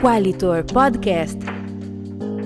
Qualitor 0.00 0.62
Podcast. 0.62 1.38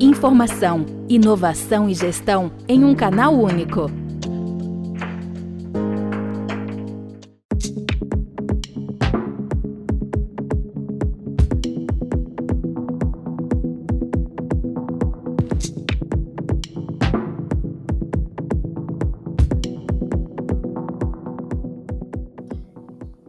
Informação, 0.00 0.86
inovação 1.08 1.88
e 1.88 1.95
gestão 1.95 2.52
em 2.68 2.84
um 2.84 2.95
canal 2.95 3.34
único. 3.34 3.90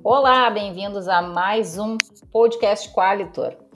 Olá, 0.03 0.47
bem-vindos 0.51 1.07
a 1.07 1.23
mais 1.23 1.79
um 1.79 1.97
podcast 2.31 2.87
Qualitor. 2.93 3.70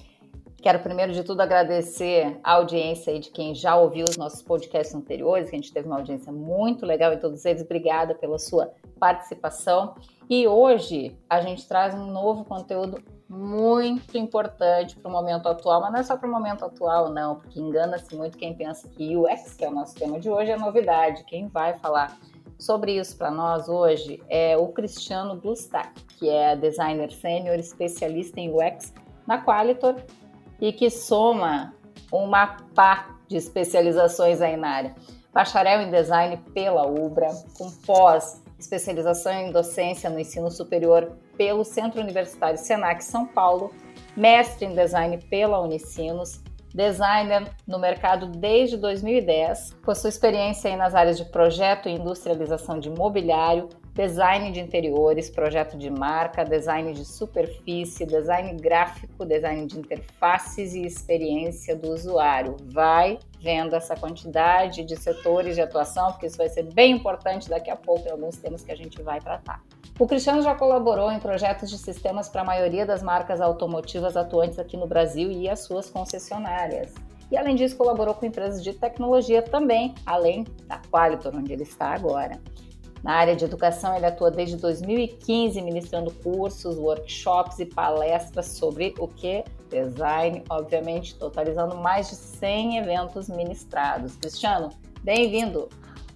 Quero 0.66 0.80
primeiro 0.80 1.14
de 1.14 1.24
tudo 1.24 1.42
agradecer 1.42 2.40
a 2.44 2.54
audiência 2.54 3.20
de 3.20 3.30
quem 3.30 3.54
já 3.54 3.76
ouviu 3.76 4.04
os 4.04 4.18
nossos 4.18 4.42
podcasts 4.42 4.96
anteriores, 4.96 5.48
que 5.48 5.56
a 5.56 5.60
gente 5.60 5.72
teve 5.72 5.86
uma 5.86 5.98
audiência 5.98 6.32
muito 6.32 6.88
legal 6.88 7.14
em 7.14 7.20
todos 7.20 7.46
eles. 7.46 7.62
Obrigada 7.62 8.16
pela 8.16 8.40
sua 8.40 8.74
participação. 9.00 9.94
E 10.28 10.48
hoje 10.48 11.16
a 11.30 11.40
gente 11.40 11.68
traz 11.68 11.94
um 11.94 12.08
novo 12.08 12.44
conteúdo 12.44 13.00
muito 13.30 14.18
importante 14.18 14.96
para 14.96 15.08
o 15.08 15.12
momento 15.12 15.48
atual, 15.48 15.82
mas 15.82 15.92
não 15.92 16.00
é 16.00 16.04
só 16.04 16.18
para 16.18 16.28
o 16.28 16.32
momento 16.32 16.66
atual, 16.66 17.12
não, 17.12 17.36
porque 17.36 17.60
engana-se 17.60 18.16
muito 18.16 18.36
quem 18.36 18.56
pensa 18.56 18.88
que 18.88 19.16
UX, 19.16 19.54
que 19.54 19.64
é 19.64 19.70
o 19.70 19.72
nosso 19.72 19.94
tema 19.94 20.20
de 20.20 20.32
hoje, 20.32 20.50
é 20.50 20.58
novidade. 20.58 21.26
Quem 21.26 21.48
vai 21.48 21.78
falar 21.78 22.18
sobre 22.58 22.98
isso 22.98 23.16
para 23.16 23.30
nós 23.30 23.70
hoje 23.70 24.20
é 24.28 24.58
o 24.58 24.70
Cristiano 24.70 25.40
Glustak, 25.40 25.92
que 26.18 26.28
é 26.28 26.56
designer 26.56 27.12
sênior 27.12 27.60
especialista 27.60 28.40
em 28.40 28.50
UX 28.50 28.92
na 29.28 29.44
Qualitor 29.44 29.96
e 30.60 30.72
que 30.72 30.90
soma 30.90 31.74
uma 32.12 32.58
pá 32.74 33.16
de 33.28 33.38
especializações 33.38 34.42
aí 34.42 34.56
na 34.58 34.70
área. 34.70 34.96
Bacharel 35.34 35.82
em 35.82 35.92
design 35.92 36.38
pela 36.54 36.88
UBRA, 36.88 37.30
com 37.58 37.70
pós 37.86 38.42
especialização 38.58 39.34
em 39.34 39.52
docência 39.52 40.10
no 40.10 40.20
ensino 40.20 40.50
superior 40.50 41.18
pelo 41.38 41.64
Centro 41.64 42.02
Universitário 42.02 42.58
Senac 42.58 43.04
São 43.04 43.26
Paulo, 43.26 43.74
mestre 44.16 44.66
em 44.66 44.74
design 44.74 45.18
pela 45.30 45.60
Unicinos, 45.60 46.42
designer 46.74 47.50
no 47.68 47.80
mercado 47.80 48.28
desde 48.28 48.78
2010, 48.78 49.76
possui 49.84 50.10
experiência 50.10 50.76
nas 50.76 50.96
áreas 50.96 51.18
de 51.18 51.26
projeto 51.26 51.88
e 51.88 51.94
industrialização 51.94 52.80
de 52.80 52.90
mobiliário, 52.90 53.70
design 53.96 54.52
de 54.52 54.60
interiores, 54.60 55.30
projeto 55.30 55.78
de 55.78 55.90
marca, 55.90 56.44
design 56.44 56.92
de 56.92 57.06
superfície, 57.06 58.06
design 58.06 58.54
gráfico, 58.60 59.26
design 59.26 59.66
de 59.66 59.80
interfaces 59.80 60.76
e 60.76 60.86
experiência 60.86 61.78
do 61.78 61.92
usuário. 61.94 62.58
Vai 62.66 63.18
vendo 63.40 63.74
essa 63.74 63.96
quantidade 63.96 64.84
de 64.84 64.98
setores 64.98 65.56
de 65.56 65.62
atuação, 65.62 66.12
porque 66.12 66.26
isso 66.26 66.38
vai 66.38 66.50
ser 66.50 66.64
bem 66.74 66.92
importante 66.92 67.50
daqui 67.50 67.72
a 67.72 67.76
pouco 67.78 68.06
em 68.06 68.12
alguns 68.12 68.36
temas 68.36 68.64
que 68.64 68.72
a 68.72 68.76
gente 68.76 69.02
vai 69.02 69.22
tratar. 69.22 69.64
O 69.98 70.06
Cristiano 70.06 70.42
já 70.42 70.54
colaborou 70.54 71.10
em 71.10 71.20
projetos 71.20 71.70
de 71.70 71.78
sistemas 71.78 72.28
para 72.28 72.42
a 72.42 72.46
maioria 72.46 72.86
das 72.86 73.02
marcas 73.02 73.40
automotivas 73.40 74.18
atuantes 74.18 74.60
aqui 74.60 74.76
no 74.76 74.88
Brasil 74.88 75.32
e 75.32 75.48
as 75.48 75.62
suas 75.62 75.90
concessionárias. 75.90 76.94
E 77.32 77.38
além 77.38 77.56
disso, 77.56 77.78
colaborou 77.78 78.14
com 78.14 78.26
empresas 78.26 78.62
de 78.62 78.74
tecnologia 78.74 79.42
também, 79.42 79.96
além 80.06 80.44
da 80.68 80.80
Qualitor, 80.92 81.34
onde 81.34 81.54
ele 81.54 81.64
está 81.64 81.94
agora. 81.94 82.42
Na 83.06 83.18
área 83.18 83.36
de 83.36 83.46
educação, 83.46 83.96
ele 83.96 84.08
atua 84.08 84.32
desde 84.32 84.58
2015, 84.58 85.62
ministrando 85.62 86.10
cursos, 86.24 86.76
workshops 86.76 87.60
e 87.60 87.66
palestras 87.68 88.48
sobre 88.48 88.96
o 88.98 89.08
que? 89.08 89.44
Design, 89.70 90.44
obviamente, 90.50 91.14
totalizando 91.14 91.76
mais 91.76 92.10
de 92.10 92.16
100 92.16 92.80
eventos 92.80 93.30
ministrados. 93.30 94.16
Cristiano, 94.16 94.72
bem-vindo! 95.04 95.70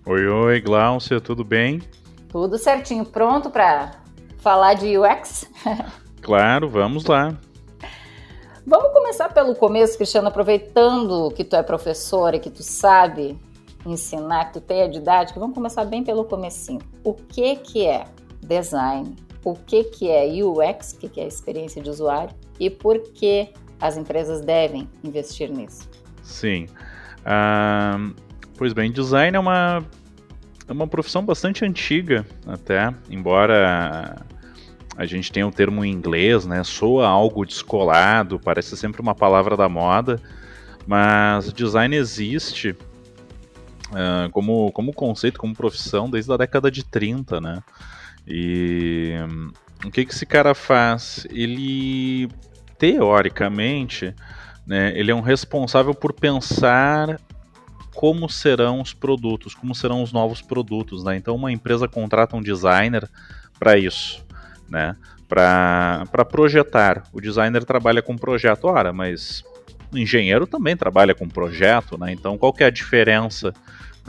Oi, 0.03 0.27
oi, 0.27 0.61
Glaucia, 0.61 1.21
tudo 1.21 1.43
bem? 1.43 1.79
Tudo 2.27 2.57
certinho, 2.57 3.05
pronto 3.05 3.51
para 3.51 3.91
falar 4.39 4.73
de 4.73 4.97
UX? 4.97 5.47
claro, 6.23 6.67
vamos 6.67 7.05
lá. 7.05 7.37
Vamos 8.65 8.91
começar 8.93 9.31
pelo 9.31 9.53
começo, 9.53 9.95
Cristiano, 9.95 10.29
aproveitando 10.29 11.29
que 11.35 11.43
tu 11.43 11.55
é 11.55 11.61
professora 11.61 12.37
e 12.37 12.39
que 12.39 12.49
tu 12.49 12.63
sabe 12.63 13.37
ensinar, 13.91 14.45
que 14.45 14.53
tu 14.53 14.61
tem 14.61 14.83
a 14.83 14.87
didática, 14.87 15.39
vamos 15.39 15.55
começar 15.55 15.85
bem 15.85 16.03
pelo 16.03 16.23
comecinho. 16.25 16.81
O 17.03 17.13
que 17.13 17.55
que 17.57 17.85
é 17.85 18.05
design? 18.41 19.15
O 19.43 19.53
que 19.53 19.85
que 19.85 20.09
é 20.09 20.25
UX, 20.43 20.93
que 20.93 21.07
que 21.07 21.21
é 21.21 21.27
experiência 21.27 21.81
de 21.81 21.89
usuário? 21.89 22.35
E 22.59 22.69
por 22.69 22.99
que 22.99 23.49
as 23.79 23.97
empresas 23.97 24.41
devem 24.41 24.89
investir 25.03 25.49
nisso? 25.49 25.89
Sim. 26.21 26.67
Pois 28.57 28.73
bem, 28.73 28.91
design 28.91 29.37
é 29.37 29.39
uma 29.39 29.83
é 30.67 30.71
uma 30.71 30.87
profissão 30.87 31.25
bastante 31.25 31.65
antiga, 31.65 32.23
até, 32.45 32.93
embora 33.09 34.23
a 34.95 35.05
gente 35.05 35.31
tenha 35.31 35.45
o 35.45 35.49
um 35.49 35.51
termo 35.51 35.83
em 35.83 35.91
inglês, 35.91 36.45
né? 36.45 36.63
Soa 36.63 37.07
algo 37.07 37.43
descolado, 37.43 38.39
parece 38.39 38.77
sempre 38.77 39.01
uma 39.01 39.15
palavra 39.15 39.57
da 39.57 39.67
moda, 39.67 40.21
mas 40.85 41.51
design 41.51 41.95
existe 41.95 42.75
uh, 43.91 44.29
como, 44.31 44.71
como 44.71 44.93
conceito, 44.93 45.39
como 45.39 45.55
profissão, 45.55 46.09
desde 46.09 46.31
a 46.31 46.37
década 46.37 46.69
de 46.71 46.83
30, 46.83 47.39
né? 47.39 47.63
E 48.27 49.13
um, 49.29 49.51
o 49.85 49.91
que, 49.91 50.05
que 50.05 50.13
esse 50.13 50.25
cara 50.25 50.53
faz? 50.53 51.25
Ele, 51.31 52.29
teoricamente, 52.77 54.13
né, 54.65 54.91
ele 54.95 55.11
é 55.11 55.15
um 55.15 55.21
responsável 55.21 55.93
por 55.93 56.13
pensar 56.13 57.19
como 57.95 58.29
serão 58.29 58.81
os 58.81 58.93
produtos, 58.93 59.53
como 59.53 59.73
serão 59.73 60.03
os 60.03 60.13
novos 60.13 60.41
produtos, 60.41 61.03
né? 61.03 61.17
Então 61.17 61.35
uma 61.35 61.51
empresa 61.51 61.87
contrata 61.87 62.35
um 62.35 62.41
designer 62.41 63.09
para 63.59 63.77
isso, 63.77 64.25
né? 64.69 64.95
Para 65.27 66.25
projetar. 66.29 67.03
O 67.11 67.19
designer 67.19 67.65
trabalha 67.65 68.01
com 68.01 68.15
projeto, 68.15 68.65
ora, 68.65 68.93
mas 68.93 69.43
o 69.91 69.97
engenheiro 69.97 70.47
também 70.47 70.77
trabalha 70.77 71.13
com 71.13 71.27
projeto, 71.27 71.97
né? 71.97 72.13
Então 72.13 72.37
qual 72.37 72.53
que 72.53 72.63
é 72.63 72.67
a 72.67 72.71
diferença? 72.71 73.53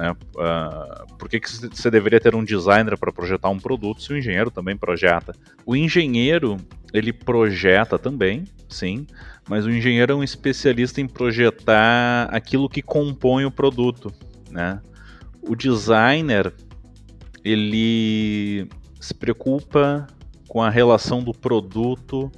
Né? 0.01 0.17
Uh, 0.35 1.15
por 1.19 1.29
que, 1.29 1.39
que 1.39 1.51
você 1.51 1.91
deveria 1.91 2.19
ter 2.19 2.35
um 2.35 2.43
designer 2.43 2.97
para 2.97 3.13
projetar 3.13 3.51
um 3.51 3.59
produto 3.59 4.03
se 4.03 4.11
o 4.11 4.17
engenheiro 4.17 4.51
também 4.51 4.75
projeta? 4.75 5.35
O 5.67 5.77
engenheiro 5.77 6.57
ele 6.91 7.13
projeta 7.13 7.99
também, 7.99 8.45
sim, 8.67 9.07
mas 9.47 9.67
o 9.67 9.71
engenheiro 9.71 10.15
é 10.15 10.17
um 10.17 10.25
especialista 10.25 11.03
em 11.03 11.07
projetar 11.07 12.31
aquilo 12.33 12.67
que 12.67 12.81
compõe 12.81 13.45
o 13.45 13.51
produto, 13.51 14.11
né? 14.51 14.81
O 15.43 15.55
designer 15.55 16.51
ele 17.45 18.67
se 18.99 19.13
preocupa 19.13 20.07
com 20.49 20.63
a 20.63 20.71
relação 20.71 21.23
do 21.23 21.35
produto 21.35 22.33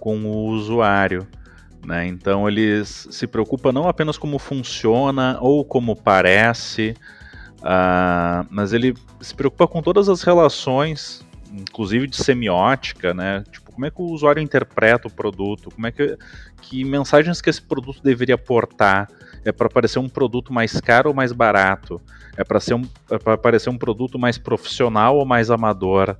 com 0.00 0.24
o 0.24 0.46
usuário. 0.46 1.26
Né? 1.84 2.06
Então 2.06 2.48
ele 2.48 2.84
se 2.84 3.26
preocupa 3.26 3.72
não 3.72 3.88
apenas 3.88 4.16
como 4.16 4.38
funciona 4.38 5.36
ou 5.40 5.64
como 5.64 5.96
parece, 5.96 6.94
uh, 7.58 8.46
mas 8.50 8.72
ele 8.72 8.94
se 9.20 9.34
preocupa 9.34 9.66
com 9.66 9.82
todas 9.82 10.08
as 10.08 10.22
relações, 10.22 11.26
inclusive 11.52 12.06
de 12.06 12.16
semiótica, 12.16 13.12
né? 13.12 13.42
Tipo, 13.50 13.72
como 13.72 13.86
é 13.86 13.90
que 13.90 14.00
o 14.00 14.04
usuário 14.04 14.40
interpreta 14.40 15.08
o 15.08 15.10
produto, 15.10 15.70
como 15.70 15.86
é 15.86 15.90
que, 15.90 16.16
que 16.60 16.84
mensagens 16.84 17.40
que 17.40 17.50
esse 17.50 17.60
produto 17.60 18.00
deveria 18.02 18.38
portar, 18.38 19.08
é 19.44 19.50
para 19.50 19.68
parecer 19.68 19.98
um 19.98 20.08
produto 20.08 20.52
mais 20.52 20.80
caro 20.80 21.08
ou 21.08 21.14
mais 21.14 21.32
barato, 21.32 22.00
é 22.36 22.44
para 22.44 22.58
um, 22.76 22.82
é 23.10 23.18
para 23.18 23.36
parecer 23.36 23.70
um 23.70 23.76
produto 23.76 24.18
mais 24.18 24.38
profissional 24.38 25.16
ou 25.16 25.26
mais 25.26 25.50
amador 25.50 26.16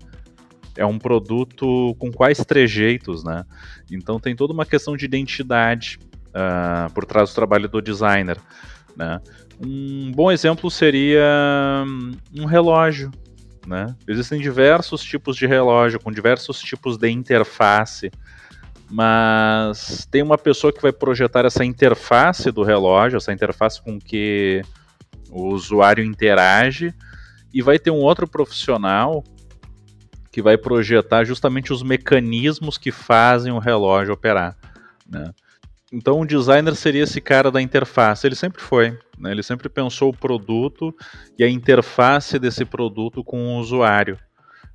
é 0.76 0.86
um 0.86 0.98
produto 0.98 1.94
com 1.98 2.10
quais 2.10 2.38
trejeitos, 2.44 3.22
né? 3.24 3.44
Então 3.90 4.19
tem 4.19 4.34
toda 4.34 4.52
uma 4.52 4.66
questão 4.66 4.96
de 4.96 5.04
identidade 5.04 5.98
uh, 6.28 6.92
por 6.92 7.04
trás 7.04 7.30
do 7.30 7.34
trabalho 7.34 7.69
do 7.69 7.80
designer, 7.80 8.38
né? 8.96 9.20
Um 9.64 10.10
bom 10.12 10.30
exemplo 10.30 10.70
seria 10.70 11.84
hum, 11.86 12.12
um 12.34 12.44
relógio, 12.46 13.10
né? 13.66 13.94
Existem 14.08 14.40
diversos 14.40 15.02
tipos 15.02 15.36
de 15.36 15.46
relógio 15.46 16.00
com 16.00 16.10
diversos 16.10 16.60
tipos 16.60 16.96
de 16.96 17.08
interface, 17.10 18.10
mas 18.90 20.06
tem 20.10 20.22
uma 20.22 20.36
pessoa 20.36 20.72
que 20.72 20.82
vai 20.82 20.92
projetar 20.92 21.44
essa 21.44 21.64
interface 21.64 22.50
do 22.50 22.62
relógio, 22.62 23.18
essa 23.18 23.32
interface 23.32 23.80
com 23.80 23.98
que 23.98 24.62
o 25.30 25.48
usuário 25.48 26.04
interage, 26.04 26.92
e 27.54 27.62
vai 27.62 27.78
ter 27.78 27.90
um 27.90 28.00
outro 28.00 28.26
profissional 28.26 29.22
que 30.32 30.40
vai 30.40 30.56
projetar 30.56 31.25
justamente 31.25 31.75
os 31.75 31.82
mecanismos 31.82 32.79
que 32.79 32.90
fazem 32.90 33.52
o 33.52 33.58
relógio 33.58 34.14
operar. 34.14 34.56
Né? 35.06 35.31
Então 35.93 36.19
o 36.20 36.26
designer 36.26 36.75
seria 36.75 37.02
esse 37.02 37.20
cara 37.20 37.50
da 37.50 37.61
interface, 37.61 38.26
ele 38.26 38.34
sempre 38.34 38.62
foi. 38.62 38.99
Né? 39.19 39.31
Ele 39.31 39.43
sempre 39.43 39.69
pensou 39.69 40.08
o 40.08 40.17
produto 40.17 40.96
e 41.38 41.44
a 41.44 41.50
interface 41.50 42.38
desse 42.38 42.64
produto 42.64 43.23
com 43.23 43.56
o 43.56 43.58
usuário. 43.61 44.19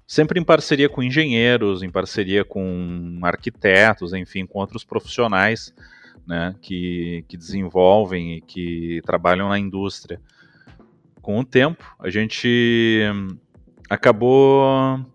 Sempre 0.05 0.39
em 0.39 0.43
parceria 0.43 0.87
com 0.87 1.01
engenheiros, 1.01 1.81
em 1.81 1.89
parceria 1.89 2.45
com 2.45 3.19
arquitetos, 3.23 4.13
enfim, 4.13 4.45
com 4.45 4.59
outros 4.59 4.85
profissionais, 4.85 5.73
né, 6.25 6.55
que, 6.61 7.25
que 7.27 7.35
desenvolvem 7.35 8.35
e 8.35 8.41
que 8.41 9.01
trabalham 9.05 9.49
na 9.49 9.59
indústria. 9.59 10.21
Com 11.21 11.39
o 11.39 11.43
tempo, 11.43 11.83
a 11.99 12.09
gente 12.09 13.01
acabou 13.89 15.05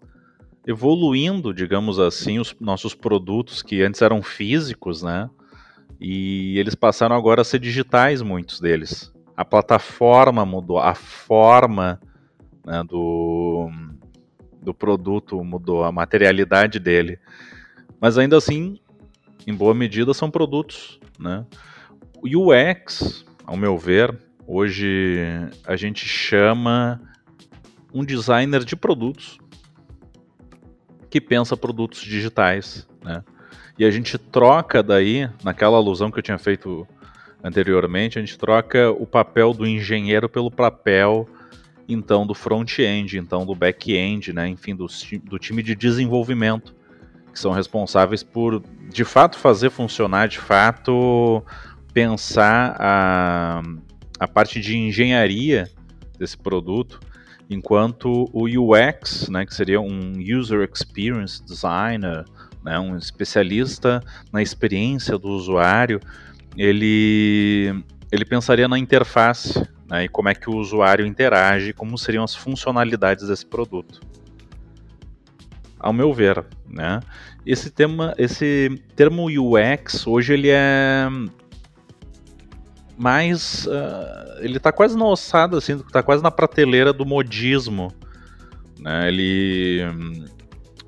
evoluindo, 0.67 1.53
digamos 1.53 1.99
assim, 1.99 2.39
os 2.39 2.55
nossos 2.61 2.95
produtos 2.95 3.63
que 3.63 3.83
antes 3.83 4.01
eram 4.01 4.23
físicos, 4.23 5.03
né? 5.03 5.29
E 6.01 6.59
eles 6.59 6.75
passaram 6.75 7.17
agora 7.17 7.43
a 7.43 7.45
ser 7.45 7.59
digitais, 7.59 8.23
muitos 8.23 8.61
deles. 8.61 9.13
A 9.37 9.45
plataforma 9.45 10.45
mudou, 10.45 10.79
a 10.79 10.95
forma 10.95 12.01
né, 12.65 12.83
do, 12.85 13.71
do 14.61 14.75
produto 14.75 15.43
mudou, 15.45 15.85
a 15.85 15.93
materialidade 15.93 16.79
dele. 16.79 17.19
Mas 18.01 18.19
ainda 18.19 18.37
assim, 18.37 18.79
em 19.47 19.55
boa 19.55 19.75
medida, 19.75 20.13
são 20.13 20.31
produtos. 20.31 20.99
Né? 21.19 21.45
O 22.17 22.51
UX, 22.51 23.25
ao 23.45 23.57
meu 23.57 23.79
ver, 23.79 24.17
hoje 24.47 25.21
a 25.65 25.77
gente 25.77 26.07
chama 26.07 27.01
um 27.95 28.05
designer 28.05 28.65
de 28.65 28.75
produtos 28.75 29.39
que 31.13 31.21
pensa 31.21 31.55
produtos 31.55 32.01
digitais, 32.01 32.89
né? 33.05 33.23
E 33.79 33.85
a 33.85 33.91
gente 33.91 34.17
troca 34.17 34.83
daí, 34.83 35.29
naquela 35.45 35.77
alusão 35.77 36.11
que 36.11 36.19
eu 36.19 36.23
tinha 36.23 36.39
feito 36.39 36.89
anteriormente, 37.45 38.19
a 38.19 38.23
gente 38.23 38.39
troca 38.39 38.91
o 38.91 39.07
papel 39.07 39.53
do 39.53 39.67
engenheiro 39.67 40.27
pelo 40.27 40.51
papel 40.51 41.29
então 41.87 42.27
do 42.27 42.33
front-end, 42.33 43.19
então 43.19 43.45
do 43.45 43.55
back-end, 43.55 44.33
né? 44.33 44.49
Enfim, 44.49 44.75
do, 44.75 44.87
do 45.25 45.39
time 45.39 45.63
de 45.63 45.75
desenvolvimento, 45.75 46.75
que 47.31 47.39
são 47.39 47.53
responsáveis 47.53 48.23
por 48.23 48.63
de 48.89 49.05
fato 49.05 49.37
fazer 49.37 49.69
funcionar, 49.69 50.29
de 50.29 50.39
fato 50.39 51.45
pensar 51.93 52.75
a, 52.79 53.63
a 54.19 54.27
parte 54.27 54.61
de 54.61 54.79
engenharia 54.79 55.69
desse 56.19 56.39
produto 56.39 56.99
enquanto 57.53 58.29
o 58.33 58.45
UX, 58.47 59.29
né, 59.29 59.45
que 59.45 59.55
seria 59.55 59.81
um 59.81 60.15
User 60.19 60.69
Experience 60.73 61.45
Designer, 61.45 62.25
né, 62.65 62.79
um 62.79 62.97
especialista 62.97 64.03
na 64.33 64.43
experiência 64.43 65.19
do 65.19 65.29
usuário, 65.29 66.01
ele, 66.57 67.85
ele 68.11 68.25
pensaria 68.25 68.69
na 68.69 68.79
interface 68.79 69.67
né, 69.89 70.05
e 70.05 70.09
como 70.09 70.29
é 70.29 70.35
que 70.35 70.49
o 70.49 70.57
usuário 70.57 71.05
interage, 71.05 71.73
como 71.73 71.99
seriam 71.99 72.25
as 72.25 72.35
funcionalidades 72.35 73.29
desse 73.29 73.47
produto. 73.47 74.01
Ao 75.79 75.93
meu 75.93 76.13
ver, 76.13 76.45
né, 76.69 77.01
esse, 77.45 77.71
tema, 77.71 78.15
esse 78.17 78.81
termo 78.95 79.27
UX 79.27 80.07
hoje 80.07 80.35
ele 80.35 80.49
é 80.51 81.09
mas 82.97 83.67
uh, 83.67 84.39
ele 84.41 84.59
tá 84.59 84.71
quase 84.71 84.97
na 84.97 85.07
ossada, 85.07 85.59
assim, 85.59 85.79
tá 85.79 86.03
quase 86.03 86.23
na 86.23 86.31
prateleira 86.31 86.93
do 86.93 87.05
modismo. 87.05 87.93
Né? 88.79 89.09
Ele. 89.09 89.81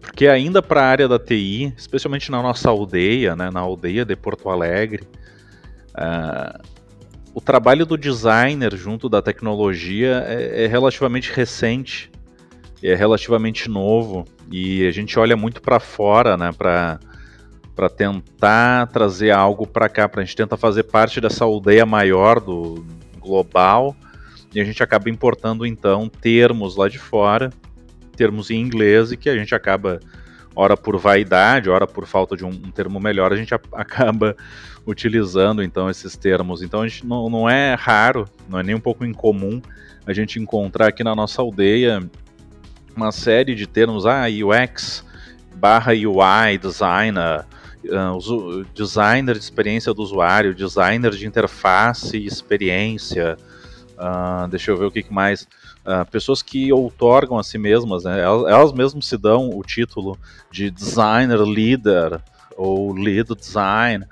Porque 0.00 0.28
ainda 0.28 0.62
para 0.62 0.82
a 0.82 0.86
área 0.86 1.08
da 1.08 1.18
TI, 1.18 1.72
especialmente 1.76 2.30
na 2.30 2.40
nossa 2.40 2.68
aldeia, 2.70 3.34
né, 3.34 3.50
na 3.50 3.60
aldeia 3.60 4.04
de 4.04 4.14
Porto 4.14 4.48
Alegre, 4.48 5.02
uh, 5.90 6.62
o 7.34 7.40
trabalho 7.40 7.84
do 7.84 7.98
designer 7.98 8.76
junto 8.76 9.08
da 9.08 9.20
tecnologia 9.20 10.24
é, 10.28 10.64
é 10.64 10.66
relativamente 10.68 11.32
recente, 11.32 12.12
é 12.80 12.94
relativamente 12.94 13.68
novo 13.68 14.24
e 14.52 14.86
a 14.86 14.92
gente 14.92 15.18
olha 15.18 15.36
muito 15.36 15.60
para 15.60 15.80
fora, 15.80 16.36
né, 16.36 16.52
para 16.52 17.00
para 17.74 17.88
tentar 17.88 18.86
trazer 18.88 19.30
algo 19.30 19.66
para 19.66 19.88
cá, 19.88 20.08
para 20.08 20.22
a 20.22 20.24
gente 20.24 20.36
tentar 20.36 20.56
fazer 20.56 20.84
parte 20.84 21.20
dessa 21.20 21.44
aldeia 21.44 21.84
maior 21.84 22.40
do 22.40 22.84
global 23.18 23.96
e 24.54 24.60
a 24.60 24.64
gente 24.64 24.82
acaba 24.82 25.10
importando 25.10 25.66
então 25.66 26.08
termos 26.08 26.76
lá 26.76 26.88
de 26.88 26.98
fora, 26.98 27.50
termos 28.16 28.50
em 28.50 28.60
inglês 28.60 29.10
e 29.10 29.16
que 29.16 29.28
a 29.28 29.36
gente 29.36 29.54
acaba 29.54 29.98
ora 30.54 30.76
por 30.76 30.96
vaidade, 30.96 31.68
ora 31.68 31.86
por 31.86 32.06
falta 32.06 32.36
de 32.36 32.44
um, 32.44 32.50
um 32.50 32.70
termo 32.70 33.00
melhor, 33.00 33.32
a 33.32 33.36
gente 33.36 33.52
a, 33.52 33.60
acaba 33.72 34.36
utilizando 34.86 35.62
então 35.62 35.90
esses 35.90 36.16
termos. 36.16 36.62
Então 36.62 36.82
a 36.82 36.88
gente 36.88 37.04
não, 37.04 37.28
não 37.28 37.50
é 37.50 37.74
raro, 37.74 38.28
não 38.48 38.58
é 38.58 38.62
nem 38.62 38.74
um 38.74 38.80
pouco 38.80 39.04
incomum 39.04 39.60
a 40.06 40.12
gente 40.12 40.38
encontrar 40.38 40.88
aqui 40.88 41.02
na 41.02 41.14
nossa 41.14 41.42
aldeia 41.42 42.08
uma 42.94 43.10
série 43.10 43.56
de 43.56 43.66
termos, 43.66 44.06
ah, 44.06 44.26
UX 44.28 45.04
barra 45.56 45.92
UI, 45.92 46.58
designer, 46.58 47.44
uh, 47.88 48.64
designer 48.74 49.34
de 49.34 49.44
experiência 49.44 49.92
do 49.92 50.02
usuário, 50.02 50.54
designer 50.54 51.10
de 51.12 51.26
interface 51.26 52.16
e 52.16 52.26
experiência, 52.26 53.36
uh, 53.92 54.48
deixa 54.48 54.70
eu 54.70 54.76
ver 54.76 54.86
o 54.86 54.90
que, 54.90 55.02
que 55.02 55.12
mais, 55.12 55.42
uh, 55.84 56.08
pessoas 56.10 56.42
que 56.42 56.72
outorgam 56.72 57.38
a 57.38 57.42
si 57.42 57.58
mesmas, 57.58 58.04
né? 58.04 58.20
elas, 58.20 58.50
elas 58.50 58.72
mesmas 58.72 59.06
se 59.06 59.16
dão 59.16 59.50
o 59.50 59.62
título 59.62 60.18
de 60.50 60.70
designer 60.70 61.40
leader 61.40 62.20
ou 62.56 62.92
lead 62.92 63.34
design 63.34 64.04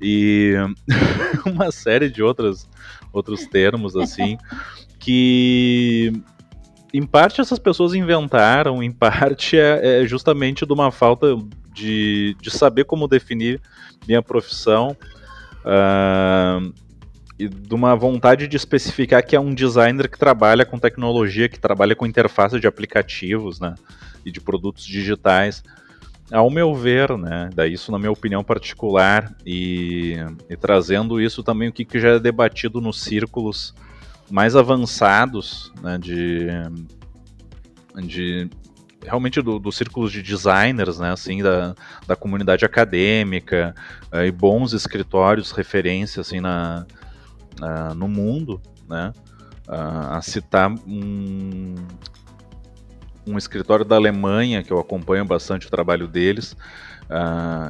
e 0.00 0.54
uma 1.46 1.70
série 1.70 2.10
de 2.10 2.22
outras, 2.22 2.68
outros 3.12 3.46
termos 3.46 3.94
assim 3.96 4.38
que 4.98 6.12
em 6.94 7.04
parte 7.04 7.40
essas 7.40 7.58
pessoas 7.58 7.94
inventaram, 7.94 8.82
em 8.82 8.92
parte 8.92 9.58
é, 9.58 10.02
é 10.02 10.06
justamente 10.06 10.66
de 10.66 10.72
uma 10.72 10.90
falta 10.90 11.26
de, 11.72 12.36
de 12.40 12.50
saber 12.50 12.84
como 12.84 13.08
definir 13.08 13.60
minha 14.06 14.22
profissão 14.22 14.96
uh, 15.64 16.72
e 17.38 17.48
de 17.48 17.74
uma 17.74 17.96
vontade 17.96 18.46
de 18.46 18.56
especificar 18.56 19.24
que 19.24 19.34
é 19.34 19.40
um 19.40 19.54
designer 19.54 20.08
que 20.08 20.18
trabalha 20.18 20.64
com 20.64 20.78
tecnologia, 20.78 21.48
que 21.48 21.58
trabalha 21.58 21.96
com 21.96 22.06
interface 22.06 22.60
de 22.60 22.66
aplicativos 22.66 23.58
né, 23.58 23.74
e 24.24 24.30
de 24.30 24.40
produtos 24.40 24.84
digitais. 24.84 25.62
Ao 26.30 26.48
meu 26.48 26.74
ver, 26.74 27.16
né, 27.18 27.50
daí 27.54 27.74
isso 27.74 27.90
na 27.90 27.98
minha 27.98 28.12
opinião 28.12 28.42
particular, 28.44 29.34
e, 29.44 30.16
e 30.48 30.56
trazendo 30.56 31.20
isso 31.20 31.42
também 31.42 31.68
o 31.68 31.72
que, 31.72 31.84
que 31.84 32.00
já 32.00 32.10
é 32.10 32.18
debatido 32.18 32.80
nos 32.80 33.00
círculos 33.00 33.74
mais 34.30 34.56
avançados 34.56 35.72
né, 35.82 35.98
de, 35.98 36.46
de 38.06 38.48
realmente 39.04 39.40
dos 39.42 39.60
do 39.60 39.72
círculos 39.72 40.12
de 40.12 40.22
designers, 40.22 40.98
né, 40.98 41.12
assim, 41.12 41.42
da, 41.42 41.74
da 42.06 42.16
comunidade 42.16 42.64
acadêmica 42.64 43.74
uh, 44.12 44.24
e 44.24 44.30
bons 44.30 44.72
escritórios 44.72 45.50
referência, 45.52 46.20
assim, 46.20 46.40
na, 46.40 46.86
no 47.96 48.08
mundo, 48.08 48.60
né, 48.88 49.12
uh, 49.68 50.14
a 50.16 50.22
citar 50.22 50.70
um, 50.86 51.74
um 53.26 53.36
escritório 53.36 53.84
da 53.84 53.96
Alemanha, 53.96 54.62
que 54.62 54.72
eu 54.72 54.78
acompanho 54.78 55.24
bastante 55.24 55.66
o 55.66 55.70
trabalho 55.70 56.06
deles, 56.06 56.56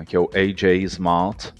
que 0.06 0.14
é 0.14 0.20
o 0.20 0.30
AJ 0.34 0.84
Smart, 0.84 1.52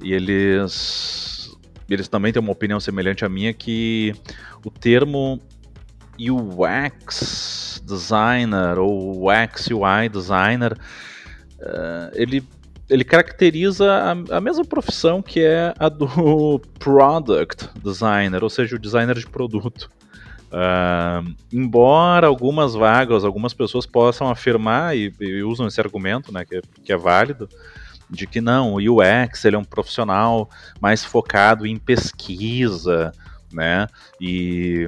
e 0.00 0.12
eles, 0.14 1.54
eles 1.88 2.08
também 2.08 2.32
têm 2.32 2.40
uma 2.40 2.52
opinião 2.52 2.80
semelhante 2.80 3.26
à 3.26 3.28
minha, 3.28 3.52
que 3.52 4.14
o 4.64 4.70
termo 4.70 5.38
UX 6.18 7.65
designer 7.86 8.78
ou 8.78 9.26
UX 9.28 9.68
UI 9.68 10.08
designer, 10.10 10.72
uh, 10.72 12.10
ele, 12.14 12.42
ele 12.90 13.04
caracteriza 13.04 13.90
a, 13.90 14.36
a, 14.36 14.40
mesma 14.40 14.64
profissão 14.64 15.22
que 15.22 15.40
é 15.40 15.72
a 15.78 15.88
do 15.88 16.60
product 16.78 17.68
designer, 17.82 18.42
ou 18.42 18.50
seja, 18.50 18.76
o 18.76 18.78
designer 18.78 19.16
de 19.16 19.26
produto. 19.26 19.90
Uh, 20.46 21.34
embora 21.52 22.28
algumas 22.28 22.74
vagas, 22.74 23.24
algumas 23.24 23.52
pessoas 23.52 23.84
possam 23.84 24.28
afirmar 24.30 24.96
e, 24.96 25.12
e 25.20 25.42
usam 25.42 25.66
esse 25.66 25.80
argumento, 25.80 26.32
né, 26.32 26.44
que, 26.44 26.60
que 26.84 26.92
é 26.92 26.96
válido, 26.96 27.48
de 28.08 28.26
que 28.26 28.40
não, 28.40 28.74
o 28.74 28.76
UX 28.76 29.44
ele 29.44 29.56
é 29.56 29.58
um 29.58 29.64
profissional 29.64 30.48
mais 30.80 31.04
focado 31.04 31.66
em 31.66 31.76
pesquisa, 31.76 33.12
né, 33.52 33.88
e 34.20 34.86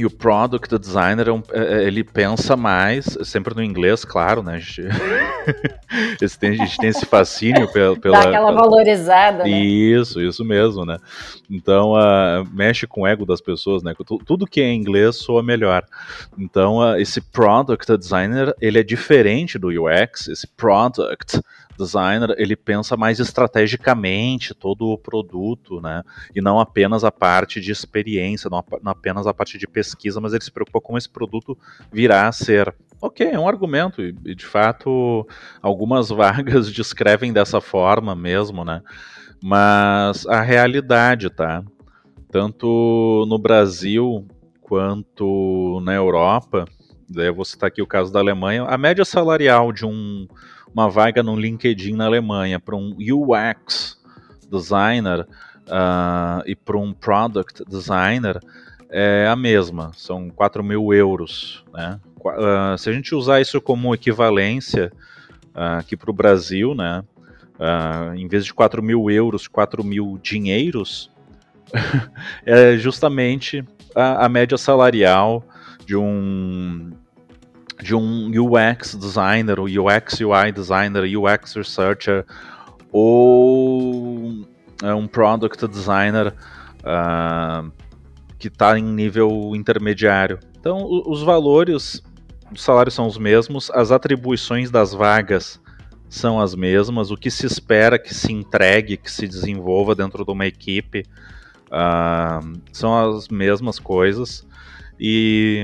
e 0.00 0.06
o 0.06 0.10
product 0.10 0.78
designer, 0.78 1.28
é 1.28 1.30
é, 1.52 1.74
é, 1.74 1.86
ele 1.86 2.02
pensa 2.02 2.56
mais, 2.56 3.18
sempre 3.22 3.54
no 3.54 3.62
inglês, 3.62 4.02
claro, 4.02 4.42
né? 4.42 4.54
A 5.90 6.24
gente, 6.24 6.46
a 6.46 6.52
gente 6.52 6.76
tem 6.78 6.90
esse 6.90 7.04
fascínio 7.04 7.66
pela... 7.72 7.98
pela 7.98 8.20
Dá 8.20 8.28
aquela 8.28 8.52
valorizada, 8.52 9.42
né? 9.42 9.50
Isso, 9.50 10.20
isso 10.20 10.44
mesmo, 10.44 10.84
né? 10.84 10.96
Então, 11.50 11.94
uh, 11.94 12.46
mexe 12.52 12.86
com 12.86 13.02
o 13.02 13.06
ego 13.06 13.26
das 13.26 13.40
pessoas, 13.40 13.82
né? 13.82 13.92
Tudo 14.24 14.46
que 14.46 14.60
é 14.60 14.68
em 14.68 14.78
inglês 14.78 15.16
soa 15.16 15.42
melhor. 15.42 15.84
Então, 16.38 16.78
uh, 16.78 16.96
esse 16.96 17.20
product 17.20 17.96
designer, 17.96 18.54
ele 18.60 18.78
é 18.78 18.82
diferente 18.84 19.58
do 19.58 19.68
UX, 19.68 20.28
esse 20.28 20.46
product 20.46 21.40
designer 21.82 22.34
ele 22.36 22.56
pensa 22.56 22.96
mais 22.96 23.18
estrategicamente 23.18 24.54
todo 24.54 24.88
o 24.88 24.98
produto, 24.98 25.80
né? 25.80 26.02
E 26.34 26.40
não 26.40 26.60
apenas 26.60 27.04
a 27.04 27.10
parte 27.10 27.60
de 27.60 27.72
experiência, 27.72 28.50
não, 28.50 28.64
não 28.82 28.92
apenas 28.92 29.26
a 29.26 29.34
parte 29.34 29.58
de 29.58 29.66
pesquisa, 29.66 30.20
mas 30.20 30.32
ele 30.32 30.44
se 30.44 30.52
preocupa 30.52 30.80
com 30.80 30.96
esse 30.96 31.08
produto 31.08 31.56
virá 31.92 32.28
a 32.28 32.32
ser. 32.32 32.74
Ok, 33.02 33.26
é 33.26 33.38
um 33.38 33.48
argumento, 33.48 34.02
e 34.02 34.34
de 34.34 34.44
fato 34.44 35.26
algumas 35.62 36.10
vagas 36.10 36.70
descrevem 36.70 37.32
dessa 37.32 37.60
forma 37.60 38.14
mesmo, 38.14 38.64
né? 38.64 38.82
mas 39.42 40.26
a 40.26 40.40
realidade, 40.40 41.30
tá? 41.30 41.64
Tanto 42.30 43.24
no 43.28 43.38
Brasil 43.38 44.26
quanto 44.60 45.80
na 45.82 45.94
Europa, 45.94 46.66
daí 47.08 47.26
eu 47.26 47.34
vou 47.34 47.44
citar 47.44 47.68
aqui 47.68 47.82
o 47.82 47.86
caso 47.86 48.12
da 48.12 48.20
Alemanha, 48.20 48.64
a 48.64 48.78
média 48.78 49.04
salarial 49.04 49.72
de 49.72 49.84
um, 49.84 50.28
uma 50.72 50.88
vaga 50.88 51.22
no 51.22 51.36
LinkedIn 51.36 51.94
na 51.94 52.06
Alemanha 52.06 52.58
para 52.60 52.76
um 52.76 52.96
UX 52.98 54.00
designer 54.50 55.26
uh, 55.66 56.42
e 56.46 56.54
para 56.54 56.76
um 56.76 56.92
product 56.92 57.64
designer 57.68 58.40
é 58.90 59.28
a 59.28 59.36
mesma, 59.36 59.92
são 59.94 60.28
4 60.30 60.64
mil 60.64 60.92
euros. 60.92 61.64
Né? 61.72 62.00
Uh, 62.18 62.76
se 62.76 62.90
a 62.90 62.92
gente 62.92 63.14
usar 63.14 63.40
isso 63.40 63.60
como 63.60 63.94
equivalência 63.94 64.92
uh, 65.54 65.78
aqui 65.78 65.96
para 65.96 66.10
o 66.10 66.14
Brasil, 66.14 66.74
né? 66.74 67.04
Uh, 67.58 68.14
em 68.14 68.26
vez 68.26 68.46
de 68.46 68.54
4 68.54 68.82
mil 68.82 69.10
euros, 69.10 69.46
4 69.46 69.84
mil 69.84 70.18
dinheiros, 70.22 71.10
é 72.44 72.76
justamente 72.78 73.64
a, 73.94 74.24
a, 74.24 74.28
média 74.28 74.56
salarial 74.56 75.44
de 75.84 75.94
um 75.94 76.90
de 77.82 77.94
um 77.94 78.30
UX 78.30 78.94
designer, 78.94 79.58
ou 79.58 79.66
UX 79.66 80.20
UI 80.20 80.52
designer, 80.52 81.04
UX 81.16 81.54
researcher, 81.54 82.24
ou 82.92 84.44
é, 84.82 84.94
um 84.94 85.06
product 85.06 85.66
designer 85.68 86.34
uh, 86.80 87.70
que 88.38 88.48
está 88.48 88.78
em 88.78 88.84
nível 88.84 89.52
intermediário. 89.54 90.38
Então, 90.58 90.86
os 91.06 91.22
valores 91.22 92.02
os 92.52 92.62
salários 92.62 92.94
são 92.94 93.06
os 93.06 93.16
mesmos, 93.16 93.70
as 93.70 93.92
atribuições 93.92 94.70
das 94.70 94.92
vagas 94.92 95.60
são 96.08 96.40
as 96.40 96.56
mesmas, 96.56 97.12
o 97.12 97.16
que 97.16 97.30
se 97.30 97.46
espera 97.46 97.96
que 97.96 98.12
se 98.12 98.32
entregue, 98.32 98.96
que 98.96 99.10
se 99.10 99.28
desenvolva 99.28 99.94
dentro 99.94 100.24
de 100.24 100.32
uma 100.32 100.44
equipe 100.44 101.04
uh, 101.68 102.60
são 102.72 103.16
as 103.16 103.28
mesmas 103.28 103.78
coisas. 103.78 104.44
E, 104.98 105.62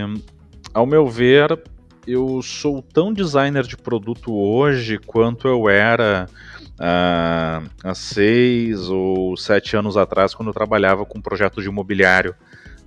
ao 0.73 0.87
meu 0.87 1.09
ver, 1.09 1.61
eu 2.07 2.41
sou 2.43 2.81
tão 2.81 3.13
designer 3.13 3.65
de 3.65 3.77
produto 3.77 4.33
hoje 4.33 4.99
quanto 4.99 5.49
eu 5.49 5.69
era 5.69 6.29
uh, 6.75 7.69
há 7.83 7.95
seis 7.95 8.89
ou 8.89 9.37
sete 9.37 9.77
anos 9.77 9.97
atrás, 9.97 10.35
quando 10.35 10.49
eu 10.49 10.55
trabalhava 10.55 11.05
com 11.05 11.21
projetos 11.21 11.65
de 11.65 11.69
imobiliário. 11.69 12.35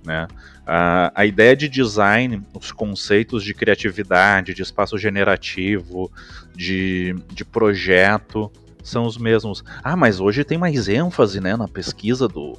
Né? 0.04 0.26
A, 0.66 1.12
a 1.14 1.26
ideia 1.26 1.54
de 1.54 1.68
design, 1.68 2.42
os 2.54 2.72
conceitos 2.72 3.44
de 3.44 3.52
criatividade, 3.52 4.54
de 4.54 4.62
espaço 4.62 4.96
generativo, 4.96 6.10
de, 6.54 7.14
de 7.32 7.44
projeto, 7.44 8.50
são 8.82 9.04
os 9.04 9.18
mesmos. 9.18 9.62
Ah, 9.84 9.96
mas 9.96 10.20
hoje 10.20 10.44
tem 10.44 10.56
mais 10.56 10.88
ênfase 10.88 11.40
né, 11.40 11.56
na 11.56 11.68
pesquisa 11.68 12.26
do, 12.26 12.56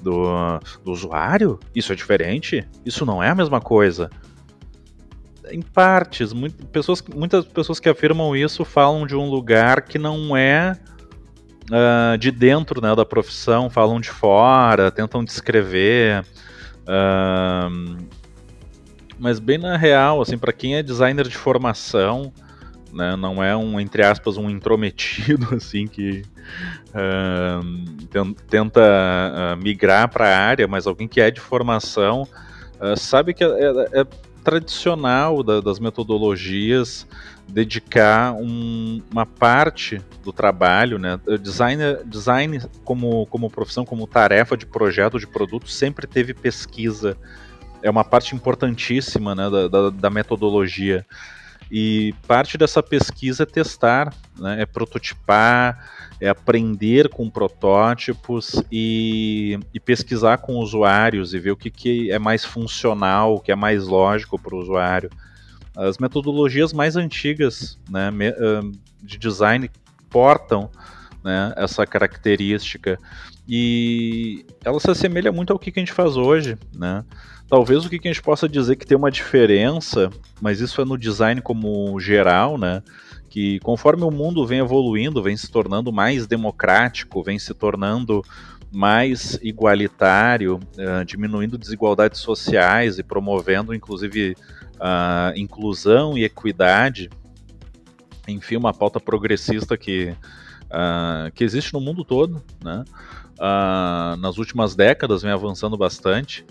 do, 0.00 0.58
do 0.84 0.90
usuário? 0.90 1.60
Isso 1.74 1.92
é 1.92 1.96
diferente? 1.96 2.66
Isso 2.84 3.06
não 3.06 3.22
é 3.22 3.28
a 3.28 3.34
mesma 3.34 3.60
coisa? 3.60 4.10
Em 5.50 5.62
partes. 5.62 6.32
Muito, 6.32 6.66
pessoas, 6.66 7.02
muitas 7.14 7.44
pessoas 7.44 7.80
que 7.80 7.88
afirmam 7.88 8.36
isso 8.36 8.64
falam 8.64 9.06
de 9.06 9.16
um 9.16 9.28
lugar 9.28 9.82
que 9.82 9.98
não 9.98 10.36
é 10.36 10.76
uh, 11.70 12.18
de 12.18 12.30
dentro 12.30 12.80
né, 12.80 12.94
da 12.94 13.04
profissão, 13.04 13.70
falam 13.70 14.00
de 14.00 14.10
fora, 14.10 14.90
tentam 14.90 15.24
descrever 15.24 16.24
mas 19.22 19.38
bem 19.38 19.56
na 19.56 19.76
real, 19.76 20.20
assim, 20.20 20.36
para 20.36 20.52
quem 20.52 20.74
é 20.74 20.82
designer 20.82 21.28
de 21.28 21.36
formação, 21.36 22.32
né, 22.92 23.14
não 23.14 23.42
é 23.42 23.56
um 23.56 23.78
entre 23.78 24.04
aspas 24.04 24.36
um 24.36 24.50
intrometido 24.50 25.46
assim 25.54 25.86
que 25.86 26.22
uh, 26.88 28.34
tenta 28.50 28.80
uh, 28.82 29.62
migrar 29.62 30.08
para 30.08 30.26
a 30.26 30.38
área, 30.38 30.66
mas 30.66 30.88
alguém 30.88 31.06
que 31.06 31.20
é 31.20 31.30
de 31.30 31.40
formação 31.40 32.22
uh, 32.80 32.98
sabe 32.98 33.32
que 33.32 33.44
é, 33.44 33.46
é, 33.46 34.00
é 34.00 34.06
tradicional 34.42 35.42
da, 35.42 35.60
das 35.60 35.78
metodologias 35.78 37.06
dedicar 37.48 38.32
um, 38.32 39.02
uma 39.10 39.26
parte 39.26 40.00
do 40.24 40.32
trabalho, 40.32 40.98
né? 40.98 41.20
Design, 41.40 41.82
design 42.04 42.60
como, 42.84 43.26
como 43.26 43.50
profissão, 43.50 43.84
como 43.84 44.06
tarefa 44.06 44.56
de 44.56 44.66
projeto, 44.66 45.18
de 45.18 45.26
produto, 45.26 45.70
sempre 45.70 46.06
teve 46.06 46.32
pesquisa. 46.32 47.16
É 47.82 47.90
uma 47.90 48.04
parte 48.04 48.34
importantíssima 48.34 49.34
né, 49.34 49.50
da, 49.50 49.68
da, 49.68 49.90
da 49.90 50.10
metodologia. 50.10 51.04
E 51.70 52.14
parte 52.26 52.56
dessa 52.56 52.82
pesquisa 52.82 53.42
é 53.42 53.46
testar, 53.46 54.14
né, 54.38 54.62
é 54.62 54.66
prototipar, 54.66 56.01
é 56.22 56.28
aprender 56.28 57.08
com 57.08 57.28
protótipos 57.28 58.62
e, 58.70 59.58
e, 59.74 59.80
pesquisar 59.80 60.38
com 60.38 60.54
usuários 60.56 61.34
e 61.34 61.38
ver 61.38 61.50
o 61.50 61.56
que, 61.56 61.70
que 61.70 62.10
é 62.10 62.18
mais 62.18 62.44
funcional, 62.44 63.34
o 63.34 63.40
que 63.40 63.50
é 63.50 63.56
mais 63.56 63.86
lógico 63.86 64.40
para 64.40 64.54
o 64.54 64.60
usuário 64.60 65.10
as 65.76 65.98
metodologias 65.98 66.72
mais 66.72 66.96
antigas 66.96 67.78
né, 67.88 68.10
de 69.02 69.18
design 69.18 69.70
portam 70.10 70.70
né, 71.24 71.52
essa 71.56 71.86
característica 71.86 72.98
e 73.48 74.44
ela 74.64 74.78
se 74.78 74.90
assemelha 74.90 75.32
muito 75.32 75.52
ao 75.52 75.58
que 75.58 75.72
a 75.74 75.78
gente 75.78 75.92
faz 75.92 76.16
hoje, 76.16 76.56
né? 76.72 77.04
Talvez 77.48 77.84
o 77.84 77.90
que 77.90 77.96
a 77.96 78.12
gente 78.12 78.22
possa 78.22 78.48
dizer 78.48 78.76
que 78.76 78.86
tem 78.86 78.96
uma 78.96 79.10
diferença, 79.10 80.10
mas 80.40 80.60
isso 80.60 80.80
é 80.80 80.84
no 80.84 80.96
design 80.96 81.40
como 81.42 81.98
geral, 82.00 82.56
né? 82.56 82.82
Que 83.32 83.58
conforme 83.60 84.04
o 84.04 84.10
mundo 84.10 84.46
vem 84.46 84.58
evoluindo, 84.58 85.22
vem 85.22 85.34
se 85.38 85.50
tornando 85.50 85.90
mais 85.90 86.26
democrático, 86.26 87.22
vem 87.22 87.38
se 87.38 87.54
tornando 87.54 88.22
mais 88.70 89.38
igualitário, 89.42 90.56
uh, 90.56 91.02
diminuindo 91.02 91.56
desigualdades 91.56 92.20
sociais 92.20 92.98
e 92.98 93.02
promovendo, 93.02 93.74
inclusive, 93.74 94.36
uh, 94.74 95.34
inclusão 95.34 96.18
e 96.18 96.24
equidade, 96.24 97.08
enfim, 98.28 98.56
uma 98.56 98.74
pauta 98.74 99.00
progressista 99.00 99.78
que, 99.78 100.14
uh, 100.66 101.32
que 101.34 101.42
existe 101.42 101.72
no 101.72 101.80
mundo 101.80 102.04
todo, 102.04 102.44
né? 102.62 102.84
Uh, 103.38 104.14
nas 104.18 104.36
últimas 104.36 104.74
décadas 104.74 105.22
vem 105.22 105.32
avançando 105.32 105.78
bastante. 105.78 106.44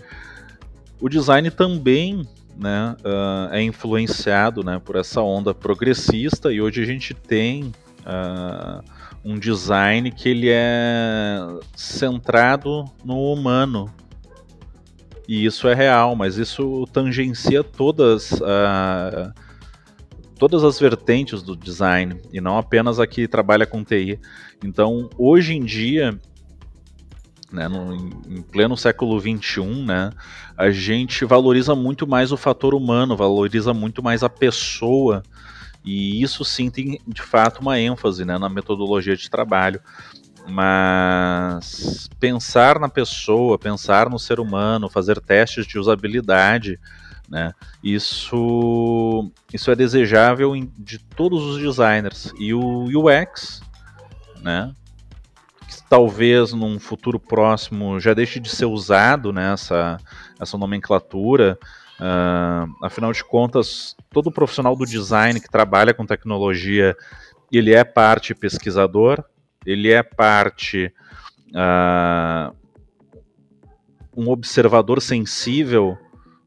O 1.00 1.08
design 1.08 1.48
também 1.48 2.26
né, 2.56 2.96
uh, 3.00 3.52
é 3.52 3.62
influenciado 3.62 4.62
né, 4.62 4.80
por 4.84 4.96
essa 4.96 5.20
onda 5.20 5.54
progressista 5.54 6.52
e 6.52 6.60
hoje 6.60 6.82
a 6.82 6.86
gente 6.86 7.14
tem 7.14 7.72
uh, 8.00 8.82
um 9.24 9.38
design 9.38 10.10
que 10.10 10.28
ele 10.28 10.48
é 10.50 11.38
centrado 11.74 12.84
no 13.04 13.32
humano, 13.32 13.92
e 15.28 15.44
isso 15.44 15.68
é 15.68 15.74
real, 15.74 16.16
mas 16.16 16.36
isso 16.36 16.86
tangencia 16.92 17.62
todas, 17.62 18.32
uh, 18.32 19.32
todas 20.36 20.64
as 20.64 20.78
vertentes 20.78 21.42
do 21.42 21.56
design, 21.56 22.20
e 22.32 22.40
não 22.40 22.58
apenas 22.58 22.98
a 22.98 23.06
que 23.06 23.28
trabalha 23.28 23.64
com 23.64 23.84
TI. 23.84 24.18
Então, 24.64 25.08
hoje 25.16 25.54
em 25.54 25.64
dia, 25.64 26.18
né, 27.52 27.68
no, 27.68 27.94
em 27.94 28.42
pleno 28.42 28.76
século 28.76 29.20
XXI, 29.20 29.84
né, 29.84 30.10
a 30.56 30.70
gente 30.70 31.24
valoriza 31.24 31.74
muito 31.74 32.06
mais 32.06 32.32
o 32.32 32.36
fator 32.36 32.74
humano, 32.74 33.16
valoriza 33.16 33.74
muito 33.74 34.02
mais 34.02 34.22
a 34.22 34.28
pessoa, 34.28 35.22
e 35.84 36.22
isso 36.22 36.44
sim 36.44 36.70
tem 36.70 36.98
de 37.06 37.22
fato 37.22 37.60
uma 37.60 37.78
ênfase 37.78 38.24
né, 38.24 38.38
na 38.38 38.48
metodologia 38.48 39.16
de 39.16 39.28
trabalho 39.28 39.80
mas 40.48 42.08
pensar 42.18 42.78
na 42.78 42.88
pessoa, 42.88 43.58
pensar 43.58 44.08
no 44.10 44.18
ser 44.18 44.40
humano, 44.40 44.88
fazer 44.88 45.20
testes 45.20 45.66
de 45.66 45.78
usabilidade, 45.78 46.78
né? 47.28 47.52
Isso, 47.82 49.30
isso 49.52 49.70
é 49.70 49.76
desejável 49.76 50.54
em, 50.56 50.70
de 50.78 50.98
todos 50.98 51.42
os 51.44 51.62
designers 51.62 52.32
e 52.38 52.52
o 52.52 52.86
UX, 52.86 53.62
né? 54.40 54.72
Talvez 55.92 56.54
num 56.54 56.80
futuro 56.80 57.20
próximo 57.20 58.00
já 58.00 58.14
deixe 58.14 58.40
de 58.40 58.48
ser 58.48 58.64
usado 58.64 59.30
né? 59.30 59.52
essa 59.52 59.98
nomenclatura. 60.56 61.58
Uh, 62.00 62.82
afinal 62.82 63.12
de 63.12 63.22
contas, 63.22 63.94
todo 64.08 64.32
profissional 64.32 64.74
do 64.74 64.86
design 64.86 65.38
que 65.38 65.50
trabalha 65.50 65.92
com 65.92 66.06
tecnologia, 66.06 66.96
ele 67.52 67.74
é 67.74 67.84
parte 67.84 68.34
pesquisador, 68.34 69.22
ele 69.66 69.92
é 69.92 70.02
parte 70.02 70.90
uh, 71.50 72.56
um 74.16 74.30
observador 74.30 75.02
sensível 75.02 75.98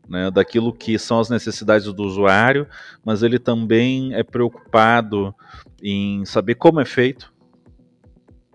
né, 0.10 0.32
daquilo 0.32 0.74
que 0.74 0.98
são 0.98 1.20
as 1.20 1.30
necessidades 1.30 1.94
do 1.94 2.02
usuário, 2.02 2.68
mas 3.06 3.22
ele 3.22 3.38
também 3.38 4.12
é 4.16 4.24
preocupado 4.24 5.36
em 5.84 6.26
saber 6.26 6.56
como 6.56 6.82
é 6.82 6.86
feito, 6.86 7.32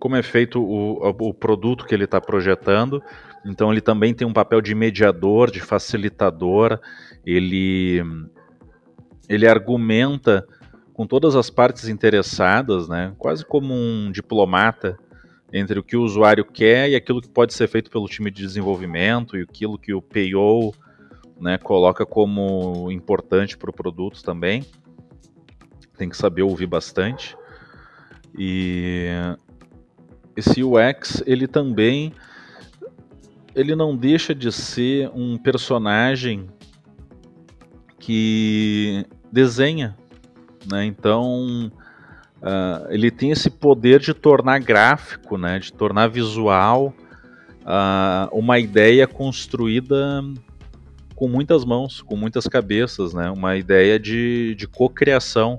como 0.00 0.16
é 0.16 0.22
feito 0.22 0.60
o, 0.60 1.06
o 1.06 1.34
produto 1.34 1.84
que 1.84 1.94
ele 1.94 2.04
está 2.04 2.20
projetando. 2.20 3.02
Então 3.44 3.70
ele 3.70 3.82
também 3.82 4.14
tem 4.14 4.26
um 4.26 4.32
papel 4.32 4.60
de 4.60 4.74
mediador, 4.74 5.50
de 5.50 5.60
facilitador. 5.60 6.80
Ele 7.24 8.02
ele 9.28 9.46
argumenta 9.46 10.44
com 10.92 11.06
todas 11.06 11.36
as 11.36 11.48
partes 11.48 11.86
interessadas, 11.86 12.88
né, 12.88 13.14
quase 13.16 13.44
como 13.44 13.72
um 13.72 14.10
diplomata, 14.10 14.98
entre 15.52 15.78
o 15.78 15.82
que 15.82 15.96
o 15.96 16.02
usuário 16.02 16.44
quer 16.44 16.90
e 16.90 16.96
aquilo 16.96 17.20
que 17.20 17.28
pode 17.28 17.54
ser 17.54 17.68
feito 17.68 17.90
pelo 17.90 18.06
time 18.06 18.30
de 18.30 18.42
desenvolvimento 18.42 19.36
e 19.36 19.42
aquilo 19.42 19.78
que 19.78 19.94
o 19.94 20.02
PO 20.02 20.74
né, 21.40 21.58
coloca 21.58 22.04
como 22.04 22.90
importante 22.90 23.56
para 23.56 23.70
o 23.70 23.72
produto 23.72 24.22
também. 24.22 24.64
Tem 25.96 26.08
que 26.08 26.16
saber 26.16 26.42
ouvir 26.42 26.66
bastante. 26.66 27.36
E 28.36 29.08
esse 30.40 30.62
UX, 30.62 31.22
ele 31.26 31.46
também 31.46 32.12
ele 33.54 33.74
não 33.74 33.96
deixa 33.96 34.34
de 34.34 34.50
ser 34.52 35.10
um 35.14 35.36
personagem 35.36 36.46
que 37.98 39.04
desenha, 39.30 39.96
né? 40.70 40.84
Então 40.84 41.70
uh, 42.40 42.86
ele 42.90 43.10
tem 43.10 43.30
esse 43.30 43.50
poder 43.50 44.00
de 44.00 44.14
tornar 44.14 44.60
gráfico, 44.60 45.36
né? 45.36 45.58
De 45.58 45.72
tornar 45.72 46.08
visual 46.08 46.94
uh, 47.62 48.36
uma 48.36 48.58
ideia 48.58 49.06
construída 49.06 50.22
com 51.14 51.28
muitas 51.28 51.64
mãos, 51.64 52.00
com 52.00 52.16
muitas 52.16 52.46
cabeças, 52.46 53.12
né? 53.12 53.30
Uma 53.30 53.56
ideia 53.56 53.98
de, 53.98 54.54
de 54.54 54.66
cocriação 54.66 55.58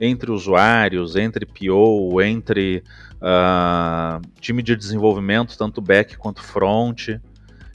entre 0.00 0.30
usuários, 0.30 1.16
entre 1.16 1.44
PO, 1.44 2.22
entre 2.22 2.82
uh, 3.20 4.20
time 4.40 4.62
de 4.62 4.74
desenvolvimento, 4.74 5.56
tanto 5.56 5.80
back 5.80 6.16
quanto 6.16 6.42
front, 6.42 7.08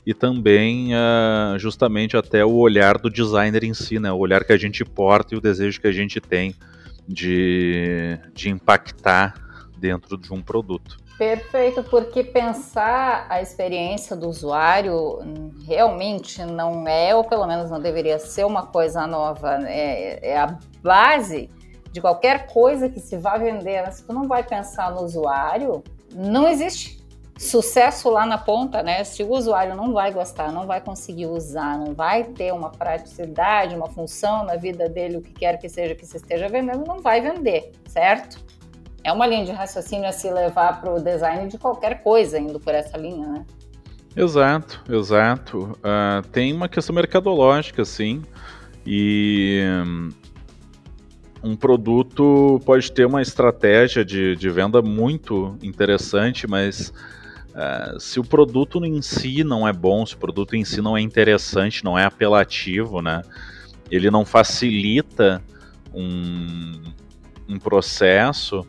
e 0.05 0.13
também 0.13 0.93
uh, 0.93 1.57
justamente 1.57 2.15
até 2.15 2.45
o 2.45 2.55
olhar 2.55 2.97
do 2.97 3.09
designer 3.09 3.63
em 3.63 3.73
si, 3.73 3.99
né? 3.99 4.11
o 4.11 4.17
olhar 4.17 4.43
que 4.43 4.53
a 4.53 4.57
gente 4.57 4.85
porta 4.85 5.33
e 5.33 5.37
o 5.37 5.41
desejo 5.41 5.81
que 5.81 5.87
a 5.87 5.91
gente 5.91 6.21
tem 6.21 6.55
de, 7.07 8.19
de 8.33 8.49
impactar 8.49 9.33
dentro 9.77 10.17
de 10.17 10.31
um 10.31 10.41
produto. 10.41 10.97
Perfeito, 11.17 11.81
porque 11.83 12.23
pensar 12.23 13.25
a 13.29 13.41
experiência 13.41 14.17
do 14.17 14.27
usuário 14.27 15.19
realmente 15.65 16.43
não 16.43 16.85
é, 16.85 17.15
ou 17.15 17.23
pelo 17.23 17.47
menos 17.47 17.71
não 17.71 17.79
deveria 17.79 18.19
ser 18.19 18.45
uma 18.45 18.65
coisa 18.65 19.07
nova, 19.07 19.57
né? 19.57 19.73
é, 19.73 20.31
é 20.31 20.37
a 20.37 20.57
base 20.83 21.49
de 21.95 22.01
qualquer 22.01 22.47
coisa 22.47 22.89
que 22.89 22.99
se 22.99 23.15
vá 23.15 23.37
vender, 23.37 23.81
né? 23.81 23.89
se 23.89 24.03
tu 24.03 24.11
não 24.11 24.27
vai 24.27 24.43
pensar 24.43 24.91
no 24.91 25.01
usuário, 25.01 25.81
não 26.13 26.45
existe 26.45 27.01
sucesso 27.37 28.09
lá 28.09 28.25
na 28.25 28.37
ponta, 28.37 28.83
né? 28.83 29.01
Se 29.05 29.23
o 29.23 29.31
usuário 29.31 29.75
não 29.75 29.93
vai 29.93 30.11
gostar, 30.11 30.51
não 30.51 30.67
vai 30.67 30.81
conseguir 30.81 31.27
usar, 31.27 31.77
não 31.77 31.93
vai 31.93 32.25
ter 32.25 32.53
uma 32.53 32.69
praticidade, 32.69 33.75
uma 33.75 33.87
função 33.87 34.43
na 34.43 34.57
vida 34.57 34.89
dele, 34.89 35.17
o 35.17 35.21
que 35.21 35.31
quer 35.31 35.57
que 35.57 35.69
seja 35.69 35.95
que 35.95 36.05
se 36.05 36.17
esteja 36.17 36.49
vendendo, 36.49 36.83
não 36.85 36.99
vai 36.99 37.21
vender, 37.21 37.71
certo? 37.87 38.43
É 39.01 39.13
uma 39.13 39.25
linha 39.25 39.45
de 39.45 39.53
raciocínio 39.53 40.07
a 40.09 40.11
se 40.11 40.29
levar 40.29 40.81
para 40.81 40.93
o 40.93 41.01
design 41.01 41.47
de 41.47 41.57
qualquer 41.57 42.03
coisa, 42.03 42.37
indo 42.37 42.59
por 42.59 42.75
essa 42.75 42.97
linha, 42.97 43.25
né? 43.25 43.45
Exato, 44.17 44.83
exato. 44.89 45.77
Uh, 45.79 46.27
tem 46.29 46.51
uma 46.51 46.67
questão 46.67 46.93
mercadológica, 46.93 47.85
sim, 47.85 48.21
e 48.85 49.61
um 51.45 51.55
produto 51.55 52.59
pode 52.65 52.91
ter 52.91 53.05
uma 53.05 53.21
estratégia 53.21 54.03
de, 54.03 54.35
de 54.35 54.49
venda 54.49 54.81
muito 54.81 55.55
interessante, 55.61 56.47
mas 56.47 56.91
uh, 57.51 57.99
se 57.99 58.19
o 58.19 58.23
produto 58.23 58.83
em 58.83 58.99
si 58.99 59.43
não 59.43 59.67
é 59.67 59.71
bom, 59.71 60.03
se 60.07 60.15
o 60.15 60.17
produto 60.17 60.55
em 60.55 60.65
si 60.65 60.81
não 60.81 60.97
é 60.97 61.01
interessante, 61.01 61.83
não 61.83 61.99
é 61.99 62.03
apelativo, 62.03 62.99
né? 62.99 63.21
Ele 63.91 64.09
não 64.09 64.25
facilita 64.25 65.39
um, 65.93 66.81
um 67.47 67.59
processo, 67.59 68.65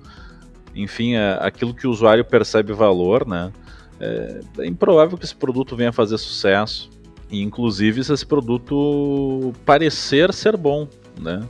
enfim, 0.74 1.14
é, 1.14 1.38
aquilo 1.40 1.72
que 1.72 1.86
o 1.86 1.90
usuário 1.90 2.26
percebe 2.26 2.74
valor, 2.74 3.26
né? 3.26 3.50
É, 3.98 4.40
é 4.58 4.66
improvável 4.66 5.16
que 5.16 5.24
esse 5.24 5.34
produto 5.34 5.74
venha 5.74 5.88
a 5.88 5.94
fazer 5.94 6.18
sucesso. 6.18 6.90
E, 7.30 7.40
inclusive, 7.40 8.04
se 8.04 8.12
esse 8.12 8.26
produto 8.26 9.54
parecer 9.64 10.30
ser 10.34 10.58
bom, 10.58 10.86
né? 11.18 11.42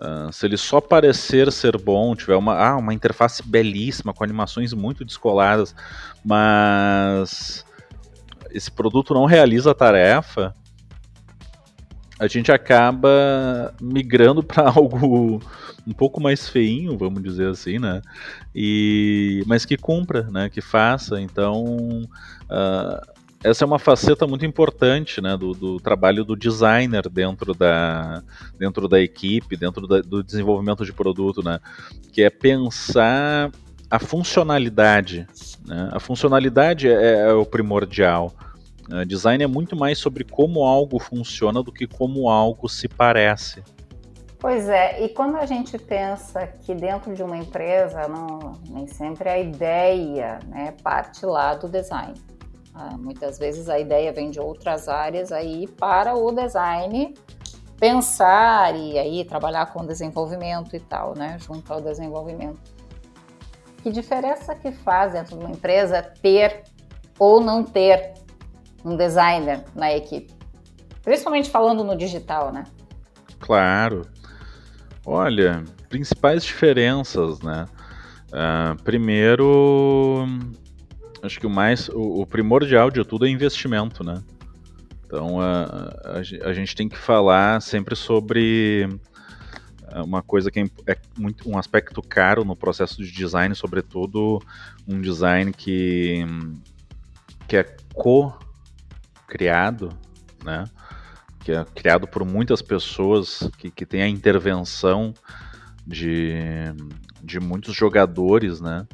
Uh, 0.00 0.32
se 0.32 0.46
ele 0.46 0.56
só 0.56 0.80
parecer 0.80 1.52
ser 1.52 1.76
bom, 1.76 2.16
tiver 2.16 2.36
uma, 2.36 2.54
ah, 2.54 2.76
uma 2.76 2.94
interface 2.94 3.42
belíssima, 3.46 4.14
com 4.14 4.24
animações 4.24 4.72
muito 4.72 5.04
descoladas, 5.04 5.74
mas 6.24 7.64
esse 8.50 8.70
produto 8.70 9.12
não 9.12 9.26
realiza 9.26 9.72
a 9.72 9.74
tarefa, 9.74 10.54
a 12.18 12.26
gente 12.26 12.50
acaba 12.50 13.74
migrando 13.80 14.42
para 14.42 14.68
algo 14.74 15.40
um 15.86 15.92
pouco 15.92 16.20
mais 16.20 16.48
feinho, 16.48 16.96
vamos 16.96 17.22
dizer 17.22 17.48
assim, 17.48 17.78
né? 17.78 18.02
E, 18.54 19.42
mas 19.46 19.64
que 19.64 19.76
cumpra, 19.76 20.22
né? 20.30 20.48
Que 20.48 20.60
faça. 20.60 21.20
Então, 21.20 21.64
uh, 22.44 23.19
essa 23.42 23.64
é 23.64 23.66
uma 23.66 23.78
faceta 23.78 24.26
muito 24.26 24.44
importante 24.44 25.20
né, 25.20 25.36
do, 25.36 25.52
do, 25.52 25.80
trabalho 25.80 26.24
do 26.24 26.36
designer 26.36 27.08
dentro 27.08 27.54
da, 27.54 28.22
dentro 28.58 28.86
da 28.86 29.00
equipe, 29.00 29.56
dentro 29.56 29.86
da, 29.86 30.00
do 30.00 30.22
desenvolvimento 30.22 30.84
de 30.84 30.92
produto, 30.92 31.42
né, 31.42 31.58
que 32.12 32.22
é 32.22 32.28
pensar 32.28 33.50
a 33.90 33.98
funcionalidade. 33.98 35.26
Né? 35.66 35.88
A 35.92 35.98
funcionalidade 35.98 36.88
é, 36.88 37.28
é 37.28 37.32
o 37.32 37.46
primordial. 37.46 38.32
Design 39.06 39.42
é 39.44 39.46
muito 39.46 39.76
mais 39.76 39.98
sobre 39.98 40.24
como 40.24 40.64
algo 40.64 40.98
funciona 40.98 41.62
do 41.62 41.70
que 41.70 41.86
como 41.86 42.28
algo 42.28 42.68
se 42.68 42.88
parece. 42.88 43.62
Pois 44.38 44.68
é, 44.68 45.04
e 45.04 45.10
quando 45.10 45.36
a 45.36 45.46
gente 45.46 45.78
pensa 45.78 46.46
que 46.46 46.74
dentro 46.74 47.14
de 47.14 47.22
uma 47.22 47.36
empresa, 47.36 48.08
não, 48.08 48.58
nem 48.68 48.86
sempre 48.86 49.28
a 49.28 49.38
ideia 49.38 50.40
né, 50.48 50.74
parte 50.82 51.24
lá 51.24 51.54
do 51.54 51.68
design. 51.68 52.14
Ah, 52.74 52.96
muitas 52.96 53.38
vezes 53.38 53.68
a 53.68 53.78
ideia 53.78 54.12
vem 54.12 54.30
de 54.30 54.40
outras 54.40 54.88
áreas 54.88 55.32
aí 55.32 55.66
para 55.66 56.14
o 56.14 56.30
design 56.32 57.14
pensar 57.78 58.76
e 58.76 58.98
aí 58.98 59.24
trabalhar 59.24 59.66
com 59.72 59.86
desenvolvimento 59.86 60.76
e 60.76 60.80
tal, 60.80 61.14
né? 61.16 61.38
Junto 61.40 61.72
ao 61.72 61.80
desenvolvimento. 61.80 62.60
Que 63.82 63.90
diferença 63.90 64.54
que 64.54 64.70
faz 64.70 65.12
dentro 65.12 65.38
de 65.38 65.44
uma 65.44 65.50
empresa 65.50 66.02
ter 66.02 66.64
ou 67.18 67.40
não 67.40 67.64
ter 67.64 68.12
um 68.84 68.96
designer 68.96 69.64
na 69.74 69.92
equipe? 69.92 70.32
Principalmente 71.02 71.48
falando 71.50 71.82
no 71.82 71.96
digital, 71.96 72.52
né? 72.52 72.64
Claro. 73.38 74.06
Olha, 75.04 75.64
principais 75.88 76.44
diferenças, 76.44 77.40
né? 77.40 77.66
Uh, 78.28 78.80
primeiro, 78.82 80.26
acho 81.22 81.38
que 81.38 81.46
o 81.46 81.50
mais 81.50 81.88
o, 81.88 82.22
o, 82.22 82.26
primordial 82.26 82.90
de 82.90 83.04
tudo 83.04 83.26
é 83.26 83.28
investimento, 83.28 84.02
né? 84.02 84.22
Então 85.04 85.40
a, 85.40 85.64
a, 86.04 86.48
a, 86.48 86.52
gente 86.52 86.74
tem 86.74 86.88
que 86.88 86.96
falar 86.96 87.60
sempre 87.60 87.96
sobre 87.96 88.88
é, 89.88 90.00
uma 90.00 90.22
coisa 90.22 90.50
que 90.50 90.60
é, 90.60 90.64
é 90.86 90.96
muito, 91.18 91.48
um 91.48 91.58
aspecto 91.58 92.00
caro 92.00 92.44
no 92.44 92.54
processo 92.54 93.02
de 93.02 93.10
design, 93.10 93.54
sobretudo 93.54 94.40
um 94.86 95.00
design 95.00 95.52
que, 95.52 96.24
que 97.48 97.56
é 97.56 97.76
co-criado, 97.92 99.90
né? 100.44 100.64
que 101.40 101.52
é 101.52 101.64
criado 101.74 102.06
por 102.06 102.24
muitas 102.24 102.62
pessoas, 102.62 103.50
que, 103.58 103.70
que 103.70 103.86
tem 103.86 104.02
a 104.02 104.08
intervenção 104.08 105.12
de, 105.86 106.34
de 107.22 107.40
muitos 107.40 107.74
jogadores, 107.74 108.60
né? 108.60 108.86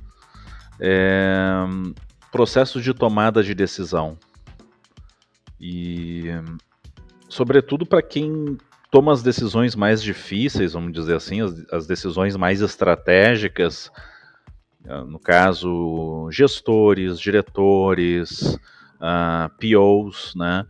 É, 0.81 1.65
processos 2.31 2.83
de 2.83 2.93
tomada 2.93 3.43
de 3.43 3.55
decisão. 3.55 4.19
E, 5.61 6.25
sobretudo, 7.29 7.87
para 7.87 8.03
quem 8.03 8.59
toma 8.91 9.13
as 9.13 9.23
decisões 9.23 9.75
mais 9.75 10.03
difíceis, 10.03 10.73
vamos 10.73 10.93
dizer 10.93 11.17
assim, 11.17 11.41
as, 11.41 11.65
as 11.73 11.87
decisões 11.87 12.37
mais 12.37 12.61
estratégicas, 12.61 13.91
ah, 14.89 15.05
no 15.05 15.19
caso, 15.19 16.29
gestores, 16.31 17.19
diretores, 17.19 18.55
uh, 18.55 18.61
ah, 19.01 19.51
POs, 19.61 20.35
né? 20.37 20.67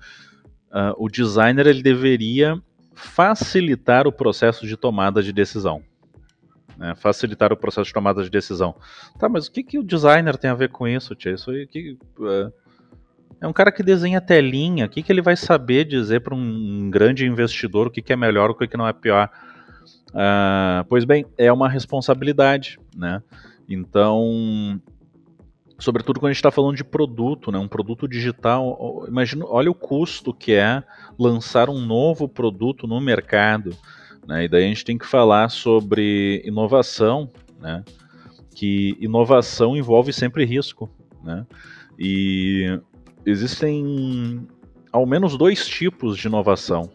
Uh, 0.71 1.05
o 1.05 1.09
designer 1.09 1.67
ele 1.67 1.83
deveria 1.83 2.61
facilitar 2.95 4.07
o 4.07 4.13
processo 4.13 4.67
de 4.67 4.77
tomada 4.77 5.23
de 5.23 5.33
decisão 5.33 5.83
né, 6.77 6.95
facilitar 6.97 7.53
o 7.53 7.57
processo 7.57 7.89
de 7.89 7.95
tomada 7.95 8.23
de 8.23 8.31
decisão. 8.31 8.75
Tá, 9.19 9.29
mas 9.29 9.47
o 9.47 9.53
que, 9.53 9.63
que 9.63 9.79
o 9.79 9.83
designer 9.83 10.37
tem 10.37 10.51
a 10.51 10.55
ver 10.55 10.71
com 10.71 10.87
isso, 10.87 11.15
tia? 11.15 11.33
Isso 11.33 11.51
aí 11.51 11.67
que. 11.67 11.99
É, 12.23 12.53
é 13.41 13.47
um 13.47 13.53
cara 13.53 13.71
que 13.71 13.83
desenha 13.83 14.21
telinha, 14.21 14.87
o 14.87 14.89
que, 14.89 15.03
que 15.03 15.13
ele 15.13 15.21
vai 15.21 15.37
saber 15.37 15.85
dizer 15.85 16.21
para 16.21 16.35
um 16.35 16.89
grande 16.91 17.27
investidor 17.27 17.87
o 17.87 17.91
que, 17.91 18.01
que 18.01 18.13
é 18.13 18.17
melhor, 18.17 18.51
o 18.51 18.55
que, 18.55 18.67
que 18.67 18.77
não 18.77 18.89
é 18.89 18.93
pior? 18.93 19.31
Uh, 20.09 20.85
pois 20.89 21.05
bem, 21.05 21.27
é 21.37 21.53
uma 21.53 21.69
responsabilidade, 21.69 22.79
né? 22.97 23.23
Então, 23.69 24.81
sobretudo 25.79 26.19
quando 26.19 26.31
a 26.31 26.33
gente 26.33 26.39
está 26.39 26.51
falando 26.51 26.77
de 26.77 26.85
produto, 26.85 27.53
né? 27.53 27.59
Um 27.59 27.69
produto 27.69 28.09
digital, 28.09 29.05
imagina, 29.07 29.45
olha 29.47 29.71
o 29.71 29.75
custo 29.75 30.33
que 30.33 30.53
é 30.53 30.83
lançar 31.19 31.69
um 31.69 31.85
novo 31.85 32.29
produto 32.29 32.87
no 32.87 33.01
mercado. 33.01 33.77
Né? 34.27 34.45
E 34.45 34.49
daí 34.49 34.65
a 34.65 34.69
gente 34.69 34.85
tem 34.85 34.99
que 34.99 35.07
falar 35.07 35.49
sobre 35.51 36.43
inovação, 36.45 37.31
né? 37.61 37.85
que 38.55 38.97
inovação 39.01 39.77
envolve 39.77 40.13
sempre 40.13 40.45
risco, 40.45 40.91
né? 41.23 41.47
E 41.99 42.81
existem 43.25 44.47
ao 44.91 45.05
menos 45.05 45.37
dois 45.37 45.67
tipos 45.67 46.17
de 46.17 46.27
inovação. 46.27 46.91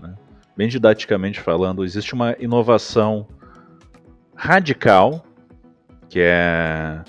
Né? 0.00 0.14
Bem 0.56 0.68
didaticamente 0.68 1.38
falando, 1.38 1.84
existe 1.84 2.14
uma 2.14 2.34
inovação 2.40 3.28
radical, 4.34 5.24
que 6.08 6.18
é 6.20 7.02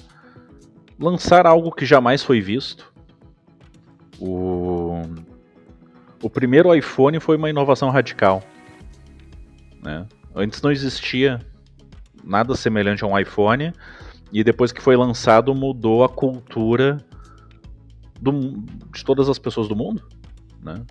lançar 1.00 1.48
algo 1.48 1.72
que 1.72 1.86
jamais 1.86 2.22
foi 2.22 2.42
visto. 2.42 2.94
O, 4.20 5.02
o 6.22 6.30
primeiro 6.30 6.76
iPhone 6.76 7.20
foi 7.20 7.38
uma 7.38 7.50
inovação 7.50 7.90
radical. 7.90 8.44
Né? 9.84 10.06
Antes 10.36 10.62
não 10.62 10.72
existia 10.72 11.40
nada 12.24 12.56
semelhante 12.56 13.04
a 13.04 13.08
um 13.08 13.18
iPhone, 13.18 13.74
e 14.32 14.44
depois 14.44 14.72
que 14.72 14.82
foi 14.82 14.96
lançado 14.96 15.54
mudou 15.54 16.04
a 16.04 16.10
cultura 16.10 16.98
do, 18.20 18.64
de 18.94 19.04
todas 19.04 19.30
as 19.30 19.38
pessoas 19.38 19.68
do 19.68 19.76
mundo. 19.76 20.02
Né? 20.62 20.82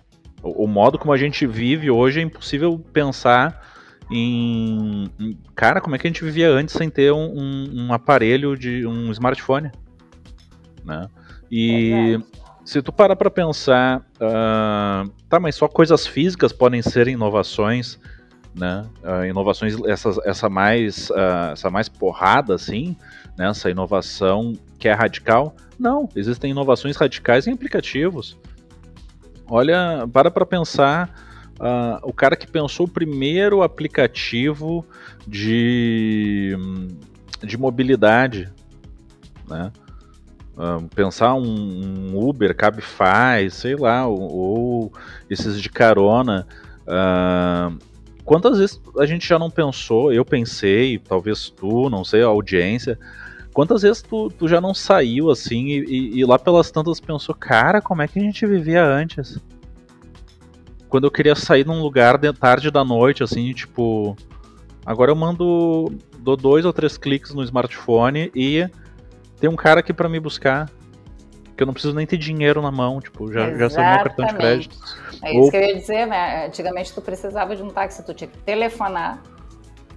O, 0.41 0.65
o, 0.65 0.67
modo 0.67 0.99
como 0.99 1.11
a 1.11 1.17
gente 1.17 1.45
vive 1.45 1.89
hoje 1.89 2.19
é 2.19 2.23
impossível 2.23 2.77
pensar 2.93 3.67
em, 4.11 5.09
em, 5.19 5.37
Cara, 5.55 5.81
como 5.81 5.95
é 5.95 5.99
que 5.99 6.07
a 6.07 6.09
gente 6.09 6.23
vivia 6.23 6.49
antes 6.49 6.75
sem 6.75 6.89
ter 6.89 7.11
um, 7.11 7.39
um, 7.39 7.85
um 7.85 7.93
aparelho 7.93 8.55
de 8.55 8.85
um 8.85 9.11
smartphone? 9.11 9.71
Né? 10.85 11.07
E 11.49 12.19
é 12.19 12.43
se 12.65 12.81
tu 12.81 12.91
parar 12.91 13.15
para 13.15 13.29
pensar, 13.29 13.99
uh, 13.99 15.09
tá, 15.27 15.39
mas 15.39 15.55
só 15.55 15.67
coisas 15.67 16.07
físicas 16.07 16.53
podem 16.53 16.81
ser 16.81 17.07
inovações, 17.07 17.99
né? 18.55 18.85
Uh, 19.03 19.25
inovações 19.25 19.75
essa, 19.85 20.09
essa 20.25 20.49
mais 20.49 21.09
uh, 21.09 21.51
essa 21.53 21.69
mais 21.69 21.89
porrada 21.89 22.53
assim, 22.53 22.95
né? 23.37 23.49
Essa 23.49 23.69
inovação 23.69 24.53
que 24.77 24.87
é 24.87 24.93
radical? 24.93 25.55
Não, 25.79 26.07
existem 26.15 26.51
inovações 26.51 26.95
radicais 26.95 27.47
em 27.47 27.53
aplicativos. 27.53 28.37
Olha, 29.47 30.07
para 30.11 30.31
para 30.31 30.45
pensar, 30.45 31.09
uh, 31.59 31.99
o 32.03 32.13
cara 32.13 32.35
que 32.35 32.47
pensou 32.47 32.85
o 32.85 32.89
primeiro 32.89 33.61
aplicativo 33.61 34.85
de, 35.27 36.55
de 37.41 37.57
mobilidade, 37.57 38.51
né? 39.47 39.71
Uh, 40.55 40.87
pensar 40.95 41.33
um, 41.33 41.41
um, 41.43 42.27
Uber, 42.27 42.55
Cabify, 42.55 43.49
sei 43.49 43.75
lá, 43.75 44.05
ou, 44.05 44.21
ou 44.21 44.93
esses 45.27 45.59
de 45.59 45.67
carona. 45.67 46.47
Uh, 46.83 47.92
quantas 48.23 48.57
vezes 48.57 48.81
a 48.97 49.05
gente 49.05 49.27
já 49.27 49.37
não 49.37 49.49
pensou, 49.49 50.11
eu 50.11 50.23
pensei, 50.23 50.99
talvez 50.99 51.49
tu, 51.49 51.89
não 51.89 52.03
sei, 52.03 52.23
a 52.23 52.27
audiência, 52.27 52.97
Quantas 53.53 53.83
vezes 53.83 54.01
tu, 54.01 54.29
tu 54.29 54.47
já 54.47 54.59
não 54.59 54.73
saiu 54.73 55.29
assim 55.29 55.67
e, 55.67 56.19
e, 56.19 56.25
lá 56.25 56.39
pelas 56.39 56.71
tantas 56.71 56.99
pensou, 56.99 57.35
cara, 57.35 57.79
como 57.79 58.01
é 58.01 58.07
que 58.07 58.17
a 58.17 58.21
gente 58.21 58.45
vivia 58.47 58.83
antes? 58.83 59.37
Quando 60.89 61.05
eu 61.05 61.11
queria 61.11 61.35
sair 61.35 61.65
num 61.65 61.81
lugar 61.81 62.17
de 62.17 62.33
tarde 62.33 62.71
da 62.71 62.83
noite, 62.83 63.23
assim, 63.23 63.53
tipo. 63.53 64.15
Agora 64.85 65.11
eu 65.11 65.15
mando. 65.15 65.91
dou 66.17 66.35
dois 66.35 66.65
ou 66.65 66.73
três 66.73 66.97
cliques 66.97 67.33
no 67.33 67.43
smartphone 67.43 68.31
e 68.35 68.67
tem 69.39 69.49
um 69.49 69.55
cara 69.55 69.81
aqui 69.81 69.93
para 69.93 70.09
me 70.09 70.19
buscar. 70.19 70.69
Que 71.55 71.63
eu 71.63 71.67
não 71.67 71.73
preciso 71.73 71.93
nem 71.93 72.05
ter 72.05 72.17
dinheiro 72.17 72.61
na 72.61 72.71
mão, 72.71 72.99
tipo, 72.99 73.31
já, 73.31 73.53
já 73.55 73.69
sei 73.69 73.83
meu 73.83 74.03
cartão 74.03 74.25
de 74.25 74.33
crédito. 74.33 74.77
É 75.21 75.31
isso 75.31 75.41
ou... 75.41 75.51
que 75.51 75.57
eu 75.57 75.61
ia 75.61 75.75
dizer, 75.75 76.07
né? 76.07 76.47
Antigamente 76.47 76.93
tu 76.93 77.01
precisava 77.01 77.55
de 77.55 77.61
um 77.61 77.69
táxi, 77.69 78.03
tu 78.03 78.13
tinha 78.13 78.27
que 78.27 78.37
telefonar 78.39 79.21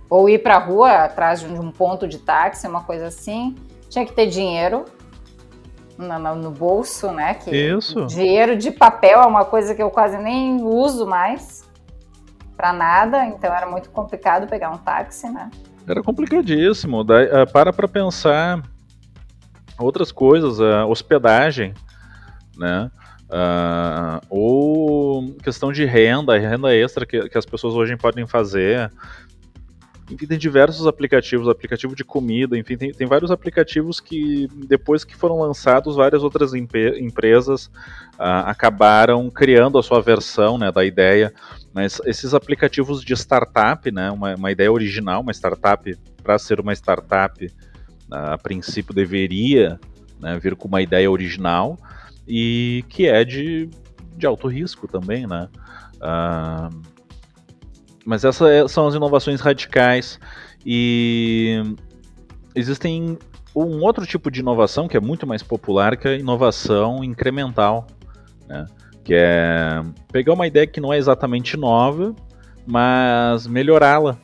ou 0.09 0.29
ir 0.29 0.39
para 0.39 0.57
a 0.57 0.59
rua 0.59 1.05
atrás 1.05 1.41
de 1.41 1.47
um 1.47 1.71
ponto 1.71 2.07
de 2.07 2.19
táxi, 2.19 2.67
uma 2.67 2.83
coisa 2.83 3.07
assim, 3.07 3.57
tinha 3.89 4.05
que 4.05 4.13
ter 4.13 4.27
dinheiro 4.27 4.85
no, 5.99 6.19
no, 6.19 6.35
no 6.37 6.51
bolso, 6.51 7.11
né? 7.11 7.35
Que 7.35 7.51
Isso. 7.51 8.07
Dinheiro 8.07 8.57
de 8.57 8.71
papel 8.71 9.21
é 9.21 9.27
uma 9.27 9.45
coisa 9.45 9.75
que 9.75 9.83
eu 9.83 9.91
quase 9.91 10.17
nem 10.19 10.63
uso 10.63 11.07
mais 11.07 11.65
para 12.57 12.73
nada, 12.73 13.27
então 13.27 13.53
era 13.55 13.67
muito 13.67 13.91
complicado 13.91 14.47
pegar 14.47 14.71
um 14.71 14.79
táxi, 14.79 15.29
né? 15.29 15.51
Era 15.89 16.03
complicadíssimo. 16.03 17.05
Daí, 17.05 17.27
uh, 17.27 17.51
para 17.53 17.73
para 17.73 17.87
pensar 17.87 18.63
outras 19.79 20.13
coisas, 20.13 20.59
uh, 20.59 20.87
hospedagem, 20.89 21.75
né? 22.57 22.91
Uh, 23.27 24.25
ou 24.31 25.35
questão 25.43 25.73
de 25.73 25.85
renda, 25.85 26.39
renda 26.39 26.75
extra 26.75 27.05
que, 27.05 27.29
que 27.29 27.37
as 27.37 27.45
pessoas 27.45 27.75
hoje 27.75 27.97
podem 27.97 28.27
fazer. 28.27 28.91
Enfim, 30.09 30.27
tem 30.27 30.39
diversos 30.39 30.87
aplicativos, 30.87 31.49
aplicativo 31.49 31.97
de 31.97 32.05
comida, 32.05 32.57
enfim, 32.57 32.77
tem, 32.77 32.93
tem 32.93 33.07
vários 33.09 33.33
aplicativos 33.33 33.99
que, 33.99 34.49
depois 34.69 35.05
que 35.05 35.17
foram 35.17 35.41
lançados, 35.41 35.97
várias 35.97 36.23
outras 36.23 36.55
empresas 36.55 37.67
uh, 38.15 38.47
acabaram 38.47 39.29
criando 39.29 39.79
a 39.79 39.83
sua 39.83 40.01
versão 40.01 40.57
né, 40.57 40.71
da 40.71 40.85
ideia. 40.85 41.35
Mas 41.75 42.01
esses 42.05 42.35
aplicativos 42.35 43.03
de 43.03 43.15
startup, 43.15 43.91
né, 43.91 44.09
uma, 44.13 44.37
uma 44.37 44.53
ideia 44.53 44.71
original, 44.71 45.23
uma 45.23 45.33
startup, 45.33 45.99
para 46.23 46.39
ser 46.39 46.61
uma 46.61 46.73
startup, 46.73 47.53
a 48.11 48.39
princípio 48.39 48.95
deveria 48.95 49.79
né, 50.21 50.39
vir 50.39 50.57
com 50.57 50.69
uma 50.69 50.83
ideia 50.83 51.11
original 51.11 51.77
e 52.27 52.85
que 52.89 53.07
é 53.07 53.25
de, 53.25 53.69
de 54.17 54.27
alto 54.27 54.49
risco 54.49 54.89
também, 54.89 55.27
né? 55.27 55.49
Uh, 55.97 56.97
mas 58.05 58.25
essas 58.25 58.49
é, 58.49 58.69
são 58.69 58.87
as 58.87 58.95
inovações 58.95 59.41
radicais 59.41 60.21
e 60.65 61.61
existem 62.55 63.19
um 63.55 63.83
outro 63.83 64.07
tipo 64.07 64.31
de 64.31 64.41
inovação 64.41 64.87
que 64.87 64.97
é 64.97 65.01
muito 65.01 65.27
mais 65.27 65.43
popular, 65.43 65.97
que 65.97 66.07
é 66.07 66.11
a 66.13 66.19
inovação 66.19 67.03
incremental, 67.03 67.87
né? 68.47 68.67
que 69.03 69.15
é 69.15 69.83
pegar 70.13 70.35
uma 70.35 70.47
ideia 70.47 70.67
que 70.67 70.81
não 70.81 70.93
é 70.93 70.99
exatamente 70.99 71.57
nova, 71.57 72.15
mas 72.67 73.47
melhorá-la. 73.47 74.19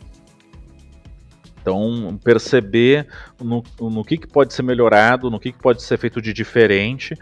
Então, 1.62 2.18
perceber 2.24 3.06
no, 3.40 3.62
no 3.80 4.04
que, 4.04 4.18
que 4.18 4.26
pode 4.26 4.52
ser 4.52 4.64
melhorado, 4.64 5.30
no 5.30 5.38
que, 5.38 5.52
que 5.52 5.58
pode 5.58 5.80
ser 5.80 5.96
feito 5.96 6.20
de 6.20 6.32
diferente, 6.32 7.14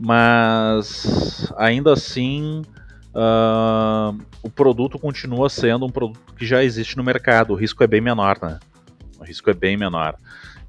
mas 0.00 1.52
ainda 1.56 1.92
assim 1.92 2.62
uh, 3.08 4.16
o 4.40 4.48
produto 4.48 4.96
continua 4.96 5.50
sendo 5.50 5.84
um 5.84 5.90
produto 5.90 6.32
que 6.36 6.46
já 6.46 6.62
existe 6.62 6.96
no 6.96 7.02
mercado. 7.02 7.52
O 7.52 7.56
risco 7.56 7.82
é 7.82 7.88
bem 7.88 8.00
menor, 8.00 8.38
né? 8.40 8.60
O 9.18 9.24
risco 9.24 9.50
é 9.50 9.54
bem 9.54 9.76
menor. 9.76 10.14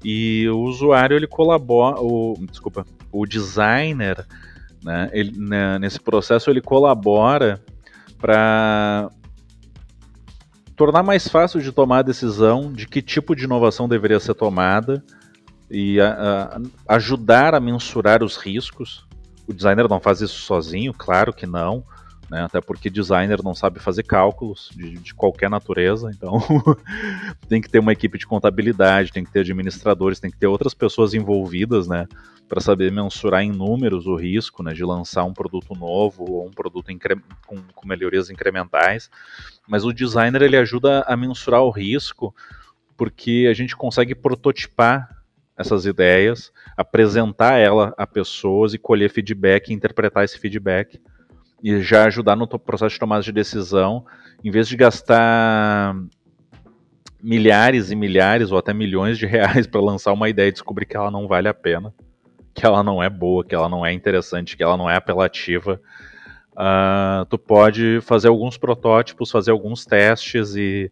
E 0.04 0.48
o 0.48 0.58
usuário 0.62 1.16
ele 1.16 1.28
colabora, 1.28 2.00
o, 2.00 2.34
desculpa, 2.50 2.84
o 3.12 3.24
designer, 3.26 4.26
né, 4.82 5.08
ele, 5.12 5.38
né, 5.38 5.78
nesse 5.78 6.00
processo 6.00 6.50
ele 6.50 6.60
colabora 6.60 7.62
para 8.18 9.08
tornar 10.80 11.02
mais 11.02 11.28
fácil 11.28 11.60
de 11.60 11.72
tomar 11.72 11.98
a 11.98 12.02
decisão 12.02 12.72
de 12.72 12.88
que 12.88 13.02
tipo 13.02 13.36
de 13.36 13.44
inovação 13.44 13.86
deveria 13.86 14.18
ser 14.18 14.32
tomada 14.32 15.04
e 15.70 16.00
a, 16.00 16.58
a, 16.88 16.94
ajudar 16.94 17.54
a 17.54 17.60
mensurar 17.60 18.22
os 18.22 18.38
riscos. 18.38 19.06
O 19.46 19.52
designer 19.52 19.86
não 19.90 20.00
faz 20.00 20.22
isso 20.22 20.40
sozinho, 20.40 20.94
claro 20.94 21.34
que 21.34 21.46
não 21.46 21.84
né? 22.30 22.42
Até 22.44 22.60
porque 22.60 22.88
designer 22.88 23.42
não 23.42 23.54
sabe 23.54 23.80
fazer 23.80 24.04
cálculos 24.04 24.70
de, 24.72 24.92
de 24.98 25.12
qualquer 25.12 25.50
natureza, 25.50 26.10
então 26.14 26.38
tem 27.48 27.60
que 27.60 27.68
ter 27.68 27.80
uma 27.80 27.92
equipe 27.92 28.16
de 28.16 28.26
contabilidade, 28.26 29.10
tem 29.10 29.24
que 29.24 29.32
ter 29.32 29.40
administradores, 29.40 30.20
tem 30.20 30.30
que 30.30 30.38
ter 30.38 30.46
outras 30.46 30.72
pessoas 30.72 31.12
envolvidas, 31.12 31.88
né? 31.88 32.06
Para 32.48 32.60
saber 32.60 32.92
mensurar 32.92 33.42
em 33.42 33.50
números 33.50 34.06
o 34.06 34.14
risco, 34.14 34.62
né? 34.62 34.72
De 34.72 34.84
lançar 34.84 35.24
um 35.24 35.34
produto 35.34 35.74
novo 35.74 36.24
ou 36.30 36.46
um 36.46 36.52
produto 36.52 36.86
com, 37.46 37.56
com 37.74 37.88
melhorias 37.88 38.30
incrementais. 38.30 39.10
Mas 39.70 39.84
o 39.84 39.92
designer 39.92 40.42
ele 40.42 40.56
ajuda 40.56 41.04
a 41.06 41.16
mensurar 41.16 41.62
o 41.62 41.70
risco 41.70 42.34
porque 42.96 43.46
a 43.48 43.54
gente 43.54 43.76
consegue 43.76 44.16
prototipar 44.16 45.08
essas 45.56 45.86
ideias, 45.86 46.52
apresentar 46.76 47.56
ela 47.56 47.94
a 47.96 48.04
pessoas 48.04 48.74
e 48.74 48.78
colher 48.78 49.10
feedback 49.10 49.72
interpretar 49.72 50.24
esse 50.24 50.36
feedback 50.40 51.00
e 51.62 51.80
já 51.80 52.06
ajudar 52.06 52.34
no 52.34 52.48
processo 52.48 52.94
de 52.94 52.98
tomada 52.98 53.22
de 53.22 53.30
decisão, 53.30 54.04
em 54.42 54.50
vez 54.50 54.66
de 54.66 54.76
gastar 54.76 55.94
milhares 57.22 57.92
e 57.92 57.94
milhares 57.94 58.50
ou 58.50 58.58
até 58.58 58.74
milhões 58.74 59.18
de 59.18 59.26
reais 59.26 59.68
para 59.68 59.80
lançar 59.80 60.12
uma 60.12 60.28
ideia 60.28 60.48
e 60.48 60.52
descobrir 60.52 60.84
que 60.84 60.96
ela 60.96 61.12
não 61.12 61.28
vale 61.28 61.46
a 61.46 61.54
pena, 61.54 61.94
que 62.52 62.66
ela 62.66 62.82
não 62.82 63.00
é 63.00 63.08
boa, 63.08 63.44
que 63.44 63.54
ela 63.54 63.68
não 63.68 63.86
é 63.86 63.92
interessante, 63.92 64.56
que 64.56 64.64
ela 64.64 64.76
não 64.76 64.90
é 64.90 64.96
apelativa. 64.96 65.80
Uh, 66.52 67.24
tu 67.26 67.38
pode 67.38 68.00
fazer 68.02 68.28
alguns 68.28 68.58
protótipos, 68.58 69.30
fazer 69.30 69.50
alguns 69.50 69.86
testes 69.86 70.56
e 70.56 70.90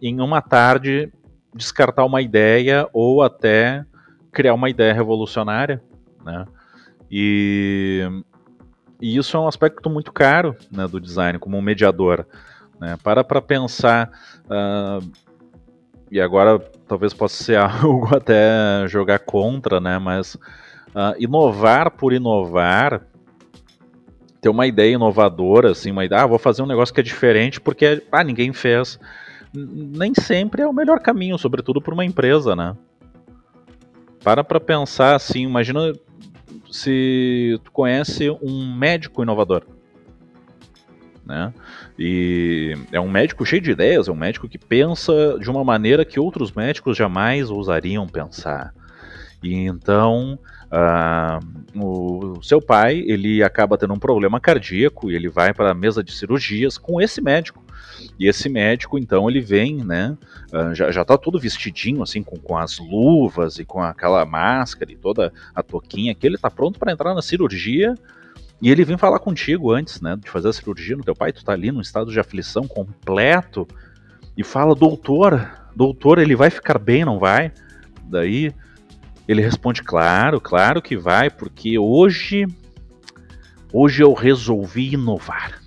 em 0.00 0.20
uma 0.20 0.40
tarde 0.40 1.12
descartar 1.54 2.04
uma 2.04 2.22
ideia 2.22 2.88
ou 2.92 3.22
até 3.22 3.84
criar 4.32 4.54
uma 4.54 4.70
ideia 4.70 4.94
revolucionária, 4.94 5.82
né? 6.24 6.46
E 7.10 8.06
e 9.00 9.16
isso 9.16 9.36
é 9.36 9.40
um 9.40 9.48
aspecto 9.48 9.88
muito 9.88 10.12
caro 10.12 10.54
né, 10.70 10.86
do 10.86 11.00
design 11.00 11.38
como 11.38 11.56
um 11.56 11.62
mediador. 11.62 12.26
Né? 12.78 12.98
Para 13.02 13.24
para 13.24 13.40
pensar, 13.40 14.10
uh, 14.44 15.10
e 16.10 16.20
agora 16.20 16.58
talvez 16.86 17.14
possa 17.14 17.42
ser 17.42 17.56
algo 17.58 18.14
até 18.14 18.86
jogar 18.88 19.20
contra, 19.20 19.80
né? 19.80 19.98
Mas 19.98 20.34
uh, 20.34 21.14
inovar 21.18 21.90
por 21.92 22.12
inovar, 22.12 23.06
ter 24.40 24.48
uma 24.48 24.66
ideia 24.66 24.94
inovadora, 24.94 25.72
assim, 25.72 25.90
uma 25.90 26.04
ideia, 26.04 26.22
ah, 26.22 26.26
vou 26.26 26.38
fazer 26.38 26.62
um 26.62 26.66
negócio 26.66 26.94
que 26.94 27.00
é 27.00 27.04
diferente 27.04 27.60
porque 27.60 28.02
ah, 28.10 28.24
ninguém 28.24 28.52
fez. 28.52 28.98
Nem 29.52 30.14
sempre 30.14 30.62
é 30.62 30.66
o 30.66 30.72
melhor 30.72 31.00
caminho, 31.00 31.36
sobretudo 31.36 31.80
para 31.80 31.92
uma 31.92 32.04
empresa, 32.04 32.54
né? 32.54 32.76
Para 34.22 34.44
para 34.44 34.60
pensar 34.60 35.16
assim, 35.16 35.42
imagina 35.42 35.92
se 36.70 37.58
tu 37.64 37.72
conhece 37.72 38.30
um 38.30 38.76
médico 38.76 39.22
inovador 39.22 39.64
né? 41.30 41.54
E 41.96 42.76
é 42.90 43.00
um 43.00 43.08
médico 43.08 43.46
cheio 43.46 43.62
de 43.62 43.70
ideias, 43.70 44.08
é 44.08 44.12
um 44.12 44.16
médico 44.16 44.48
que 44.48 44.58
pensa 44.58 45.38
de 45.38 45.48
uma 45.48 45.62
maneira 45.62 46.04
que 46.04 46.18
outros 46.18 46.50
médicos 46.52 46.96
jamais 46.96 47.50
ousariam 47.50 48.06
pensar. 48.08 48.74
E 49.42 49.54
então 49.54 50.38
uh, 50.72 51.78
o 51.78 52.42
seu 52.42 52.60
pai 52.60 53.02
ele 53.06 53.42
acaba 53.42 53.76
tendo 53.76 53.94
um 53.94 53.98
problema 53.98 54.40
cardíaco 54.40 55.10
e 55.10 55.14
ele 55.14 55.28
vai 55.28 55.52
para 55.52 55.70
a 55.70 55.74
mesa 55.74 56.02
de 56.02 56.12
cirurgias 56.12 56.78
com 56.78 57.00
esse 57.00 57.20
médico. 57.20 57.64
E 58.18 58.26
esse 58.26 58.48
médico, 58.48 58.98
então, 58.98 59.28
ele 59.28 59.40
vem, 59.40 59.84
né? 59.84 60.16
Uh, 60.52 60.74
já, 60.74 60.90
já 60.90 61.04
tá 61.04 61.18
todo 61.18 61.38
vestidinho, 61.38 62.02
assim, 62.02 62.22
com, 62.22 62.36
com 62.36 62.56
as 62.56 62.78
luvas 62.78 63.58
e 63.58 63.64
com 63.64 63.82
aquela 63.82 64.24
máscara 64.24 64.90
e 64.90 64.96
toda 64.96 65.32
a 65.54 65.62
toquinha 65.62 66.14
que 66.14 66.26
ele 66.26 66.38
tá 66.38 66.50
pronto 66.50 66.78
para 66.78 66.92
entrar 66.92 67.14
na 67.14 67.22
cirurgia 67.22 67.94
e 68.62 68.70
ele 68.70 68.84
vem 68.84 68.98
falar 68.98 69.18
contigo 69.18 69.72
antes, 69.72 70.00
né, 70.00 70.16
de 70.22 70.28
fazer 70.28 70.48
a 70.48 70.52
cirurgia 70.52 70.96
no 70.96 71.02
teu 71.02 71.14
pai, 71.14 71.32
tu 71.32 71.42
tá 71.42 71.52
ali 71.52 71.72
num 71.72 71.80
estado 71.80 72.12
de 72.12 72.20
aflição 72.20 72.68
completo 72.68 73.66
e 74.36 74.44
fala: 74.44 74.74
"Doutor, 74.74 75.50
doutor, 75.74 76.18
ele 76.18 76.36
vai 76.36 76.50
ficar 76.50 76.78
bem, 76.78 77.04
não 77.04 77.18
vai?" 77.18 77.52
Daí 78.04 78.52
ele 79.32 79.42
responde: 79.42 79.82
"Claro, 79.82 80.40
claro 80.40 80.82
que 80.82 80.96
vai, 80.96 81.30
porque 81.30 81.78
hoje 81.78 82.46
hoje 83.72 84.02
eu 84.02 84.12
resolvi 84.12 84.94
inovar." 84.94 85.60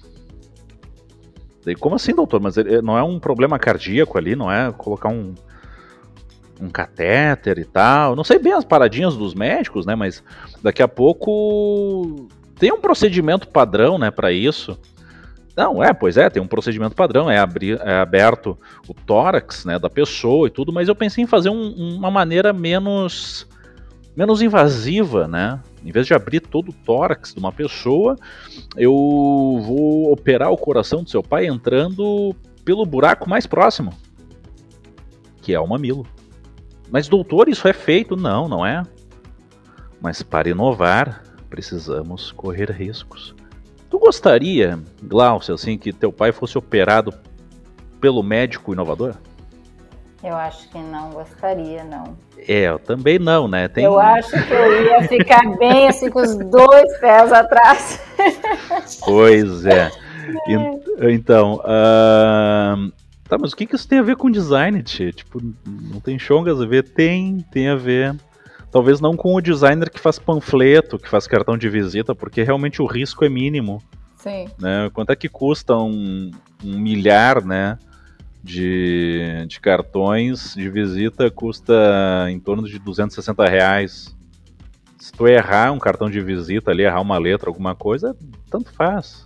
Daí, 1.65 1.76
como 1.76 1.95
assim, 1.95 2.13
doutor? 2.13 2.41
Mas 2.41 2.58
ele, 2.58 2.82
não 2.82 2.97
é 2.97 3.04
um 3.04 3.19
problema 3.19 3.58
cardíaco 3.58 4.17
ali, 4.17 4.36
não 4.36 4.52
é 4.52 4.71
colocar 4.71 5.10
um 5.10 5.34
um 6.62 6.69
catéter 6.69 7.58
e 7.60 7.65
tal. 7.65 8.15
Não 8.15 8.23
sei 8.23 8.39
bem 8.39 8.54
as 8.54 8.63
paradinhas 8.63 9.17
dos 9.17 9.34
médicos, 9.34 9.86
né? 9.86 9.95
Mas 9.95 10.23
daqui 10.62 10.82
a 10.82 10.88
pouco 10.88 12.28
tem 12.58 12.71
um 12.71 12.80
procedimento 12.80 13.47
padrão, 13.47 13.97
né, 13.97 14.10
para 14.10 14.32
isso. 14.32 14.80
Não, 15.56 15.84
é, 15.84 15.93
pois 15.93 16.17
é, 16.17 16.30
tem 16.30 16.41
um 16.41 16.47
procedimento 16.47 16.95
padrão, 16.95 17.30
é, 17.30 17.38
abrir, 17.38 17.80
é 17.82 17.99
aberto 17.99 18.58
o 18.88 18.93
tórax, 18.93 19.65
né, 19.65 19.78
da 19.78 19.89
pessoa 19.89 20.47
e 20.47 20.49
tudo, 20.49 20.73
mas 20.73 20.88
eu 20.88 20.95
pensei 20.95 21.23
em 21.23 21.28
fazer 21.28 21.49
um, 21.49 21.95
uma 21.97 22.10
maneira 22.10 22.52
menos 22.52 23.47
menos 24.15 24.41
invasiva, 24.41 25.28
né? 25.28 25.60
Em 25.84 25.91
vez 25.91 26.08
de 26.08 26.13
abrir 26.13 26.39
todo 26.39 26.69
o 26.69 26.73
tórax 26.73 27.34
de 27.34 27.39
uma 27.39 27.52
pessoa, 27.52 28.15
eu 28.78 28.91
vou 28.91 30.12
operar 30.12 30.52
o 30.52 30.58
coração 30.58 31.04
do 31.04 31.10
seu 31.10 31.21
pai 31.21 31.47
entrando 31.47 32.36
pelo 32.63 32.86
buraco 32.86 33.30
mais 33.30 33.45
próximo, 33.45 33.93
que 35.41 35.54
é 35.54 35.60
o 35.60 35.67
mamilo. 35.67 36.06
Mas 36.89 37.08
doutor, 37.08 37.49
isso 37.49 37.67
é 37.67 37.73
feito? 37.73 38.15
Não, 38.15 38.47
não 38.47 38.65
é. 38.65 38.84
Mas 39.99 40.21
para 40.21 40.49
inovar, 40.49 41.23
precisamos 41.49 42.32
correr 42.32 42.71
riscos. 42.71 43.36
Tu 43.89 43.99
gostaria, 43.99 44.80
Glaucio, 45.02 45.54
assim, 45.54 45.78
que 45.78 45.93
teu 45.93 46.12
pai 46.12 46.32
fosse 46.32 46.58
operado 46.58 47.13
pelo 47.99 48.23
médico 48.23 48.73
inovador? 48.73 49.15
Eu 50.23 50.38
acho 50.38 50.69
que 50.69 50.77
não 50.77 51.09
gostaria, 51.09 51.83
não. 51.83 52.15
É, 52.47 52.69
eu 52.69 52.79
também 52.79 53.19
não, 53.19 53.45
né? 53.45 53.67
Tem... 53.67 53.83
Eu 53.83 53.99
acho 53.99 54.31
que 54.31 54.53
eu 54.53 54.86
ia 54.86 55.07
ficar 55.07 55.41
bem 55.57 55.89
assim 55.89 56.09
com 56.09 56.21
os 56.21 56.38
dois 56.38 56.97
pés 56.99 57.31
atrás. 57.31 58.01
Pois 59.03 59.65
é. 59.65 59.91
Então, 61.01 61.55
uh... 61.55 62.91
tá, 63.27 63.38
mas 63.38 63.51
o 63.51 63.57
que, 63.57 63.65
que 63.65 63.75
isso 63.75 63.88
tem 63.88 63.99
a 63.99 64.03
ver 64.03 64.15
com 64.15 64.31
design, 64.31 64.81
tia? 64.81 65.12
Tipo, 65.12 65.41
não 65.65 65.99
tem 65.99 66.17
chongas 66.17 66.62
a 66.62 66.65
ver? 66.65 66.83
Tem, 66.83 67.45
tem 67.51 67.67
a 67.67 67.75
ver. 67.75 68.15
Talvez 68.71 69.01
não 69.01 69.17
com 69.17 69.36
o 69.36 69.41
designer 69.41 69.89
que 69.89 69.99
faz 69.99 70.17
panfleto, 70.17 70.97
que 70.97 71.09
faz 71.09 71.27
cartão 71.27 71.57
de 71.57 71.67
visita, 71.67 72.15
porque 72.15 72.41
realmente 72.41 72.81
o 72.81 72.86
risco 72.86 73.25
é 73.25 73.29
mínimo. 73.29 73.83
Sim. 74.15 74.47
Né? 74.57 74.89
Quanto 74.93 75.12
é 75.12 75.15
que 75.15 75.27
custa 75.27 75.75
um, 75.75 76.31
um 76.63 76.79
milhar, 76.79 77.43
né? 77.43 77.77
De, 78.43 79.45
de 79.47 79.60
cartões 79.62 80.53
de 80.53 80.69
visita 80.69 81.32
custa 81.32 81.73
em 82.29 82.39
torno 82.39 82.67
de 82.67 82.77
260 82.77 83.45
reais. 83.45 84.15
Se 84.99 85.13
tu 85.13 85.27
errar 85.27 85.71
um 85.71 85.79
cartão 85.79 86.10
de 86.10 86.19
visita 86.19 86.71
ali, 86.71 86.84
errar 86.84 86.99
uma 86.99 87.17
letra, 87.17 87.49
alguma 87.49 87.73
coisa, 87.73 88.15
tanto 88.49 88.73
faz. 88.73 89.25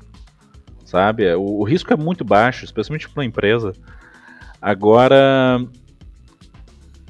Sabe? 0.85 1.33
O, 1.33 1.59
o 1.59 1.63
risco 1.63 1.91
é 1.91 1.95
muito 1.95 2.23
baixo, 2.23 2.63
especialmente 2.63 3.09
para 3.09 3.21
uma 3.21 3.25
empresa. 3.25 3.73
Agora, 4.61 5.59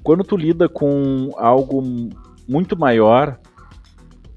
quando 0.01 0.23
tu 0.23 0.37
lida 0.37 0.69
com 0.69 1.31
algo 1.37 1.83
muito 2.47 2.77
maior, 2.77 3.37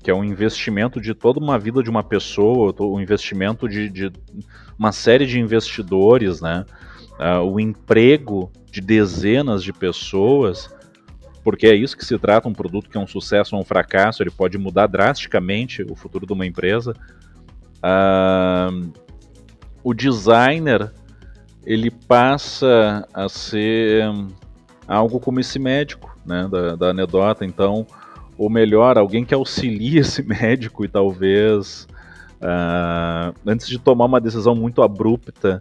que 0.03 0.11
é 0.11 0.15
um 0.15 0.25
investimento 0.25 1.01
de 1.01 1.15
toda 1.15 1.39
uma 1.39 1.59
vida 1.59 1.83
de 1.83 1.91
uma 1.91 2.03
pessoa, 2.03 2.75
um 2.81 3.01
investimento 3.01 3.69
de, 3.69 3.89
de 3.89 4.13
uma 4.79 4.93
série 4.93 5.27
de 5.27 5.39
investidores, 5.39 6.41
né? 6.41 6.65
Uh, 7.21 7.45
o 7.45 7.61
emprego 7.61 8.51
de 8.73 8.81
dezenas 8.81 9.63
de 9.63 9.75
pessoas, 9.75 10.75
porque 11.45 11.67
é 11.67 11.75
isso 11.75 11.95
que 11.95 12.05
se 12.05 12.19
trata, 12.19 12.49
um 12.49 12.55
produto 12.55 12.89
que 12.89 12.97
é 12.97 13.01
um 13.01 13.07
sucesso 13.07 13.55
ou 13.55 13.61
um 13.61 13.65
fracasso, 13.65 14.23
ele 14.23 14.31
pode 14.31 14.57
mudar 14.57 14.87
drasticamente 14.87 15.83
o 15.83 15.95
futuro 15.95 16.27
de 16.27 16.33
uma 16.33 16.47
empresa. 16.47 16.95
Uh, 17.85 18.91
o 19.85 19.93
designer 19.93 20.91
ele 21.67 21.91
passa 21.91 23.07
a 23.13 23.29
ser 23.29 24.05
algo 24.89 25.21
como 25.21 25.41
esse 25.41 25.59
médico, 25.59 26.17
né, 26.25 26.49
da, 26.51 26.75
da 26.75 26.87
anedota. 26.89 27.45
Então, 27.45 27.87
ou 28.39 28.49
melhor, 28.49 28.97
alguém 28.97 29.27
que 29.27 29.35
auxilie 29.35 29.99
esse 30.01 30.23
médico 30.23 30.87
e 30.87 30.89
talvez, 30.89 31.87
uh, 32.41 33.35
antes 33.47 33.69
de 33.69 33.79
tomar 33.79 34.07
uma 34.07 34.21
decisão 34.21 34.55
muito 34.55 34.83
abrupta 34.83 35.61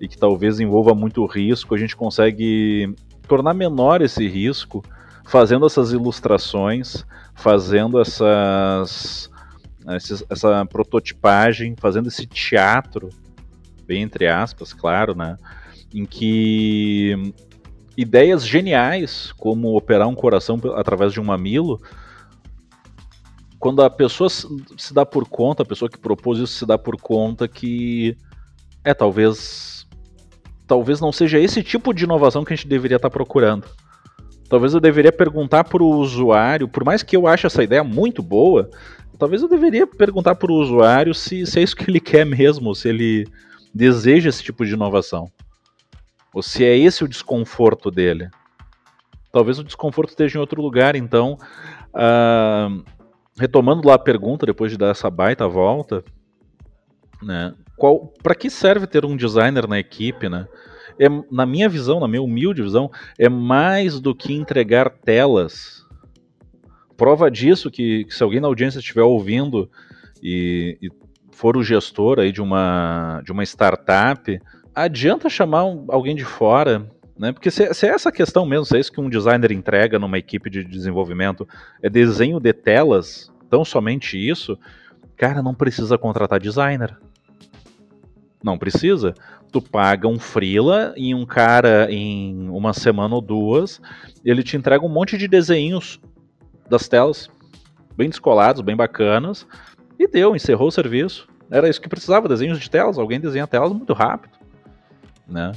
e 0.00 0.08
que 0.08 0.16
talvez 0.16 0.60
envolva 0.60 0.94
muito 0.94 1.24
risco, 1.26 1.74
a 1.74 1.78
gente 1.78 1.96
consegue 1.96 2.94
tornar 3.26 3.54
menor 3.54 4.00
esse 4.00 4.26
risco 4.28 4.82
fazendo 5.26 5.66
essas 5.66 5.92
ilustrações, 5.92 7.04
fazendo 7.34 8.00
essas, 8.00 9.30
essa 10.30 10.64
prototipagem, 10.66 11.76
fazendo 11.78 12.08
esse 12.08 12.26
teatro, 12.26 13.10
bem 13.86 14.02
entre 14.02 14.26
aspas, 14.26 14.72
claro, 14.72 15.14
né? 15.14 15.36
Em 15.92 16.06
que 16.06 17.34
ideias 17.96 18.46
geniais, 18.46 19.32
como 19.32 19.76
operar 19.76 20.08
um 20.08 20.14
coração 20.14 20.58
através 20.76 21.12
de 21.12 21.20
um 21.20 21.24
mamilo, 21.24 21.80
quando 23.58 23.82
a 23.82 23.90
pessoa 23.90 24.30
se 24.30 24.94
dá 24.94 25.04
por 25.04 25.28
conta, 25.28 25.62
a 25.62 25.66
pessoa 25.66 25.90
que 25.90 25.98
propôs 25.98 26.38
isso 26.38 26.54
se 26.54 26.64
dá 26.64 26.78
por 26.78 26.96
conta 26.98 27.48
que 27.48 28.16
é 28.84 28.94
talvez 28.94 29.77
talvez 30.68 31.00
não 31.00 31.10
seja 31.10 31.40
esse 31.40 31.62
tipo 31.62 31.94
de 31.94 32.04
inovação 32.04 32.44
que 32.44 32.52
a 32.52 32.56
gente 32.56 32.68
deveria 32.68 32.96
estar 32.96 33.08
procurando. 33.08 33.66
Talvez 34.48 34.74
eu 34.74 34.80
deveria 34.80 35.10
perguntar 35.10 35.64
para 35.64 35.82
o 35.82 35.96
usuário, 35.96 36.68
por 36.68 36.84
mais 36.84 37.02
que 37.02 37.16
eu 37.16 37.26
ache 37.26 37.46
essa 37.46 37.62
ideia 37.62 37.82
muito 37.82 38.22
boa, 38.22 38.70
talvez 39.18 39.42
eu 39.42 39.48
deveria 39.48 39.86
perguntar 39.86 40.34
para 40.34 40.52
o 40.52 40.56
usuário 40.56 41.14
se, 41.14 41.44
se 41.46 41.58
é 41.58 41.62
isso 41.62 41.74
que 41.74 41.90
ele 41.90 41.98
quer 42.00 42.24
mesmo, 42.24 42.74
se 42.74 42.88
ele 42.88 43.26
deseja 43.74 44.28
esse 44.28 44.42
tipo 44.42 44.64
de 44.64 44.74
inovação. 44.74 45.30
Ou 46.34 46.42
se 46.42 46.64
é 46.64 46.76
esse 46.76 47.02
o 47.02 47.08
desconforto 47.08 47.90
dele. 47.90 48.28
Talvez 49.32 49.58
o 49.58 49.64
desconforto 49.64 50.10
esteja 50.10 50.38
em 50.38 50.40
outro 50.40 50.60
lugar, 50.60 50.94
então. 50.94 51.38
Uh, 51.94 52.84
retomando 53.38 53.86
lá 53.88 53.94
a 53.94 53.98
pergunta, 53.98 54.44
depois 54.44 54.70
de 54.70 54.76
dar 54.76 54.90
essa 54.90 55.08
baita 55.10 55.48
volta, 55.48 56.04
né? 57.22 57.54
Qual, 57.78 58.12
para 58.22 58.34
que 58.34 58.50
serve 58.50 58.86
ter 58.86 59.04
um 59.04 59.16
designer 59.16 59.66
na 59.66 59.78
equipe, 59.78 60.28
né? 60.28 60.46
É, 60.98 61.06
na 61.30 61.46
minha 61.46 61.68
visão, 61.68 62.00
na 62.00 62.08
minha 62.08 62.20
humilde 62.20 62.60
visão, 62.60 62.90
é 63.18 63.28
mais 63.28 64.00
do 64.00 64.14
que 64.14 64.34
entregar 64.34 64.90
telas. 64.90 65.86
Prova 66.96 67.30
disso 67.30 67.70
que, 67.70 68.04
que 68.04 68.14
se 68.14 68.22
alguém 68.22 68.40
na 68.40 68.48
audiência 68.48 68.80
estiver 68.80 69.02
ouvindo 69.02 69.70
e, 70.20 70.76
e, 70.82 70.90
for 71.30 71.56
o 71.56 71.62
gestor 71.62 72.18
aí 72.18 72.32
de 72.32 72.42
uma, 72.42 73.22
de 73.24 73.30
uma 73.30 73.44
startup, 73.44 74.40
adianta 74.74 75.28
chamar 75.28 75.60
alguém 75.88 76.16
de 76.16 76.24
fora 76.24 76.90
né? 77.18 77.32
Porque 77.32 77.50
se, 77.50 77.74
se, 77.74 77.86
é 77.86 77.90
essa 77.90 78.12
questão 78.12 78.46
mesmo, 78.46 78.64
se 78.64 78.76
é 78.76 78.80
isso 78.80 78.92
que 78.92 79.00
um 79.00 79.10
designer 79.10 79.50
entrega 79.50 79.98
numa 79.98 80.16
equipe 80.16 80.48
de 80.48 80.62
desenvolvimento, 80.62 81.46
é 81.82 81.90
desenho 81.90 82.38
de 82.38 82.52
telas, 82.52 83.32
tão 83.50 83.64
somente 83.64 84.16
isso, 84.16 84.56
cara, 85.16 85.42
não 85.42 85.52
precisa 85.52 85.98
contratar 85.98 86.38
designer. 86.38 86.96
Não 88.42 88.58
precisa. 88.58 89.14
Tu 89.50 89.60
paga 89.60 90.06
um 90.06 90.18
freela 90.18 90.94
e 90.96 91.14
um 91.14 91.24
cara 91.24 91.90
em 91.90 92.48
uma 92.50 92.72
semana 92.72 93.14
ou 93.14 93.20
duas, 93.20 93.80
ele 94.24 94.42
te 94.42 94.56
entrega 94.56 94.84
um 94.84 94.88
monte 94.88 95.16
de 95.16 95.26
desenhos 95.26 96.00
das 96.68 96.86
telas, 96.86 97.28
bem 97.96 98.08
descolados, 98.08 98.60
bem 98.60 98.76
bacanas, 98.76 99.46
e 99.98 100.06
deu, 100.06 100.36
encerrou 100.36 100.68
o 100.68 100.72
serviço. 100.72 101.26
Era 101.50 101.68
isso 101.68 101.80
que 101.80 101.88
precisava, 101.88 102.28
desenhos 102.28 102.60
de 102.60 102.70
telas, 102.70 102.98
alguém 102.98 103.18
desenha 103.18 103.46
telas 103.46 103.72
muito 103.72 103.94
rápido, 103.94 104.38
né? 105.26 105.52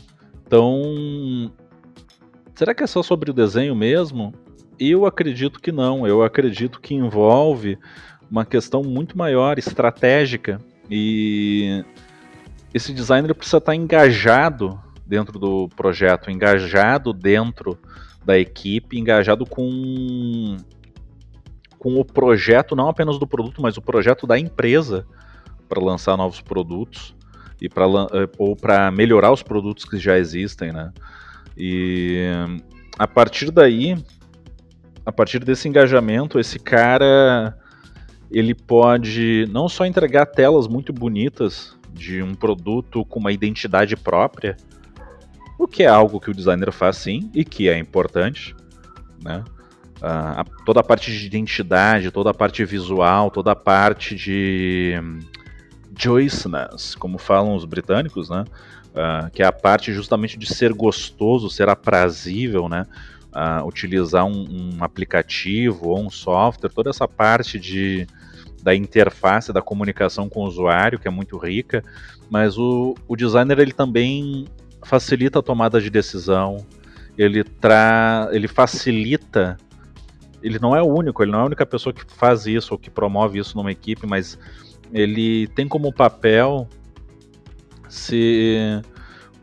Então, 0.47 1.51
será 2.55 2.73
que 2.73 2.83
é 2.83 2.87
só 2.87 3.03
sobre 3.03 3.29
o 3.29 3.33
desenho 3.33 3.75
mesmo? 3.75 4.33
Eu 4.79 5.05
acredito 5.05 5.61
que 5.61 5.71
não. 5.71 6.07
Eu 6.07 6.23
acredito 6.23 6.81
que 6.81 6.95
envolve 6.95 7.77
uma 8.29 8.45
questão 8.45 8.81
muito 8.81 9.17
maior, 9.17 9.59
estratégica. 9.59 10.59
E 10.89 11.85
esse 12.73 12.93
designer 12.93 13.33
precisa 13.33 13.57
estar 13.57 13.75
engajado 13.75 14.79
dentro 15.05 15.37
do 15.37 15.67
projeto, 15.75 16.31
engajado 16.31 17.11
dentro 17.11 17.77
da 18.23 18.37
equipe, 18.37 18.97
engajado 18.97 19.45
com, 19.45 20.57
com 21.77 21.99
o 21.99 22.05
projeto, 22.05 22.75
não 22.75 22.87
apenas 22.87 23.19
do 23.19 23.27
produto, 23.27 23.61
mas 23.61 23.75
o 23.77 23.81
projeto 23.81 24.25
da 24.25 24.39
empresa 24.39 25.05
para 25.67 25.83
lançar 25.83 26.15
novos 26.15 26.39
produtos 26.39 27.15
e 27.59 27.67
para 27.67 27.85
eh, 27.85 28.29
ou 28.37 28.55
para 28.55 28.89
melhorar 28.91 29.31
os 29.31 29.43
produtos 29.43 29.85
que 29.85 29.97
já 29.97 30.17
existem, 30.17 30.71
né? 30.71 30.91
E 31.57 32.21
a 32.97 33.07
partir 33.07 33.51
daí, 33.51 33.95
a 35.05 35.11
partir 35.11 35.43
desse 35.43 35.67
engajamento, 35.67 36.39
esse 36.39 36.57
cara 36.57 37.57
ele 38.31 38.55
pode 38.55 39.45
não 39.49 39.67
só 39.67 39.85
entregar 39.85 40.25
telas 40.25 40.67
muito 40.67 40.93
bonitas 40.93 41.77
de 41.93 42.21
um 42.21 42.33
produto 42.33 43.05
com 43.05 43.19
uma 43.19 43.31
identidade 43.31 43.95
própria, 43.95 44.57
o 45.57 45.67
que 45.67 45.83
é 45.83 45.87
algo 45.87 46.19
que 46.19 46.31
o 46.31 46.33
designer 46.33 46.71
faz 46.71 46.97
sim 46.97 47.29
e 47.33 47.45
que 47.45 47.69
é 47.69 47.77
importante, 47.77 48.55
né? 49.23 49.43
Uh, 50.01 50.39
a, 50.39 50.45
toda 50.65 50.79
a 50.79 50.83
parte 50.83 51.11
de 51.11 51.27
identidade, 51.27 52.09
toda 52.09 52.31
a 52.31 52.33
parte 52.33 52.65
visual, 52.65 53.29
toda 53.29 53.51
a 53.51 53.55
parte 53.55 54.15
de 54.15 54.95
joyousness, 55.95 56.95
como 56.95 57.19
falam 57.19 57.55
os 57.55 57.65
britânicos, 57.65 58.29
né? 58.29 58.43
Uh, 58.89 59.29
que 59.29 59.43
é 59.43 59.45
a 59.45 59.51
parte 59.51 59.93
justamente 59.93 60.37
de 60.37 60.51
ser 60.51 60.73
gostoso, 60.73 61.49
ser 61.49 61.69
aprazível, 61.69 62.67
né? 62.67 62.87
Uh, 63.31 63.65
utilizar 63.65 64.25
um, 64.25 64.45
um, 64.49 64.83
aplicativo 64.83 65.89
ou 65.89 65.99
um 65.99 66.09
software, 66.09 66.71
toda 66.71 66.89
essa 66.89 67.07
parte 67.07 67.59
de, 67.59 68.07
da 68.63 68.75
interface, 68.75 69.51
da 69.51 69.61
comunicação 69.61 70.29
com 70.29 70.41
o 70.41 70.47
usuário, 70.47 70.99
que 70.99 71.07
é 71.07 71.11
muito 71.11 71.37
rica, 71.37 71.83
mas 72.29 72.57
o, 72.57 72.95
o 73.07 73.15
designer 73.15 73.59
ele 73.59 73.73
também 73.73 74.45
facilita 74.83 75.39
a 75.39 75.43
tomada 75.43 75.79
de 75.79 75.89
decisão, 75.89 76.57
ele, 77.17 77.43
tra 77.43 78.29
ele 78.31 78.47
facilita. 78.47 79.57
Ele 80.41 80.57
não 80.57 80.75
é 80.75 80.81
o 80.81 80.87
único, 80.87 81.21
ele 81.21 81.31
não 81.31 81.39
é 81.39 81.41
a 81.43 81.45
única 81.45 81.65
pessoa 81.65 81.93
que 81.93 82.03
faz 82.15 82.47
isso 82.47 82.73
ou 82.73 82.79
que 82.79 82.89
promove 82.89 83.37
isso 83.37 83.55
numa 83.55 83.71
equipe, 83.71 84.07
mas 84.07 84.39
ele 84.91 85.47
tem 85.49 85.67
como 85.67 85.93
papel 85.93 86.67
ser 87.87 88.81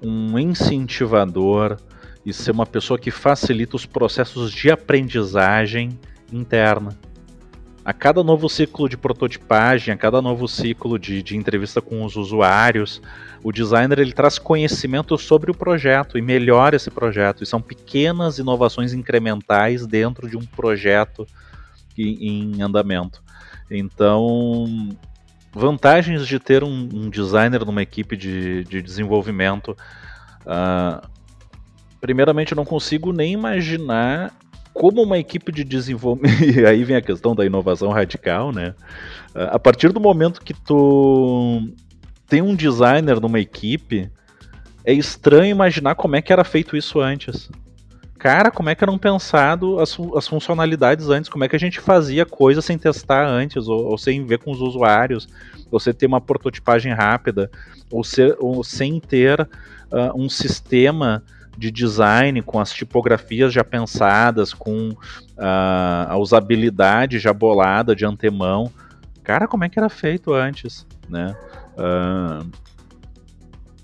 um 0.02 0.38
incentivador 0.38 1.76
e 2.26 2.32
ser 2.32 2.50
uma 2.50 2.66
pessoa 2.66 2.98
que 2.98 3.10
facilita 3.10 3.76
os 3.76 3.86
processos 3.86 4.52
de 4.52 4.70
aprendizagem 4.70 5.98
interna. 6.32 6.98
A 7.88 7.92
cada 7.94 8.22
novo 8.22 8.50
ciclo 8.50 8.86
de 8.86 8.98
prototipagem, 8.98 9.94
a 9.94 9.96
cada 9.96 10.20
novo 10.20 10.46
ciclo 10.46 10.98
de, 10.98 11.22
de 11.22 11.38
entrevista 11.38 11.80
com 11.80 12.04
os 12.04 12.16
usuários, 12.16 13.00
o 13.42 13.50
designer 13.50 13.98
ele 13.98 14.12
traz 14.12 14.38
conhecimento 14.38 15.16
sobre 15.16 15.50
o 15.50 15.54
projeto 15.54 16.18
e 16.18 16.20
melhora 16.20 16.76
esse 16.76 16.90
projeto. 16.90 17.42
E 17.42 17.46
são 17.46 17.62
pequenas 17.62 18.38
inovações 18.38 18.92
incrementais 18.92 19.86
dentro 19.86 20.28
de 20.28 20.36
um 20.36 20.44
projeto 20.44 21.26
em, 21.96 22.56
em 22.58 22.60
andamento. 22.60 23.22
Então, 23.70 24.94
vantagens 25.50 26.26
de 26.26 26.38
ter 26.38 26.62
um, 26.62 26.90
um 26.92 27.08
designer 27.08 27.64
numa 27.64 27.80
equipe 27.80 28.18
de, 28.18 28.64
de 28.64 28.82
desenvolvimento. 28.82 29.74
Uh, 30.42 31.08
primeiramente, 32.02 32.52
eu 32.52 32.56
não 32.56 32.66
consigo 32.66 33.14
nem 33.14 33.32
imaginar 33.32 34.34
como 34.78 35.02
uma 35.02 35.18
equipe 35.18 35.50
de 35.50 35.64
desenvolvimento. 35.64 36.40
e 36.56 36.64
aí 36.64 36.84
vem 36.84 36.96
a 36.96 37.02
questão 37.02 37.34
da 37.34 37.44
inovação 37.44 37.90
radical, 37.90 38.52
né? 38.52 38.76
Uh, 39.34 39.50
a 39.50 39.58
partir 39.58 39.92
do 39.92 39.98
momento 39.98 40.40
que 40.40 40.54
tu 40.54 41.68
tem 42.28 42.40
um 42.40 42.54
designer 42.54 43.20
numa 43.20 43.40
equipe, 43.40 44.08
é 44.84 44.92
estranho 44.92 45.50
imaginar 45.50 45.96
como 45.96 46.14
é 46.14 46.22
que 46.22 46.32
era 46.32 46.44
feito 46.44 46.76
isso 46.76 47.00
antes. 47.00 47.50
Cara, 48.20 48.52
como 48.52 48.68
é 48.68 48.74
que 48.76 48.84
eram 48.84 48.96
pensado 48.96 49.80
as, 49.80 49.96
as 50.14 50.28
funcionalidades 50.28 51.08
antes? 51.08 51.28
Como 51.28 51.42
é 51.42 51.48
que 51.48 51.56
a 51.56 51.60
gente 51.60 51.80
fazia 51.80 52.24
coisa 52.24 52.62
sem 52.62 52.78
testar 52.78 53.26
antes, 53.26 53.66
ou, 53.66 53.84
ou 53.84 53.98
sem 53.98 54.24
ver 54.24 54.38
com 54.38 54.52
os 54.52 54.60
usuários, 54.60 55.28
ou 55.72 55.80
sem 55.80 55.92
ter 55.92 56.06
uma 56.06 56.20
prototipagem 56.20 56.92
rápida, 56.92 57.50
ou, 57.90 58.04
ser, 58.04 58.36
ou 58.38 58.62
sem 58.62 59.00
ter 59.00 59.40
uh, 59.40 60.16
um 60.16 60.28
sistema 60.28 61.24
de 61.58 61.72
design 61.72 62.40
com 62.40 62.60
as 62.60 62.72
tipografias 62.72 63.52
já 63.52 63.64
pensadas, 63.64 64.54
com 64.54 64.90
uh, 64.90 66.06
a 66.08 66.16
usabilidade 66.16 67.18
já 67.18 67.32
bolada 67.32 67.96
de 67.96 68.06
antemão. 68.06 68.70
Cara, 69.24 69.48
como 69.48 69.64
é 69.64 69.68
que 69.68 69.78
era 69.78 69.88
feito 69.88 70.32
antes, 70.32 70.86
né? 71.08 71.36
Uh, 71.74 72.48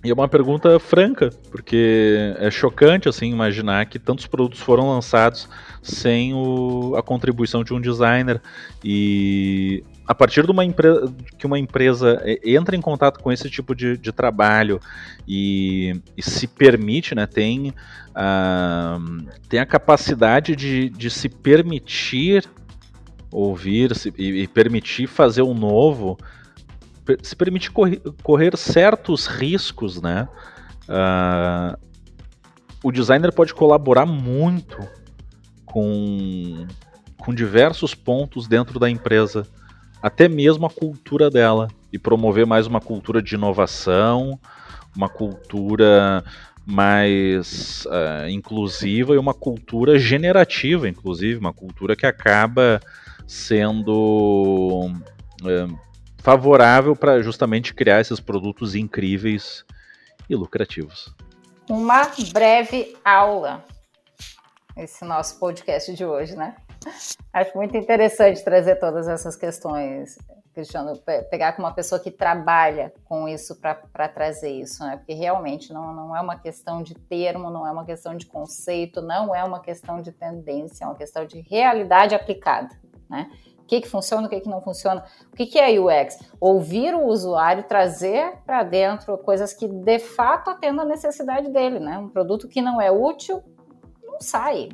e 0.05 0.11
é 0.11 0.15
uma 0.15 0.29
pergunta 0.29 0.79
franca, 0.79 1.31
porque 1.51 2.35
é 2.39 2.51
chocante 2.51 3.09
assim 3.09 3.31
imaginar 3.33 3.87
que 3.87 3.99
tantos 3.99 4.27
produtos 4.27 4.61
foram 4.61 4.91
lançados 4.91 5.49
sem 5.83 6.35
o, 6.35 6.95
a 6.95 7.03
contribuição 7.03 7.65
de 7.65 7.73
um 7.73 7.81
designer. 7.81 8.41
E 8.85 9.83
a 10.07 10.15
partir 10.15 10.45
de 10.45 10.51
uma 10.51 10.65
empresa 10.65 11.15
que 11.39 11.47
uma 11.47 11.59
empresa 11.59 12.23
entra 12.45 12.77
em 12.77 12.81
contato 12.81 13.21
com 13.21 13.33
esse 13.33 13.49
tipo 13.49 13.75
de, 13.75 13.97
de 13.97 14.13
trabalho 14.13 14.81
e, 15.27 16.01
e, 16.17 16.23
se 16.23 16.47
permite, 16.47 17.15
né, 17.15 17.27
tem, 17.27 17.71
uh, 17.71 19.27
tem 19.49 19.61
a 19.61 19.67
capacidade 19.67 20.55
de, 20.55 20.91
de 20.91 21.11
se 21.11 21.29
permitir 21.29 22.45
ouvir 23.31 23.97
se, 23.97 24.13
e, 24.19 24.43
e 24.43 24.49
permitir 24.49 25.07
fazer 25.07 25.43
um 25.43 25.55
novo 25.55 26.19
se 27.23 27.37
permite 27.37 27.71
correr, 27.71 28.01
correr 28.23 28.57
certos 28.57 29.27
riscos, 29.27 30.01
né? 30.01 30.29
Uh, 30.89 31.79
o 32.83 32.91
designer 32.91 33.33
pode 33.33 33.55
colaborar 33.55 34.07
muito 34.07 34.79
com, 35.65 36.67
com 37.19 37.35
diversos 37.35 37.95
pontos 37.95 38.47
dentro 38.47 38.79
da 38.79 38.89
empresa, 38.89 39.47
até 40.05 40.29
mesmo 40.29 40.67
a 40.67 40.71
cultura 40.71 41.31
dela, 41.31 41.67
e 41.91 41.99
promover 41.99 42.45
mais 42.45 42.67
uma 42.67 42.79
cultura 42.79 43.23
de 43.23 43.37
inovação, 43.37 44.39
uma 44.95 45.09
cultura 45.09 46.23
mais 46.67 47.87
uh, 47.87 48.29
inclusiva 48.29 49.15
e 49.15 49.17
uma 49.17 49.33
cultura 49.33 49.99
generativa, 49.99 50.87
inclusive, 50.87 51.39
uma 51.39 51.55
cultura 51.55 51.97
que 51.97 52.05
acaba 52.05 52.81
sendo 53.27 54.91
uh, 55.41 55.79
favorável 56.19 56.95
para 56.95 57.23
justamente 57.23 57.73
criar 57.73 58.03
esses 58.03 58.21
produtos 58.21 58.75
incríveis 58.75 59.65
e 60.29 60.37
lucrativos. 60.37 61.15
Uma 61.67 62.11
breve 62.31 62.95
aula 63.03 63.65
esse 64.77 65.03
nosso 65.05 65.39
podcast 65.39 65.95
de 65.95 66.05
hoje, 66.05 66.37
né? 66.37 66.57
Acho 67.33 67.57
muito 67.57 67.77
interessante 67.77 68.43
trazer 68.45 68.77
todas 68.77 69.09
essas 69.09 69.37
questões, 69.37 70.19
Cristiano, 70.53 70.97
pegar 71.31 71.53
com 71.53 71.63
uma 71.63 71.73
pessoa 71.73 72.01
que 72.01 72.11
trabalha 72.11 72.93
com 73.05 73.29
isso 73.29 73.57
para 73.61 74.09
trazer 74.09 74.51
isso, 74.51 74.85
né? 74.85 74.97
Porque 74.97 75.15
realmente 75.15 75.73
não, 75.73 75.93
não 75.93 76.17
é 76.17 76.21
uma 76.21 76.39
questão 76.39 76.83
de 76.83 76.95
termo, 76.95 77.51
não 77.51 77.67
é 77.67 77.71
uma 77.71 77.85
questão 77.85 78.17
de 78.17 78.27
conceito, 78.27 79.03
não 79.03 79.35
é 79.35 79.43
uma 79.43 79.61
questão 79.61 80.01
de 80.01 80.13
tendência, 80.13 80.85
é 80.85 80.87
uma 80.87 80.97
questão 80.97 81.25
de 81.25 81.41
realidade 81.41 82.15
aplicada, 82.15 82.71
né? 83.09 83.31
O 83.59 83.67
que, 83.67 83.81
que 83.81 83.89
funciona, 83.89 84.27
o 84.27 84.31
que, 84.31 84.41
que 84.41 84.49
não 84.49 84.61
funciona. 84.61 85.03
O 85.33 85.37
que, 85.37 85.47
que 85.47 85.59
é 85.59 85.81
UX? 85.81 86.19
Ouvir 86.39 86.95
o 86.95 87.07
usuário, 87.07 87.65
trazer 87.65 88.35
para 88.45 88.63
dentro 88.63 89.17
coisas 89.17 89.55
que 89.55 89.67
de 89.67 89.99
fato 89.99 90.51
atendam 90.51 90.85
a 90.85 90.89
necessidade 90.89 91.51
dele, 91.51 91.81
né? 91.81 91.97
Um 91.97 92.11
produto 92.11 92.47
que 92.47 92.61
não 92.61 92.79
é 92.79 92.91
útil 92.93 93.43
não 94.15 94.21
sai, 94.21 94.69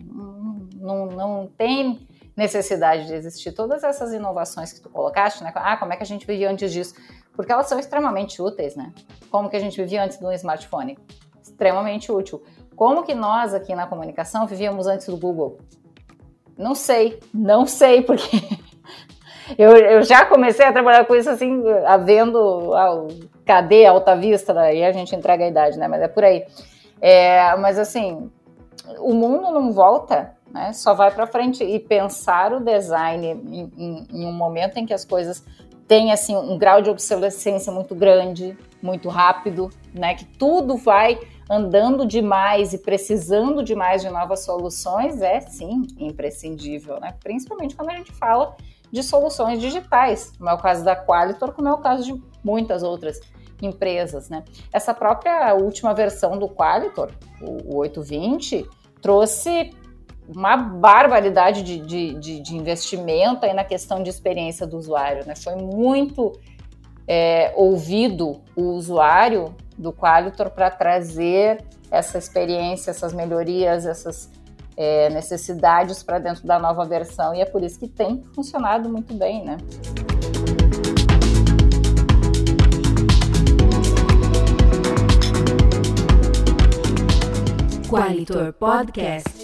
não, 0.81 1.07
não 1.07 1.47
tem 1.57 2.07
necessidade 2.37 3.07
de 3.07 3.15
existir. 3.15 3.53
Todas 3.53 3.85
essas 3.85 4.13
inovações 4.13 4.73
que 4.73 4.81
tu 4.81 4.89
colocaste, 4.89 5.45
né? 5.45 5.53
Ah, 5.55 5.77
como 5.77 5.93
é 5.93 5.97
que 5.97 6.03
a 6.03 6.07
gente 6.07 6.27
vivia 6.27 6.51
antes 6.51 6.73
disso? 6.73 6.95
Porque 7.35 7.53
elas 7.53 7.69
são 7.69 7.79
extremamente 7.79 8.41
úteis, 8.41 8.75
né? 8.75 8.93
Como 9.31 9.49
que 9.49 9.57
a 9.57 9.61
gente 9.61 9.81
vivia 9.81 10.03
antes 10.03 10.19
do 10.19 10.33
smartphone? 10.33 10.99
Extremamente 11.43 12.11
útil. 12.11 12.43
Como 12.75 13.03
que 13.03 13.15
nós 13.15 13.53
aqui 13.53 13.75
na 13.75 13.87
comunicação 13.87 14.47
vivíamos 14.47 14.87
antes 14.87 15.07
do 15.07 15.17
Google? 15.17 15.59
Não 16.57 16.75
sei, 16.75 17.21
não 17.33 17.67
sei, 17.67 18.03
porque 18.03 18.37
eu, 19.59 19.77
eu 19.77 20.03
já 20.03 20.25
comecei 20.25 20.65
a 20.65 20.73
trabalhar 20.73 21.05
com 21.05 21.15
isso 21.15 21.31
assim, 21.31 21.63
havendo. 21.87 22.75
Ah, 22.75 23.07
cadê 23.45 23.87
Alta 23.87 24.17
Vista? 24.17 24.55
Daí 24.55 24.85
a 24.85 24.93
gente 24.93 25.15
entrega 25.15 25.45
a 25.45 25.49
idade, 25.49 25.79
né? 25.79 25.89
Mas 25.89 26.03
é 26.03 26.09
por 26.09 26.25
aí. 26.25 26.45
É, 27.01 27.57
mas 27.57 27.79
assim, 27.79 28.31
o 28.99 29.15
mundo 29.15 29.51
não 29.51 29.73
volta, 29.73 30.37
né? 30.53 30.73
Só 30.73 30.95
vai 30.95 31.11
para 31.11 31.27
frente 31.27 31.63
e 31.63 31.79
pensar 31.79 32.53
o 32.53 32.61
design 32.61 33.27
em, 33.27 33.73
em, 33.77 34.07
em, 34.13 34.27
um 34.27 34.33
momento 34.33 34.77
em 34.77 34.87
que 34.87 34.93
as 34.93 35.05
coisas 35.05 35.45
têm 35.87 36.13
assim 36.13 36.37
um 36.37 36.57
grau 36.57 36.81
de 36.81 36.91
obsolescência 36.91 37.73
muito 37.73 37.95
grande, 37.95 38.57
muito 38.83 39.09
rápido, 39.09 39.71
né? 39.93 40.15
Que 40.15 40.25
tudo 40.25 40.77
vai 40.77 41.19
andando 41.49 42.07
demais 42.07 42.73
e 42.73 42.79
precisando 42.79 43.63
demais 43.63 44.03
de 44.03 44.09
novas 44.09 44.45
soluções 44.45 45.21
é 45.21 45.41
sim 45.41 45.87
imprescindível, 45.99 47.01
né? 47.01 47.15
Principalmente 47.23 47.75
quando 47.75 47.91
a 47.91 47.97
gente 47.97 48.13
fala 48.13 48.57
de 48.93 49.03
soluções 49.03 49.61
digitais, 49.61 50.33
como 50.37 50.51
é 50.51 50.55
o 50.55 50.59
caso 50.59 50.85
da 50.85 50.97
Qualitor, 50.97 51.53
como 51.53 51.69
é 51.69 51.73
o 51.73 51.79
caso 51.79 52.05
de 52.05 52.23
muitas 52.43 52.83
outras 52.83 53.21
empresas, 53.63 54.29
né? 54.29 54.45
Essa 54.73 54.95
própria 54.95 55.55
última 55.55 55.93
versão 55.93 56.39
do 56.39 56.49
Qualitor, 56.49 57.11
o, 57.41 57.75
o 57.75 57.79
820, 57.79 58.69
trouxe 59.01 59.73
uma 60.35 60.57
barbaridade 60.57 61.63
de, 61.63 61.81
de, 61.81 62.15
de, 62.15 62.41
de, 62.41 62.57
investimento 62.57 63.45
aí 63.45 63.53
na 63.53 63.65
questão 63.65 64.03
de 64.03 64.11
experiência 64.11 64.67
do 64.67 64.77
usuário, 64.77 65.27
né? 65.27 65.35
Foi 65.35 65.57
muito 65.57 66.39
é, 67.07 67.53
ouvido 67.57 68.41
o 68.55 68.73
usuário 68.73 69.55
do 69.77 69.93
Qualitor 69.93 70.51
para 70.51 70.71
trazer 70.71 71.65
essa 71.91 72.19
experiência, 72.19 72.91
essas 72.91 73.13
melhorias, 73.13 73.85
essas 73.87 74.31
é, 74.77 75.11
necessidades 75.11 76.03
para 76.03 76.19
dentro 76.19 76.47
da 76.47 76.59
nova 76.59 76.85
versão 76.85 77.35
e 77.35 77.41
é 77.41 77.45
por 77.45 77.63
isso 77.63 77.79
que 77.79 77.89
tem 77.89 78.23
funcionado 78.35 78.89
muito 78.89 79.13
bem, 79.15 79.45
né? 79.45 79.57
Qualitor 87.89 88.53
Podcast. 88.53 89.40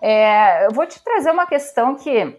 É, 0.00 0.66
eu 0.66 0.70
vou 0.72 0.86
te 0.86 1.02
trazer 1.02 1.30
uma 1.30 1.46
questão 1.46 1.94
que 1.94 2.38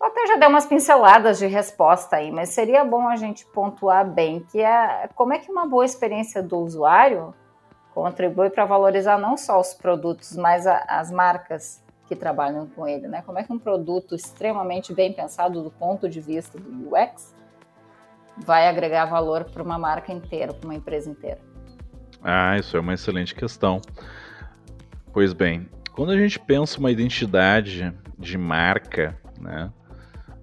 até 0.00 0.26
já 0.26 0.36
deu 0.36 0.50
umas 0.50 0.66
pinceladas 0.66 1.38
de 1.38 1.46
resposta 1.46 2.16
aí, 2.16 2.30
mas 2.30 2.50
seria 2.50 2.84
bom 2.84 3.08
a 3.08 3.16
gente 3.16 3.46
pontuar 3.46 4.06
bem 4.06 4.40
que 4.40 4.60
é 4.60 5.08
como 5.14 5.32
é 5.32 5.38
que 5.38 5.50
uma 5.50 5.66
boa 5.66 5.84
experiência 5.84 6.42
do 6.42 6.58
usuário 6.58 7.34
contribui 7.94 8.50
para 8.50 8.66
valorizar 8.66 9.16
não 9.18 9.36
só 9.36 9.58
os 9.58 9.72
produtos, 9.72 10.36
mas 10.36 10.66
a, 10.66 10.78
as 10.88 11.10
marcas 11.10 11.82
que 12.06 12.14
trabalham 12.14 12.66
com 12.66 12.86
ele, 12.86 13.08
né? 13.08 13.22
Como 13.22 13.38
é 13.38 13.44
que 13.44 13.52
um 13.52 13.58
produto 13.58 14.14
extremamente 14.14 14.92
bem 14.92 15.12
pensado 15.12 15.62
do 15.62 15.70
ponto 15.70 16.08
de 16.08 16.20
vista 16.20 16.58
do 16.58 16.94
UX 16.94 17.34
vai 18.36 18.68
agregar 18.68 19.06
valor 19.06 19.44
para 19.44 19.62
uma 19.62 19.78
marca 19.78 20.12
inteira, 20.12 20.52
para 20.52 20.66
uma 20.66 20.74
empresa 20.74 21.08
inteira? 21.08 21.40
Ah, 22.22 22.58
isso 22.58 22.76
é 22.76 22.80
uma 22.80 22.94
excelente 22.94 23.34
questão. 23.34 23.80
Pois 25.12 25.32
bem, 25.32 25.68
quando 25.94 26.10
a 26.10 26.18
gente 26.18 26.38
pensa 26.38 26.78
uma 26.78 26.90
identidade 26.90 27.94
de 28.18 28.36
marca, 28.36 29.18
né? 29.40 29.72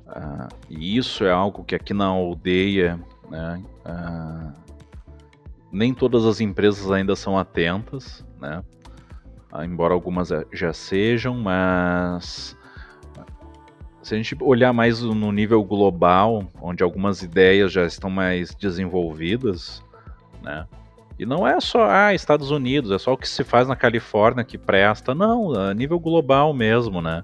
Uh, 0.08 0.48
e 0.70 0.98
isso 0.98 1.24
é 1.24 1.32
algo 1.32 1.64
que 1.64 1.76
aqui 1.76 1.94
na 1.94 2.06
aldeia, 2.06 3.00
né, 3.30 3.64
uh, 3.86 4.54
nem 5.72 5.94
todas 5.94 6.26
as 6.26 6.42
empresas 6.42 6.92
ainda 6.92 7.16
são 7.16 7.38
atentas, 7.38 8.26
né? 8.40 8.64
Uh, 9.54 9.64
embora 9.64 9.94
algumas 9.94 10.30
já 10.52 10.74
sejam, 10.74 11.36
mas 11.36 12.58
se 14.02 14.16
a 14.16 14.18
gente 14.18 14.36
olhar 14.42 14.74
mais 14.74 15.02
no 15.02 15.32
nível 15.32 15.64
global, 15.64 16.46
onde 16.62 16.84
algumas 16.84 17.22
ideias 17.22 17.72
já 17.72 17.86
estão 17.86 18.10
mais 18.10 18.56
desenvolvidas, 18.56 19.84
né? 20.42 20.66
E 21.22 21.26
não 21.26 21.46
é 21.46 21.60
só 21.62 21.88
ah, 21.88 22.16
Estados 22.16 22.50
Unidos, 22.50 22.90
é 22.90 22.98
só 22.98 23.14
o 23.14 23.18
que 23.18 23.30
se 23.30 23.44
faz 23.44 23.68
na 23.68 23.76
Califórnia 23.76 24.44
que 24.44 24.58
presta, 24.58 25.14
não, 25.14 25.54
a 25.54 25.72
nível 25.72 26.00
global 26.00 26.52
mesmo, 26.52 27.00
né? 27.00 27.24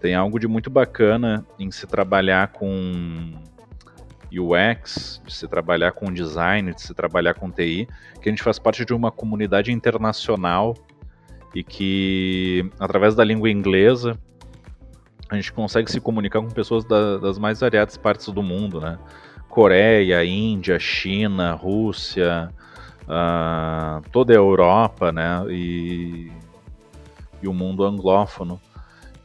Tem 0.00 0.12
algo 0.16 0.40
de 0.40 0.48
muito 0.48 0.68
bacana 0.68 1.46
em 1.56 1.70
se 1.70 1.86
trabalhar 1.86 2.48
com 2.48 3.32
UX, 4.32 5.22
de 5.24 5.32
se 5.32 5.46
trabalhar 5.46 5.92
com 5.92 6.12
design, 6.12 6.74
de 6.74 6.82
se 6.82 6.92
trabalhar 6.92 7.34
com 7.34 7.48
TI, 7.48 7.86
que 8.20 8.28
a 8.28 8.32
gente 8.32 8.42
faz 8.42 8.58
parte 8.58 8.84
de 8.84 8.92
uma 8.92 9.12
comunidade 9.12 9.70
internacional 9.70 10.74
e 11.54 11.62
que, 11.62 12.68
através 12.80 13.14
da 13.14 13.22
língua 13.22 13.48
inglesa, 13.48 14.18
a 15.30 15.36
gente 15.36 15.52
consegue 15.52 15.88
se 15.88 16.00
comunicar 16.00 16.40
com 16.40 16.48
pessoas 16.48 16.84
da, 16.84 17.18
das 17.18 17.38
mais 17.38 17.60
variadas 17.60 17.96
partes 17.96 18.26
do 18.30 18.42
mundo, 18.42 18.80
né? 18.80 18.98
Coreia, 19.48 20.24
Índia, 20.24 20.76
China, 20.80 21.52
Rússia, 21.52 22.52
uh, 23.08 24.02
toda 24.12 24.32
a 24.32 24.36
Europa, 24.36 25.10
né? 25.10 25.44
E, 25.48 26.30
e 27.42 27.48
o 27.48 27.54
mundo 27.54 27.84
anglófono. 27.84 28.60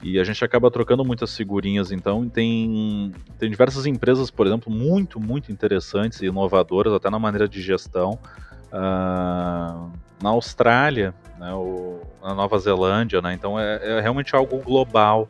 E 0.02 0.20
a 0.20 0.24
gente 0.24 0.44
acaba 0.44 0.70
trocando 0.70 1.06
muitas 1.06 1.36
figurinhas, 1.36 1.90
então 1.90 2.28
tem, 2.28 3.14
tem 3.40 3.50
diversas 3.50 3.86
empresas, 3.86 4.30
por 4.30 4.46
exemplo, 4.46 4.72
muito, 4.72 5.18
muito 5.18 5.50
interessantes 5.50 6.22
e 6.22 6.26
inovadoras, 6.26 6.92
até 6.92 7.10
na 7.10 7.18
maneira 7.18 7.48
de 7.48 7.62
gestão. 7.62 8.20
Uh, 8.68 9.92
na 10.22 10.30
Austrália, 10.30 11.14
né, 11.40 11.54
ou 11.54 12.02
na 12.22 12.34
Nova 12.34 12.58
Zelândia, 12.58 13.22
né, 13.22 13.34
então 13.34 13.60
é, 13.60 13.80
é, 13.82 14.02
realmente 14.02 14.36
algo 14.36 14.58
global. 14.60 15.30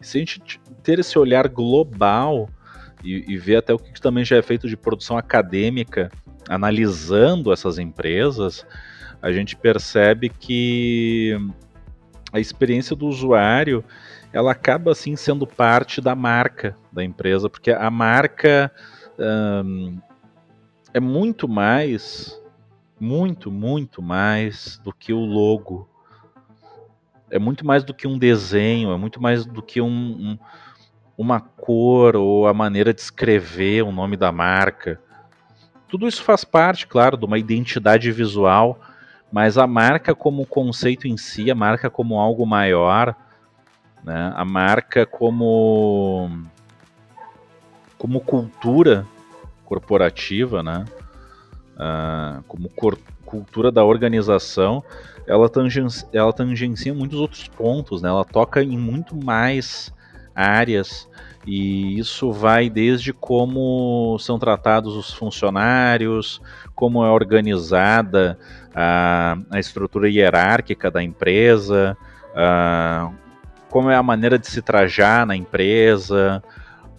E 0.00 0.06
se 0.06 0.18
a 0.18 0.20
gente 0.20 0.60
ter 0.82 0.98
esse 0.98 1.18
olhar 1.18 1.48
global 1.48 2.48
e, 3.02 3.24
e 3.32 3.36
ver 3.38 3.56
até 3.56 3.72
o 3.72 3.78
que 3.78 4.00
também 4.00 4.24
já 4.24 4.36
é 4.36 4.42
feito 4.42 4.68
de 4.68 4.76
produção 4.76 5.16
acadêmica, 5.16 6.10
analisando 6.48 7.52
essas 7.52 7.78
empresas, 7.78 8.66
a 9.20 9.30
gente 9.30 9.56
percebe 9.56 10.28
que 10.28 11.36
a 12.32 12.40
experiência 12.40 12.96
do 12.96 13.06
usuário 13.06 13.84
ela 14.32 14.52
acaba 14.52 14.92
assim 14.92 15.14
sendo 15.14 15.46
parte 15.46 16.00
da 16.00 16.14
marca 16.14 16.76
da 16.90 17.04
empresa, 17.04 17.50
porque 17.50 17.70
a 17.70 17.90
marca 17.90 18.72
um, 19.18 19.98
é 20.94 21.00
muito 21.00 21.46
mais, 21.46 22.40
muito, 22.98 23.50
muito 23.50 24.02
mais 24.02 24.80
do 24.82 24.92
que 24.92 25.12
o 25.12 25.20
logo. 25.20 25.88
É 27.30 27.38
muito 27.38 27.64
mais 27.66 27.82
do 27.82 27.94
que 27.94 28.06
um 28.06 28.18
desenho, 28.18 28.92
é 28.92 28.96
muito 28.96 29.20
mais 29.20 29.46
do 29.46 29.62
que 29.62 29.80
um, 29.80 29.88
um, 29.88 30.38
uma 31.16 31.40
cor 31.40 32.14
ou 32.14 32.46
a 32.46 32.52
maneira 32.52 32.92
de 32.92 33.00
escrever 33.00 33.82
o 33.82 33.92
nome 33.92 34.16
da 34.16 34.30
marca. 34.30 35.00
Tudo 35.92 36.08
isso 36.08 36.22
faz 36.24 36.42
parte, 36.42 36.86
claro, 36.86 37.18
de 37.18 37.26
uma 37.26 37.38
identidade 37.38 38.10
visual, 38.10 38.80
mas 39.30 39.58
a 39.58 39.66
marca 39.66 40.14
como 40.14 40.46
conceito 40.46 41.06
em 41.06 41.18
si, 41.18 41.50
a 41.50 41.54
marca 41.54 41.90
como 41.90 42.18
algo 42.18 42.46
maior, 42.46 43.14
né? 44.02 44.32
A 44.34 44.42
marca 44.42 45.04
como 45.04 46.30
como 47.98 48.22
cultura 48.22 49.06
corporativa, 49.66 50.62
né? 50.62 50.86
Uh, 51.74 52.42
como 52.44 52.70
cor, 52.70 52.98
cultura 53.26 53.70
da 53.70 53.84
organização, 53.84 54.82
ela, 55.26 55.46
tangencia, 55.46 56.08
ela 56.10 56.32
tangencia 56.32 56.94
muitos 56.94 57.20
outros 57.20 57.48
pontos, 57.48 58.00
né? 58.00 58.08
Ela 58.08 58.24
toca 58.24 58.62
em 58.62 58.78
muito 58.78 59.14
mais 59.14 59.92
áreas 60.34 61.08
e 61.46 61.98
isso 61.98 62.32
vai 62.32 62.70
desde 62.70 63.12
como 63.12 64.16
são 64.20 64.38
tratados 64.38 64.94
os 64.94 65.12
funcionários, 65.12 66.40
como 66.74 67.04
é 67.04 67.10
organizada 67.10 68.38
a, 68.74 69.36
a 69.50 69.58
estrutura 69.58 70.08
hierárquica 70.08 70.90
da 70.90 71.02
empresa, 71.02 71.96
uh, 72.30 73.12
como 73.68 73.90
é 73.90 73.96
a 73.96 74.02
maneira 74.02 74.38
de 74.38 74.46
se 74.46 74.62
trajar 74.62 75.26
na 75.26 75.34
empresa 75.34 76.42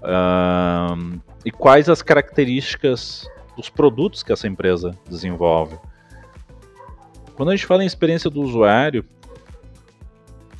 uh, 0.01 1.21
e 1.45 1.51
quais 1.51 1.87
as 1.87 2.01
características 2.01 3.29
dos 3.55 3.69
produtos 3.69 4.23
que 4.23 4.33
essa 4.33 4.47
empresa 4.47 4.97
desenvolve. 5.09 5.77
Quando 7.35 7.49
a 7.49 7.55
gente 7.55 7.65
fala 7.65 7.83
em 7.83 7.87
experiência 7.87 8.29
do 8.29 8.41
usuário, 8.41 9.05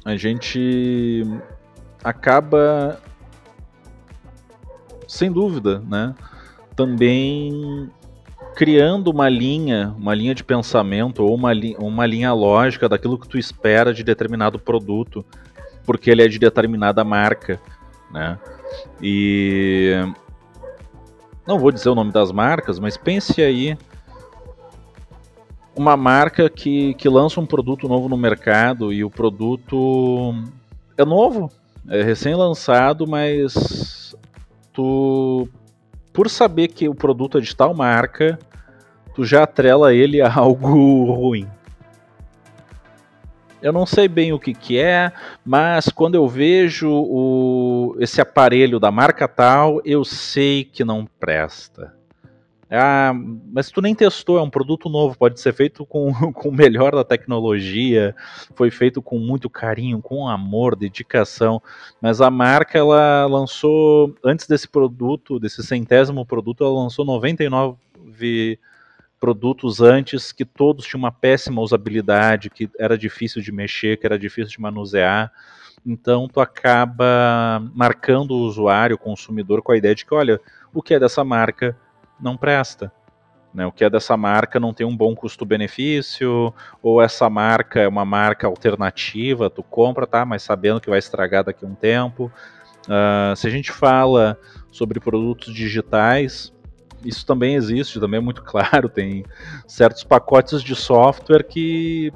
a 0.06 0.16
gente 0.16 1.24
acaba, 2.04 3.00
sem 5.08 5.32
dúvida, 5.32 5.80
né, 5.80 6.14
também 6.76 7.90
criando 8.56 9.10
uma 9.10 9.30
linha, 9.30 9.96
uma 9.98 10.14
linha 10.14 10.36
de 10.36 10.44
pensamento 10.44 11.24
ou 11.24 11.34
uma, 11.34 11.54
li 11.54 11.76
uma 11.80 12.06
linha 12.06 12.34
lógica 12.34 12.88
daquilo 12.88 13.18
que 13.18 13.28
tu 13.28 13.38
espera 13.38 13.94
de 13.94 14.04
determinado 14.04 14.60
produto 14.60 15.26
porque 15.86 16.10
ele 16.10 16.24
é 16.24 16.28
de 16.28 16.40
determinada 16.40 17.04
marca, 17.04 17.60
né? 18.12 18.40
E 19.02 19.94
não 21.46 21.60
vou 21.60 21.72
dizer 21.72 21.90
o 21.90 21.96
nome 21.96 22.12
das 22.12 22.32
marcas, 22.32 22.80
mas 22.80 22.98
pense 22.98 23.42
aí 23.42 23.78
uma 25.76 25.98
marca 25.98 26.50
que, 26.50 26.94
que 26.94 27.10
lança 27.10 27.40
um 27.40 27.46
produto 27.46 27.88
novo 27.88 28.08
no 28.08 28.18
mercado 28.18 28.94
e 28.94 29.04
o 29.04 29.10
produto 29.10 30.34
é 30.98 31.04
novo, 31.04 31.50
é 31.90 32.02
recém-lançado, 32.02 33.06
mas 33.08 34.16
tu, 34.72 35.48
por 36.12 36.30
saber 36.30 36.70
que 36.70 36.88
o 36.88 36.96
produto 36.96 37.38
é 37.38 37.42
de 37.42 37.56
tal 37.56 37.74
marca, 37.74 38.40
tu 39.14 39.26
já 39.26 39.44
atrela 39.44 39.94
ele 39.94 40.22
a 40.22 40.32
algo 40.34 41.12
ruim. 41.14 41.48
Eu 43.62 43.72
não 43.72 43.86
sei 43.86 44.10
bem 44.10 44.34
o 44.34 44.40
que, 44.40 44.54
que 44.54 44.78
é, 44.78 45.12
mas 45.46 45.88
quando 45.88 46.16
eu 46.16 46.28
vejo 46.28 46.90
o, 46.92 47.96
esse 47.98 48.20
aparelho 48.20 48.78
da 48.78 48.92
marca 48.92 49.26
tal, 49.26 49.82
eu 49.86 50.04
sei 50.04 50.66
que 50.66 50.84
não 50.84 51.08
presta. 51.18 51.94
Ah, 52.76 53.14
mas 53.54 53.70
tu 53.70 53.82
nem 53.82 53.94
testou, 53.94 54.40
é 54.40 54.42
um 54.42 54.50
produto 54.50 54.90
novo, 54.90 55.16
pode 55.16 55.40
ser 55.40 55.54
feito 55.54 55.86
com, 55.86 56.12
com 56.34 56.50
o 56.50 56.52
melhor 56.52 56.96
da 56.96 57.04
tecnologia, 57.04 58.16
foi 58.56 58.72
feito 58.72 59.00
com 59.00 59.20
muito 59.20 59.48
carinho, 59.48 60.02
com 60.02 60.28
amor, 60.28 60.76
dedicação, 60.76 61.62
mas 62.02 62.20
a 62.20 62.32
marca 62.32 62.80
ela 62.80 63.28
lançou, 63.28 64.16
antes 64.24 64.48
desse 64.48 64.68
produto, 64.68 65.40
desse 65.40 65.62
centésimo 65.62 66.26
produto, 66.26 66.64
ela 66.64 66.74
lançou 66.74 67.06
99 67.06 67.78
produtos 69.20 69.80
antes 69.80 70.32
que 70.32 70.44
todos 70.44 70.86
tinham 70.86 71.00
uma 71.00 71.12
péssima 71.12 71.62
usabilidade, 71.62 72.50
que 72.50 72.68
era 72.80 72.98
difícil 72.98 73.40
de 73.40 73.52
mexer, 73.52 73.98
que 73.98 74.06
era 74.08 74.18
difícil 74.18 74.52
de 74.52 74.62
manusear. 74.62 75.32
Então 75.86 76.28
tu 76.28 76.42
acaba 76.42 77.62
marcando 77.76 78.32
o 78.32 78.40
usuário, 78.40 78.96
o 78.96 79.00
consumidor, 79.00 79.62
com 79.62 79.72
a 79.72 79.78
ideia 79.78 79.94
de 79.94 80.06
que, 80.06 80.14
olha, 80.14 80.42
o 80.74 80.82
que 80.82 80.96
é 80.96 81.00
dessa 81.00 81.24
marca 81.24 81.78
não 82.24 82.38
presta. 82.38 82.92
Né? 83.54 83.66
O 83.68 83.72
que 83.72 83.84
é 83.84 83.90
dessa 83.90 84.18
marca 84.18 84.60
não 84.60 84.74
tem 84.74 84.86
um 84.86 84.98
bom 84.98 85.14
custo-benefício, 85.14 86.54
ou 86.82 87.02
essa 87.02 87.30
marca 87.30 87.82
é 87.82 87.88
uma 87.88 88.04
marca 88.04 88.48
alternativa, 88.48 89.50
tu 89.50 89.62
compra, 89.62 90.08
tá, 90.08 90.26
mas 90.26 90.42
sabendo 90.42 90.82
que 90.82 90.90
vai 90.90 90.98
estragar 90.98 91.44
daqui 91.44 91.64
a 91.64 91.68
um 91.68 91.76
tempo. 91.76 92.32
Uh, 92.86 93.36
se 93.36 93.48
a 93.48 93.50
gente 93.50 93.72
fala 93.72 94.38
sobre 94.72 95.00
produtos 95.00 95.54
digitais, 95.54 96.52
isso 97.06 97.26
também 97.26 97.56
existe, 97.56 98.00
também 98.00 98.18
é 98.18 98.24
muito 98.24 98.42
claro. 98.44 98.90
Tem 98.90 99.24
certos 99.68 100.04
pacotes 100.04 100.64
de 100.64 100.76
software 100.76 101.44
que, 101.44 102.12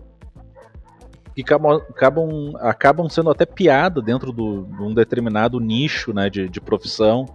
que 1.35 1.41
acabam, 1.41 2.55
acabam, 2.59 3.09
sendo 3.09 3.29
até 3.29 3.45
piada 3.45 4.01
dentro 4.01 4.33
de 4.33 4.41
um 4.41 4.93
determinado 4.93 5.59
nicho 5.59 6.13
né, 6.13 6.29
de, 6.29 6.49
de 6.49 6.59
profissão. 6.59 7.25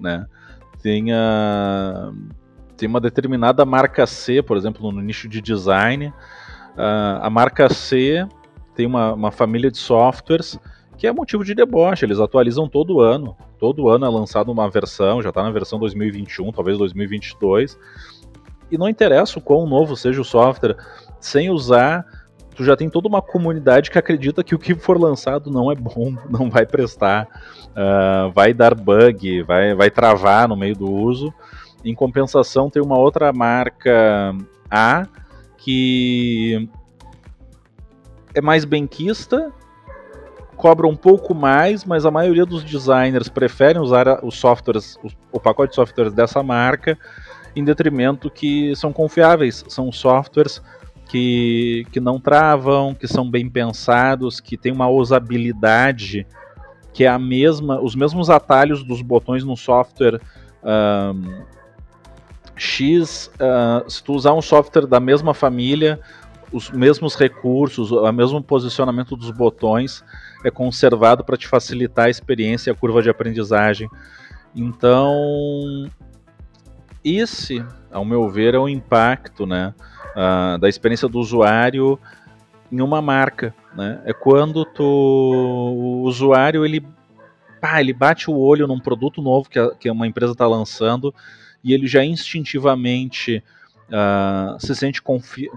Né? 0.00 0.26
Tem, 0.84 1.10
a, 1.14 2.12
tem 2.76 2.86
uma 2.86 3.00
determinada 3.00 3.64
marca 3.64 4.06
C, 4.06 4.42
por 4.42 4.54
exemplo, 4.54 4.92
no 4.92 5.00
nicho 5.00 5.26
de 5.26 5.40
design. 5.40 6.08
Uh, 6.08 7.22
a 7.22 7.30
marca 7.30 7.72
C 7.72 8.28
tem 8.74 8.84
uma, 8.84 9.14
uma 9.14 9.30
família 9.30 9.70
de 9.70 9.78
softwares 9.78 10.58
que 10.98 11.06
é 11.06 11.12
motivo 11.12 11.42
de 11.42 11.54
deboche. 11.54 12.04
Eles 12.04 12.20
atualizam 12.20 12.68
todo 12.68 13.00
ano. 13.00 13.34
Todo 13.58 13.88
ano 13.88 14.04
é 14.04 14.08
lançado 14.10 14.52
uma 14.52 14.68
versão, 14.68 15.22
já 15.22 15.30
está 15.30 15.42
na 15.42 15.50
versão 15.50 15.78
2021, 15.78 16.52
talvez 16.52 16.76
2022. 16.76 17.78
E 18.70 18.76
não 18.76 18.86
interessa 18.86 19.38
o 19.38 19.42
quão 19.42 19.66
novo 19.66 19.96
seja 19.96 20.20
o 20.20 20.24
software, 20.24 20.76
sem 21.18 21.48
usar, 21.48 22.04
tu 22.54 22.64
já 22.64 22.76
tem 22.76 22.88
toda 22.88 23.08
uma 23.08 23.20
comunidade 23.20 23.90
que 23.90 23.98
acredita 23.98 24.44
que 24.44 24.54
o 24.54 24.58
que 24.58 24.74
for 24.74 24.98
lançado 24.98 25.50
não 25.50 25.70
é 25.70 25.74
bom, 25.74 26.14
não 26.30 26.48
vai 26.48 26.64
prestar, 26.64 27.26
uh, 27.70 28.30
vai 28.32 28.54
dar 28.54 28.74
bug, 28.74 29.42
vai, 29.42 29.74
vai 29.74 29.90
travar 29.90 30.48
no 30.48 30.56
meio 30.56 30.76
do 30.76 30.90
uso. 30.90 31.32
Em 31.84 31.94
compensação, 31.94 32.70
tem 32.70 32.82
uma 32.82 32.96
outra 32.98 33.32
marca 33.32 34.34
A 34.70 35.06
que 35.58 36.68
é 38.34 38.40
mais 38.40 38.64
benquista, 38.64 39.52
cobra 40.56 40.86
um 40.86 40.96
pouco 40.96 41.34
mais, 41.34 41.84
mas 41.84 42.04
a 42.04 42.10
maioria 42.10 42.44
dos 42.44 42.64
designers 42.64 43.28
preferem 43.28 43.80
usar 43.80 44.24
os 44.24 44.36
softwares, 44.36 44.98
o, 45.32 45.40
pacote 45.40 45.70
de 45.70 45.76
softwares 45.76 46.12
dessa 46.12 46.42
marca, 46.42 46.98
em 47.54 47.64
detrimento 47.64 48.30
que 48.30 48.74
são 48.74 48.92
confiáveis, 48.92 49.64
são 49.68 49.90
softwares 49.92 50.60
que, 51.14 51.86
que 51.92 52.00
não 52.00 52.18
travam, 52.18 52.92
que 52.92 53.06
são 53.06 53.30
bem 53.30 53.48
pensados, 53.48 54.40
que 54.40 54.56
têm 54.56 54.72
uma 54.72 54.88
usabilidade 54.88 56.26
que 56.92 57.04
é 57.04 57.06
a 57.06 57.20
mesma, 57.20 57.80
os 57.80 57.94
mesmos 57.94 58.28
atalhos 58.30 58.82
dos 58.82 59.00
botões 59.00 59.44
no 59.44 59.56
software 59.56 60.20
um, 60.64 61.44
X, 62.56 63.30
uh, 63.34 63.88
se 63.88 64.02
tu 64.02 64.12
usar 64.14 64.32
um 64.32 64.42
software 64.42 64.88
da 64.88 64.98
mesma 64.98 65.32
família, 65.32 66.00
os 66.52 66.68
mesmos 66.70 67.14
recursos, 67.14 67.92
o 67.92 68.12
mesmo 68.12 68.42
posicionamento 68.42 69.16
dos 69.16 69.30
botões 69.30 70.04
é 70.44 70.50
conservado 70.50 71.22
para 71.22 71.36
te 71.36 71.46
facilitar 71.46 72.06
a 72.06 72.10
experiência 72.10 72.70
e 72.70 72.72
a 72.72 72.74
curva 72.74 73.00
de 73.00 73.08
aprendizagem. 73.08 73.88
Então, 74.52 75.88
esse, 77.04 77.64
ao 77.94 78.04
meu 78.04 78.28
ver, 78.28 78.54
é 78.54 78.58
o 78.58 78.68
impacto 78.68 79.46
né, 79.46 79.72
uh, 80.14 80.58
da 80.58 80.68
experiência 80.68 81.08
do 81.08 81.18
usuário 81.18 81.98
em 82.70 82.80
uma 82.80 83.00
marca. 83.00 83.54
Né? 83.74 84.02
É 84.04 84.12
quando 84.12 84.64
tu, 84.64 84.82
o 84.84 86.02
usuário 86.02 86.64
ele, 86.64 86.84
pá, 87.60 87.80
ele 87.80 87.92
bate 87.92 88.28
o 88.28 88.36
olho 88.36 88.66
num 88.66 88.80
produto 88.80 89.22
novo 89.22 89.48
que, 89.48 89.58
a, 89.58 89.74
que 89.74 89.88
uma 89.88 90.06
empresa 90.06 90.32
está 90.32 90.46
lançando 90.46 91.14
e 91.62 91.72
ele 91.72 91.86
já 91.86 92.04
instintivamente 92.04 93.42
uh, 93.88 94.58
se 94.58 94.74
sente 94.74 95.00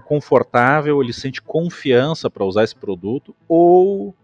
confortável, 0.04 1.02
ele 1.02 1.12
sente 1.12 1.42
confiança 1.42 2.30
para 2.30 2.44
usar 2.44 2.64
esse 2.64 2.74
produto, 2.74 3.34
ou 3.48 4.14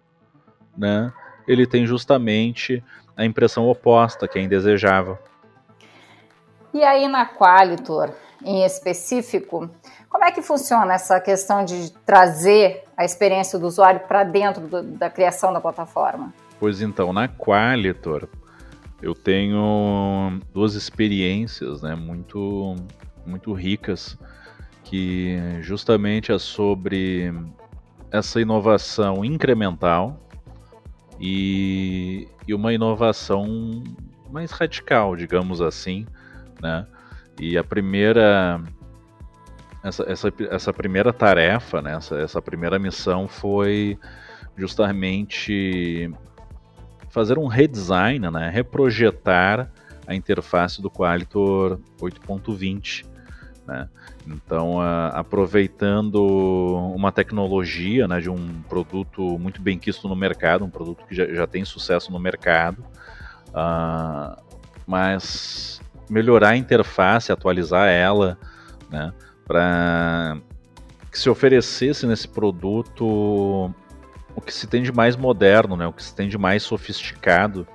né, 0.77 1.13
ele 1.47 1.67
tem 1.67 1.85
justamente 1.85 2.83
a 3.17 3.25
impressão 3.25 3.69
oposta, 3.69 4.27
que 4.27 4.39
é 4.39 4.43
indesejável. 4.43 5.19
E 6.75 6.83
aí 6.83 7.07
na 7.07 7.25
Qualitor, 7.25 8.11
em 8.45 8.65
específico, 8.65 9.71
como 10.11 10.25
é 10.25 10.33
que 10.33 10.43
funciona 10.43 10.95
essa 10.95 11.21
questão 11.21 11.65
de 11.65 11.93
trazer 12.05 12.83
a 12.97 13.05
experiência 13.05 13.61
do 13.61 13.67
usuário 13.69 14.01
para 14.01 14.25
dentro 14.25 14.67
do, 14.67 14.83
da 14.83 15.09
criação 15.09 15.53
da 15.53 15.61
plataforma? 15.61 16.35
Pois 16.59 16.83
então, 16.83 17.13
na 17.13 17.29
Qualitor, 17.29 18.29
eu 19.01 19.15
tenho 19.15 20.41
duas 20.53 20.75
experiências 20.75 21.81
né, 21.81 21.95
muito 21.95 22.75
muito 23.25 23.53
ricas, 23.53 24.19
que 24.83 25.39
justamente 25.61 26.33
é 26.33 26.39
sobre 26.39 27.33
essa 28.11 28.41
inovação 28.41 29.25
incremental 29.25 30.21
e, 31.19 32.29
e 32.47 32.53
uma 32.53 32.73
inovação 32.73 33.83
mais 34.31 34.51
radical, 34.51 35.17
digamos 35.17 35.61
assim, 35.61 36.07
né? 36.61 36.87
E 37.41 37.59
a 37.59 37.65
primeira 37.65 38.61
essa, 39.83 40.05
essa, 40.05 40.33
essa 40.51 40.73
primeira 40.73 41.13
tarefa, 41.13 41.83
né, 41.83 41.95
essa, 41.97 42.17
essa 42.17 42.41
primeira 42.41 42.79
missão 42.79 43.29
foi 43.29 43.99
justamente 44.57 46.11
fazer 47.11 47.39
um 47.39 47.47
redesign, 47.47 48.31
né, 48.31 48.49
reprojetar 48.49 49.71
a 50.07 50.15
interface 50.15 50.81
do 50.81 50.91
Qualitor 50.91 51.79
8.20 52.01 53.15
né? 53.67 53.89
Então, 54.27 54.81
aproveitando 55.13 56.23
uma 56.95 57.11
tecnologia 57.13 58.07
né, 58.09 58.21
de 58.21 58.31
um 58.31 58.63
produto 58.63 59.39
muito 59.39 59.61
bem 59.61 59.79
quisto 59.79 60.09
no 60.09 60.17
mercado, 60.17 60.65
um 60.65 60.71
produto 60.71 61.05
que 61.07 61.15
já, 61.15 61.27
já 61.27 61.47
tem 61.47 61.65
sucesso 61.65 62.11
no 62.13 62.19
mercado, 62.19 62.85
uh, 63.51 64.43
mas 64.87 65.74
melhorar 66.09 66.51
a 66.51 66.57
interface, 66.57 67.33
atualizar 67.33 67.89
ela, 67.89 68.39
né, 68.91 69.13
para 69.47 70.39
que 71.11 71.19
se 71.19 71.31
oferecesse 71.31 72.07
nesse 72.07 72.27
produto 72.27 73.75
o 74.37 74.41
que 74.41 74.53
se 74.53 74.67
tem 74.67 74.83
de 74.83 74.93
mais 74.93 75.17
moderno, 75.17 75.77
né, 75.77 75.87
o 75.87 75.93
que 75.93 76.03
se 76.03 76.15
tem 76.15 76.29
de 76.29 76.37
mais 76.37 76.63
sofisticado 76.63 77.67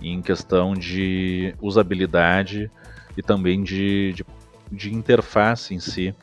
em 0.00 0.22
questão 0.22 0.74
de 0.74 1.54
usabilidade 1.60 2.70
e 3.16 3.22
também 3.22 3.64
de, 3.64 4.12
de 4.12 4.24
de 4.70 4.94
interface 4.94 5.74
em 5.74 5.80
si, 5.80 6.14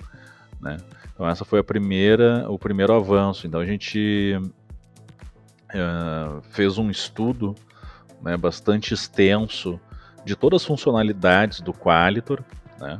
né? 0.62 0.78
Então 1.14 1.28
essa 1.28 1.46
foi 1.46 1.60
a 1.60 1.64
primeira, 1.64 2.46
o 2.50 2.60
primeiro 2.60 2.93
avanço. 2.93 3.48
Então 3.48 3.60
a 3.60 3.66
gente 3.66 4.39
uh, 5.74 6.41
fez 6.52 6.78
um 6.78 6.89
estudo 6.89 7.56
né, 8.22 8.36
bastante 8.36 8.93
extenso 8.93 9.80
de 10.26 10.36
todas 10.36 10.61
as 10.61 10.67
funcionalidades 10.67 11.61
do 11.61 11.71
Qualitor, 11.71 12.43
né? 12.80 12.99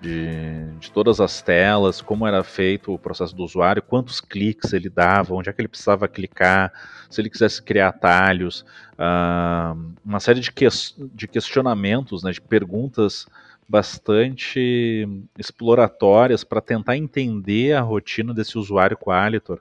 De, 0.00 0.66
de, 0.80 0.90
todas 0.90 1.18
as 1.18 1.40
telas, 1.40 2.02
como 2.02 2.26
era 2.26 2.44
feito 2.44 2.92
o 2.92 2.98
processo 2.98 3.34
do 3.34 3.42
usuário, 3.42 3.80
quantos 3.80 4.20
cliques 4.20 4.74
ele 4.74 4.90
dava, 4.90 5.32
onde 5.32 5.48
é 5.48 5.52
que 5.52 5.62
ele 5.62 5.68
precisava 5.68 6.06
clicar, 6.06 6.70
se 7.08 7.22
ele 7.22 7.30
quisesse 7.30 7.62
criar 7.62 7.88
atalhos, 7.88 8.66
uh, 8.98 9.94
uma 10.04 10.20
série 10.20 10.40
de, 10.40 10.52
que, 10.52 10.68
de 11.14 11.26
questionamentos, 11.26 12.22
né, 12.22 12.32
de 12.32 12.40
perguntas 12.40 13.26
bastante 13.66 15.08
exploratórias 15.38 16.44
para 16.44 16.60
tentar 16.60 16.98
entender 16.98 17.72
a 17.72 17.80
rotina 17.80 18.34
desse 18.34 18.58
usuário 18.58 18.98
Qualitor, 18.98 19.58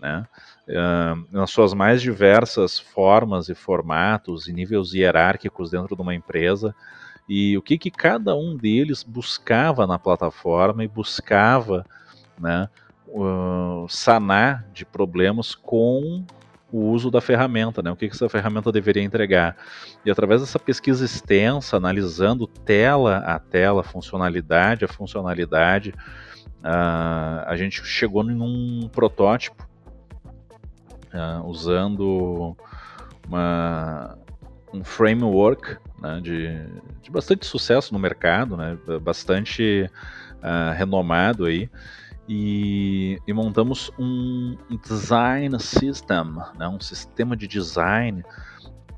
né? 0.00 0.26
Uh, 0.68 1.26
nas 1.30 1.50
suas 1.50 1.74
mais 1.74 2.00
diversas 2.00 2.78
formas 2.78 3.48
e 3.48 3.54
formatos 3.54 4.48
e 4.48 4.52
níveis 4.52 4.94
hierárquicos 4.94 5.70
dentro 5.70 5.94
de 5.94 6.02
uma 6.02 6.14
empresa 6.14 6.74
e 7.28 7.56
o 7.56 7.62
que, 7.62 7.78
que 7.78 7.90
cada 7.90 8.34
um 8.34 8.56
deles 8.56 9.02
buscava 9.02 9.86
na 9.86 9.98
plataforma 9.98 10.84
e 10.84 10.88
buscava 10.88 11.84
né, 12.38 12.68
uh, 13.08 13.86
sanar 13.88 14.66
de 14.72 14.84
problemas 14.84 15.54
com 15.54 16.24
o 16.70 16.90
uso 16.90 17.10
da 17.10 17.20
ferramenta, 17.20 17.80
né? 17.82 17.90
O 17.90 17.96
que, 17.96 18.08
que 18.08 18.14
essa 18.14 18.28
ferramenta 18.28 18.72
deveria 18.72 19.02
entregar. 19.02 19.56
E 20.04 20.10
através 20.10 20.40
dessa 20.40 20.58
pesquisa 20.58 21.04
extensa, 21.04 21.76
analisando 21.76 22.48
tela 22.48 23.18
a 23.18 23.38
tela, 23.38 23.84
funcionalidade 23.84 24.84
a 24.84 24.88
funcionalidade, 24.88 25.90
uh, 26.60 27.46
a 27.46 27.54
gente 27.56 27.84
chegou 27.84 28.24
num 28.24 28.88
protótipo 28.88 29.68
uh, 31.14 31.46
usando 31.46 32.56
uma, 33.26 34.18
um 34.72 34.84
framework 34.84 35.76
né, 36.00 36.20
de, 36.20 36.48
de, 37.00 37.10
bastante 37.10 37.46
sucesso 37.46 37.92
no 37.92 37.98
mercado, 37.98 38.56
né, 38.56 38.76
bastante 39.00 39.88
uh, 40.42 40.74
renomado 40.76 41.46
aí, 41.46 41.70
e, 42.28 43.18
e 43.26 43.32
montamos 43.32 43.90
um 43.98 44.56
design 44.82 45.58
system, 45.60 46.36
né, 46.58 46.68
um 46.68 46.80
sistema 46.80 47.36
de 47.36 47.46
design 47.46 48.24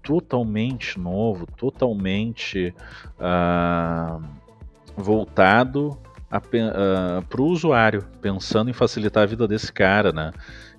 totalmente 0.02 1.00
novo, 1.00 1.46
totalmente 1.56 2.72
uh, 3.18 4.22
voltado 4.96 5.98
uh, 6.30 7.22
para 7.28 7.40
o 7.42 7.46
usuário, 7.46 8.04
pensando 8.20 8.70
em 8.70 8.72
facilitar 8.72 9.24
a 9.24 9.26
vida 9.26 9.48
desse 9.48 9.72
cara, 9.72 10.12
né? 10.12 10.32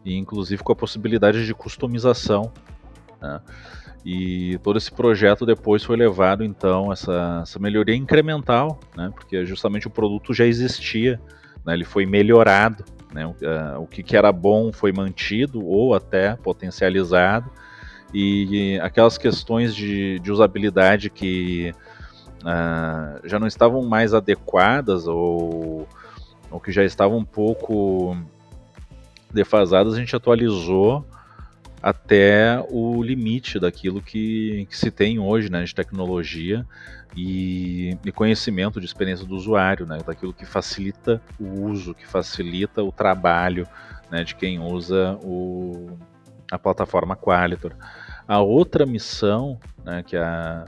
E 0.07 0.15
inclusive 0.15 0.63
com 0.63 0.71
a 0.71 0.75
possibilidade 0.75 1.45
de 1.45 1.53
customização. 1.53 2.51
Né? 3.21 3.41
E 4.05 4.57
todo 4.63 4.77
esse 4.77 4.91
projeto 4.91 5.45
depois 5.45 5.83
foi 5.83 5.97
levado, 5.97 6.43
então, 6.43 6.93
essa, 6.93 7.41
essa 7.43 7.59
melhoria 7.59 7.95
incremental, 7.95 8.79
né? 8.95 9.11
Porque 9.13 9.45
justamente 9.45 9.87
o 9.87 9.89
produto 9.89 10.33
já 10.33 10.45
existia 10.45 11.19
né, 11.67 11.73
ele 11.73 11.83
foi 11.83 12.05
melhorado, 12.05 12.85
né, 13.13 13.27
o, 13.27 13.31
uh, 13.31 13.81
o 13.81 13.85
que, 13.85 14.01
que, 14.01 14.15
era 14.15 14.31
bom 14.31 14.71
foi 14.71 14.93
mantido 14.93 15.63
ou 15.65 15.93
até 15.93 16.33
potencializado, 16.37 17.51
e, 18.13 18.75
e 18.75 18.79
aquelas 18.79 19.17
questões 19.17 19.75
de, 19.75 20.17
de 20.19 20.31
usabilidade 20.31 21.09
que 21.09 21.73
uh, 22.41 23.27
já 23.27 23.37
não 23.37 23.47
estavam 23.47 23.83
mais 23.83 24.13
adequadas 24.13 25.07
ou, 25.07 25.85
ou 26.49 26.59
que 26.61 26.71
já 26.71 26.85
estavam 26.85 27.17
um 27.17 27.25
pouco 27.25 28.15
defasadas, 29.31 29.93
a 29.93 29.99
gente 29.99 30.15
atualizou 30.15 31.05
até 31.81 32.63
o 32.69 33.01
limite 33.03 33.59
daquilo 33.59 34.01
que, 34.01 34.67
que 34.69 34.77
se 34.77 34.89
tem 34.89 35.19
hoje 35.19 35.49
né, 35.49 35.63
de 35.63 35.73
tecnologia 35.73 36.65
e, 37.15 37.97
e, 38.03 38.11
conhecimento 38.11 38.79
de 38.79 38.85
experiência 38.85 39.25
do 39.25 39.35
usuário, 39.35 39.85
né, 39.85 39.99
daquilo 40.05 40.33
que 40.33 40.45
facilita 40.45 41.21
o 41.39 41.65
uso, 41.65 41.93
que 41.93 42.05
facilita 42.05 42.83
o 42.83 42.91
trabalho 42.91 43.67
né, 44.11 44.23
de 44.23 44.35
quem 44.35 44.59
usa 44.59 45.17
o, 45.23 45.97
a 46.51 46.57
plataforma 46.57 47.15
Qualitor. 47.15 47.73
A 48.27 48.39
outra 48.39 48.85
missão 48.85 49.59
né, 49.83 50.03
que, 50.03 50.17
a, 50.17 50.65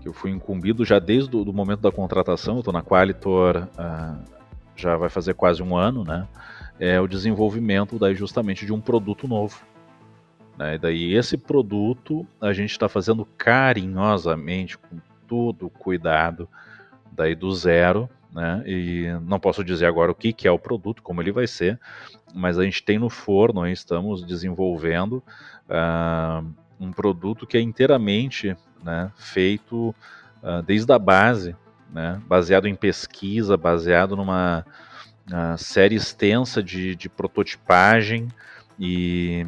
que 0.00 0.08
eu 0.08 0.12
fui 0.12 0.30
incumbido 0.30 0.84
já 0.84 0.98
desde 0.98 1.34
o 1.34 1.52
momento 1.52 1.80
da 1.80 1.92
contratação, 1.92 2.54
eu 2.54 2.60
estou 2.60 2.74
na 2.74 2.82
Qualitor 2.82 3.68
uh, 3.78 4.36
já 4.76 4.96
vai 4.96 5.08
fazer 5.08 5.34
quase 5.34 5.62
um 5.62 5.76
ano, 5.76 6.04
né, 6.04 6.28
é 6.78 7.00
o 7.00 7.06
desenvolvimento 7.06 7.98
daí 7.98 8.14
justamente 8.14 8.66
de 8.66 8.72
um 8.72 8.80
produto 8.80 9.26
novo. 9.26 9.64
Né? 10.58 10.74
E 10.74 10.78
daí 10.78 11.14
esse 11.14 11.36
produto 11.36 12.26
a 12.40 12.52
gente 12.52 12.70
está 12.70 12.88
fazendo 12.88 13.26
carinhosamente, 13.36 14.78
com 14.78 14.98
todo 15.26 15.68
cuidado, 15.70 16.48
daí 17.12 17.34
do 17.34 17.52
zero, 17.52 18.08
né? 18.36 18.62
E 18.66 19.06
não 19.22 19.40
posso 19.40 19.64
dizer 19.64 19.86
agora 19.86 20.12
o 20.12 20.14
que, 20.14 20.30
que 20.30 20.46
é 20.46 20.50
o 20.50 20.58
produto, 20.58 21.02
como 21.02 21.22
ele 21.22 21.32
vai 21.32 21.46
ser, 21.46 21.80
mas 22.34 22.58
a 22.58 22.64
gente 22.64 22.82
tem 22.82 22.98
no 22.98 23.08
forno, 23.08 23.66
estamos 23.66 24.22
desenvolvendo 24.22 25.22
uh, 25.70 26.46
um 26.78 26.92
produto 26.92 27.46
que 27.46 27.56
é 27.56 27.60
inteiramente 27.62 28.54
né, 28.84 29.10
feito 29.16 29.94
uh, 30.42 30.62
desde 30.66 30.92
a 30.92 30.98
base, 30.98 31.56
né, 31.90 32.20
baseado 32.26 32.66
em 32.66 32.74
pesquisa, 32.74 33.56
baseado 33.56 34.14
numa 34.14 34.66
uh, 35.32 35.56
série 35.58 35.94
extensa 35.94 36.62
de, 36.62 36.94
de 36.94 37.08
prototipagem 37.08 38.28
e 38.78 39.46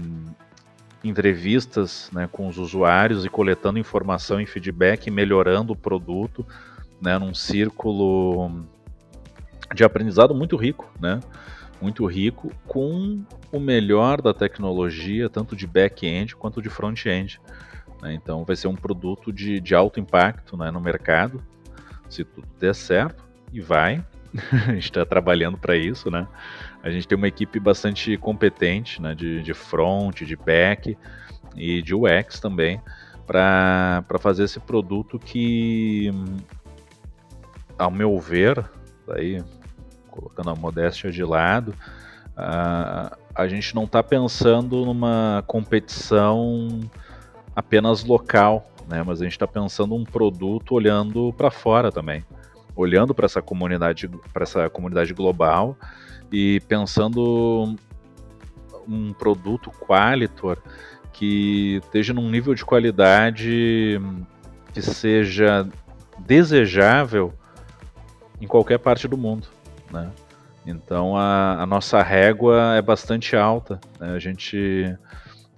entrevistas 1.03 2.11
né, 2.13 2.29
com 2.31 2.49
os 2.49 2.59
usuários 2.59 3.25
e 3.25 3.29
coletando 3.29 3.79
informação 3.79 4.41
e 4.41 4.47
feedback 4.47 5.07
e 5.07 5.11
melhorando 5.11 5.73
o 5.73 5.77
produto 5.77 6.45
né, 7.01 7.19
num 7.19 7.35
círculo 7.35 8.65
de 9.75 9.85
aprendizado 9.85 10.35
muito 10.35 10.57
rico, 10.57 10.91
né? 11.01 11.21
Muito 11.81 12.05
rico 12.07 12.51
com 12.67 13.23
o 13.53 13.61
melhor 13.61 14.21
da 14.21 14.35
tecnologia, 14.35 15.29
tanto 15.29 15.55
de 15.55 15.65
back-end 15.65 16.35
quanto 16.35 16.61
de 16.61 16.69
front-end. 16.69 17.41
Né? 18.03 18.15
Então 18.15 18.45
vai 18.45 18.57
ser 18.57 18.67
um 18.67 18.75
produto 18.75 19.33
de, 19.33 19.61
de 19.61 19.75
alto 19.77 20.01
impacto 20.01 20.57
né, 20.57 20.73
no 20.73 20.81
mercado, 20.81 21.41
se 22.09 22.25
tudo 22.25 22.49
der 22.59 22.75
certo, 22.75 23.25
e 23.53 23.61
vai. 23.61 24.05
a 24.69 24.73
gente 24.73 24.85
está 24.85 25.05
trabalhando 25.05 25.57
para 25.57 25.77
isso, 25.77 26.11
né? 26.11 26.27
A 26.83 26.91
gente 26.91 27.09
tem 27.09 27.17
uma 27.17 27.29
equipe 27.29 27.59
bastante 27.59 28.17
competente, 28.17 29.01
né, 29.01 29.15
de, 29.15 29.43
de 29.43 29.55
front, 29.55 30.23
de 30.23 30.37
back 30.37 30.97
e 31.57 31.83
de 31.83 31.95
UX 31.95 32.39
também, 32.41 32.81
para 33.27 34.05
fazer 34.21 34.45
esse 34.45 34.61
produto 34.61 35.19
que, 35.19 36.11
ao 37.79 37.91
meu 37.91 38.19
ver, 38.19 38.65
daí 39.07 39.43
colocando 40.11 40.51
a 40.51 40.55
modéstia 40.55 41.11
de 41.11 41.23
lado, 41.25 41.75
uh, 42.37 43.17
a 43.35 43.49
gente 43.49 43.75
não 43.75 43.85
está 43.85 44.03
pensando 44.03 44.85
numa 44.85 45.45
competição 45.47 46.81
apenas 47.55 48.05
local, 48.05 48.69
né, 48.89 49.03
mas 49.05 49.21
a 49.21 49.25
gente 49.25 49.33
está 49.33 49.47
pensando 49.47 49.95
um 49.95 50.05
produto 50.05 50.75
olhando 50.75 51.33
para 51.37 51.51
fora 51.51 51.93
também, 51.93 52.25
olhando 52.79 53.13
para 53.13 53.27
essa 53.27 53.43
comunidade, 53.43 54.09
para 54.33 54.45
essa 54.45 54.71
comunidade 54.71 55.13
global 55.13 55.77
e 56.31 56.61
pensando 56.69 57.77
um 58.87 59.13
produto 59.13 59.71
qualitor 59.71 60.59
que 61.13 61.81
esteja 61.83 62.15
num 62.15 62.31
nível 62.31 62.55
de 62.55 62.65
qualidade 62.65 64.01
que 64.73 64.81
seja 64.81 65.69
desejável 66.21 67.35
em 68.41 68.47
qualquer 68.47 68.79
parte 68.79 69.09
do 69.09 69.17
mundo, 69.17 69.49
né? 69.91 70.11
Então 70.65 71.17
a, 71.17 71.63
a 71.63 71.67
nossa 71.67 72.03
régua 72.03 72.77
é 72.77 72.83
bastante 72.83 73.35
alta. 73.35 73.81
Né? 73.99 74.11
A 74.15 74.19
gente 74.19 74.97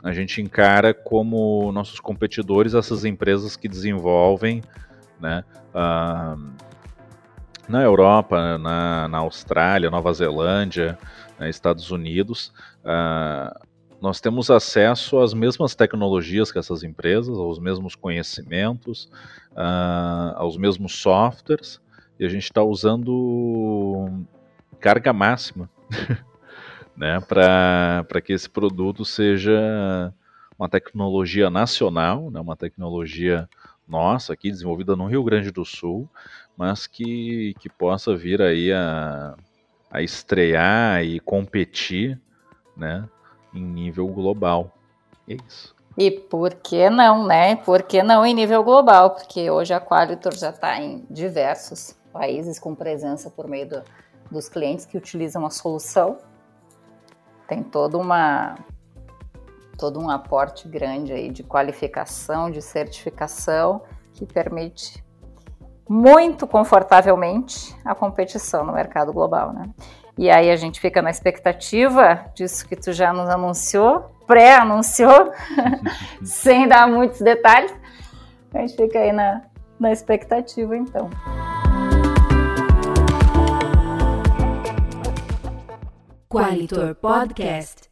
a 0.03 0.13
gente 0.15 0.41
encara 0.41 0.95
como 0.95 1.71
nossos 1.73 2.01
competidores 2.01 2.73
essas 2.73 3.05
empresas 3.05 3.57
que 3.57 3.69
desenvolvem, 3.69 4.63
né? 5.21 5.45
Uh, 5.75 6.70
na 7.71 7.83
Europa, 7.83 8.59
na, 8.59 9.09
na 9.09 9.19
Austrália, 9.19 9.91
Nova 9.91 10.13
Zelândia, 10.13 10.99
né, 11.39 11.49
Estados 11.49 11.91
Unidos, 11.91 12.53
uh, 12.85 13.67
nós 14.01 14.21
temos 14.21 14.51
acesso 14.51 15.21
às 15.21 15.33
mesmas 15.33 15.75
tecnologias 15.75 16.51
que 16.51 16.59
essas 16.59 16.83
empresas, 16.83 17.39
aos 17.39 17.59
mesmos 17.59 17.95
conhecimentos, 17.95 19.05
uh, 19.53 20.35
aos 20.35 20.57
mesmos 20.57 20.97
softwares, 20.97 21.81
e 22.19 22.25
a 22.25 22.29
gente 22.29 22.45
está 22.45 22.63
usando 22.63 24.25
carga 24.81 25.13
máxima 25.13 25.71
né, 26.97 27.21
para 27.21 28.21
que 28.23 28.33
esse 28.33 28.49
produto 28.49 29.05
seja 29.05 30.13
uma 30.59 30.69
tecnologia 30.69 31.49
nacional, 31.49 32.31
né, 32.31 32.41
uma 32.41 32.57
tecnologia 32.57 33.49
nossa 33.91 34.33
aqui, 34.33 34.51
desenvolvida 34.51 34.95
no 34.95 35.07
Rio 35.07 35.25
Grande 35.25 35.51
do 35.51 35.65
Sul, 35.65 36.09
mas 36.57 36.87
que, 36.87 37.55
que 37.59 37.69
possa 37.69 38.17
vir 38.17 38.41
aí 38.41 38.73
a, 38.73 39.35
a 39.91 40.01
estrear 40.01 41.03
e 41.03 41.19
competir 41.21 42.21
né, 42.77 43.09
em 43.53 43.63
nível 43.63 44.07
global. 44.09 44.73
É 45.29 45.35
isso. 45.47 45.75
E 45.99 46.11
por 46.11 46.55
que 46.55 46.89
não, 46.89 47.27
né? 47.27 47.57
Por 47.57 47.83
que 47.83 48.03
não 48.03 48.25
em 48.25 48.33
nível 48.33 48.63
global? 48.63 49.11
Porque 49.11 49.51
hoje 49.51 49.75
a 49.75 49.81
Qualitor 49.81 50.35
já 50.35 50.51
está 50.51 50.81
em 50.81 51.05
diversos 51.11 51.97
países 52.13 52.59
com 52.59 52.75
presença 52.75 53.29
por 53.29 53.49
meio 53.49 53.69
do, 53.69 53.83
dos 54.31 54.49
clientes 54.49 54.87
que 54.87 54.97
utilizam 54.97 55.45
a 55.45 55.51
solução. 55.51 56.19
Tem 57.49 57.63
toda 57.63 57.99
uma 57.99 58.57
todo 59.81 59.99
um 59.99 60.11
aporte 60.11 60.69
grande 60.69 61.11
aí 61.11 61.31
de 61.31 61.43
qualificação, 61.43 62.51
de 62.51 62.61
certificação 62.61 63.81
que 64.13 64.27
permite 64.27 65.03
muito 65.89 66.47
confortavelmente 66.47 67.75
a 67.83 67.95
competição 67.95 68.63
no 68.63 68.75
mercado 68.75 69.11
global, 69.11 69.55
né? 69.55 69.71
E 70.19 70.29
aí 70.29 70.51
a 70.51 70.57
gente 70.57 70.79
fica 70.79 71.01
na 71.01 71.09
expectativa 71.09 72.27
disso 72.35 72.69
que 72.69 72.77
tu 72.77 72.93
já 72.93 73.11
nos 73.11 73.31
anunciou, 73.31 74.11
pré-anunciou, 74.27 75.33
sem 76.23 76.69
dar 76.69 76.87
muitos 76.87 77.21
detalhes. 77.21 77.75
A 78.53 78.59
gente 78.59 78.77
fica 78.77 78.99
aí 78.99 79.13
na, 79.13 79.41
na 79.79 79.91
expectativa, 79.91 80.77
então. 80.77 81.09
Qualitor 86.29 86.95
Podcast. 86.97 87.89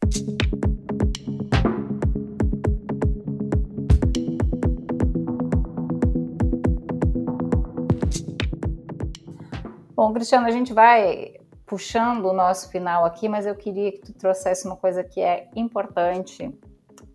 Bom, 9.99 10.13
Cristiano, 10.13 10.47
a 10.47 10.53
gente 10.53 10.73
vai 10.73 11.35
puxando 11.67 12.27
o 12.27 12.33
nosso 12.33 12.71
final 12.71 13.05
aqui, 13.05 13.29
mas 13.29 13.47
eu 13.47 13.57
queria 13.57 13.91
que 13.91 13.99
tu 13.99 14.13
trouxesse 14.13 14.65
uma 14.65 14.77
coisa 14.77 15.03
que 15.03 15.21
é 15.21 15.49
importante, 15.57 16.57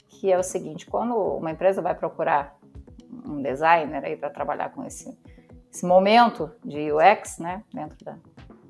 que 0.10 0.30
é 0.30 0.38
o 0.38 0.44
seguinte: 0.44 0.86
quando 0.86 1.16
uma 1.16 1.50
empresa 1.50 1.82
vai 1.82 1.96
procurar 1.96 2.58
um 3.26 3.42
designer 3.42 4.04
aí 4.04 4.18
para 4.18 4.30
trabalhar 4.30 4.74
com 4.74 4.84
esse, 4.84 5.18
esse 5.72 5.86
momento 5.86 6.52
de 6.62 6.92
UX, 6.92 7.38
né, 7.38 7.64
dentro 7.74 8.04
da, 8.04 8.18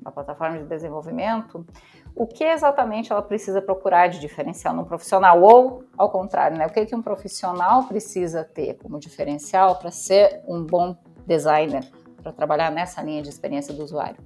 da 0.00 0.12
plataforma 0.12 0.58
de 0.58 0.64
desenvolvimento, 0.66 1.66
o 2.14 2.24
que 2.24 2.44
exatamente 2.44 3.10
ela 3.10 3.20
precisa 3.20 3.60
procurar 3.60 4.06
de 4.06 4.20
diferencial 4.20 4.76
num 4.76 4.84
profissional 4.84 5.42
ou 5.42 5.82
ao 5.98 6.08
contrário, 6.08 6.56
né? 6.56 6.64
O 6.68 6.70
que 6.70 6.86
que 6.86 6.94
um 6.94 7.02
profissional 7.02 7.82
precisa 7.88 8.44
ter 8.44 8.74
como 8.74 9.00
diferencial 9.00 9.74
para 9.74 9.90
ser 9.90 10.40
um 10.46 10.62
bom 10.62 10.96
designer, 11.26 11.84
para 12.24 12.32
trabalhar 12.32 12.72
nessa 12.72 13.02
linha 13.02 13.22
de 13.22 13.28
experiência 13.28 13.74
do 13.74 13.84
usuário? 13.84 14.16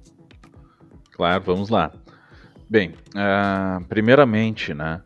Claro, 1.11 1.43
vamos 1.43 1.69
lá. 1.69 1.91
Bem, 2.69 2.93
uh, 3.09 3.83
primeiramente, 3.89 4.73
né? 4.73 5.01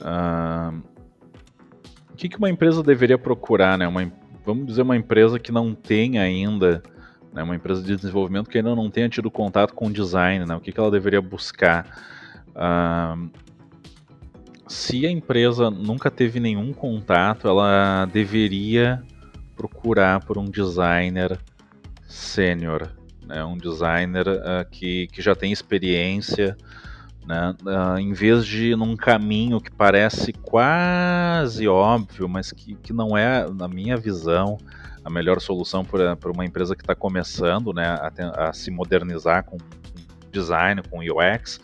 Uh, 0.00 0.82
o 2.10 2.16
que, 2.16 2.30
que 2.30 2.38
uma 2.38 2.48
empresa 2.48 2.82
deveria 2.82 3.18
procurar, 3.18 3.76
né? 3.76 3.86
Uma, 3.86 4.10
vamos 4.44 4.66
dizer 4.66 4.82
uma 4.82 4.96
empresa 4.96 5.38
que 5.38 5.52
não 5.52 5.74
tem 5.74 6.18
ainda, 6.18 6.82
né, 7.32 7.42
uma 7.42 7.54
empresa 7.54 7.82
de 7.82 7.94
desenvolvimento 7.94 8.48
que 8.48 8.56
ainda 8.56 8.74
não 8.74 8.90
tenha 8.90 9.08
tido 9.08 9.30
contato 9.30 9.74
com 9.74 9.92
design, 9.92 10.46
né, 10.46 10.56
o 10.56 10.60
que, 10.60 10.72
que 10.72 10.80
ela 10.80 10.90
deveria 10.90 11.20
buscar? 11.20 11.86
Uh, 12.50 13.30
se 14.66 15.04
a 15.06 15.10
empresa 15.10 15.70
nunca 15.70 16.10
teve 16.10 16.40
nenhum 16.40 16.72
contato, 16.72 17.48
ela 17.48 18.06
deveria 18.06 19.02
procurar 19.56 20.24
por 20.24 20.38
um 20.38 20.44
designer 20.44 21.38
sênior, 22.10 22.88
né, 23.24 23.44
um 23.44 23.56
designer 23.56 24.26
uh, 24.28 24.68
que, 24.70 25.06
que 25.08 25.22
já 25.22 25.34
tem 25.34 25.52
experiência, 25.52 26.56
né, 27.24 27.54
uh, 27.62 27.98
em 27.98 28.12
vez 28.12 28.44
de 28.44 28.74
num 28.74 28.96
caminho 28.96 29.60
que 29.60 29.70
parece 29.70 30.32
quase 30.32 31.68
óbvio, 31.68 32.28
mas 32.28 32.50
que, 32.50 32.74
que 32.74 32.92
não 32.92 33.16
é, 33.16 33.48
na 33.50 33.68
minha 33.68 33.96
visão, 33.96 34.58
a 35.04 35.08
melhor 35.08 35.40
solução 35.40 35.84
para 35.84 36.16
uma 36.34 36.44
empresa 36.44 36.74
que 36.74 36.82
está 36.82 36.94
começando 36.94 37.72
né, 37.72 37.86
a, 37.86 38.48
a, 38.48 38.52
se 38.52 38.70
modernizar 38.70 39.44
com 39.44 39.56
design, 40.32 40.82
com 40.90 40.98
UX, 40.98 41.60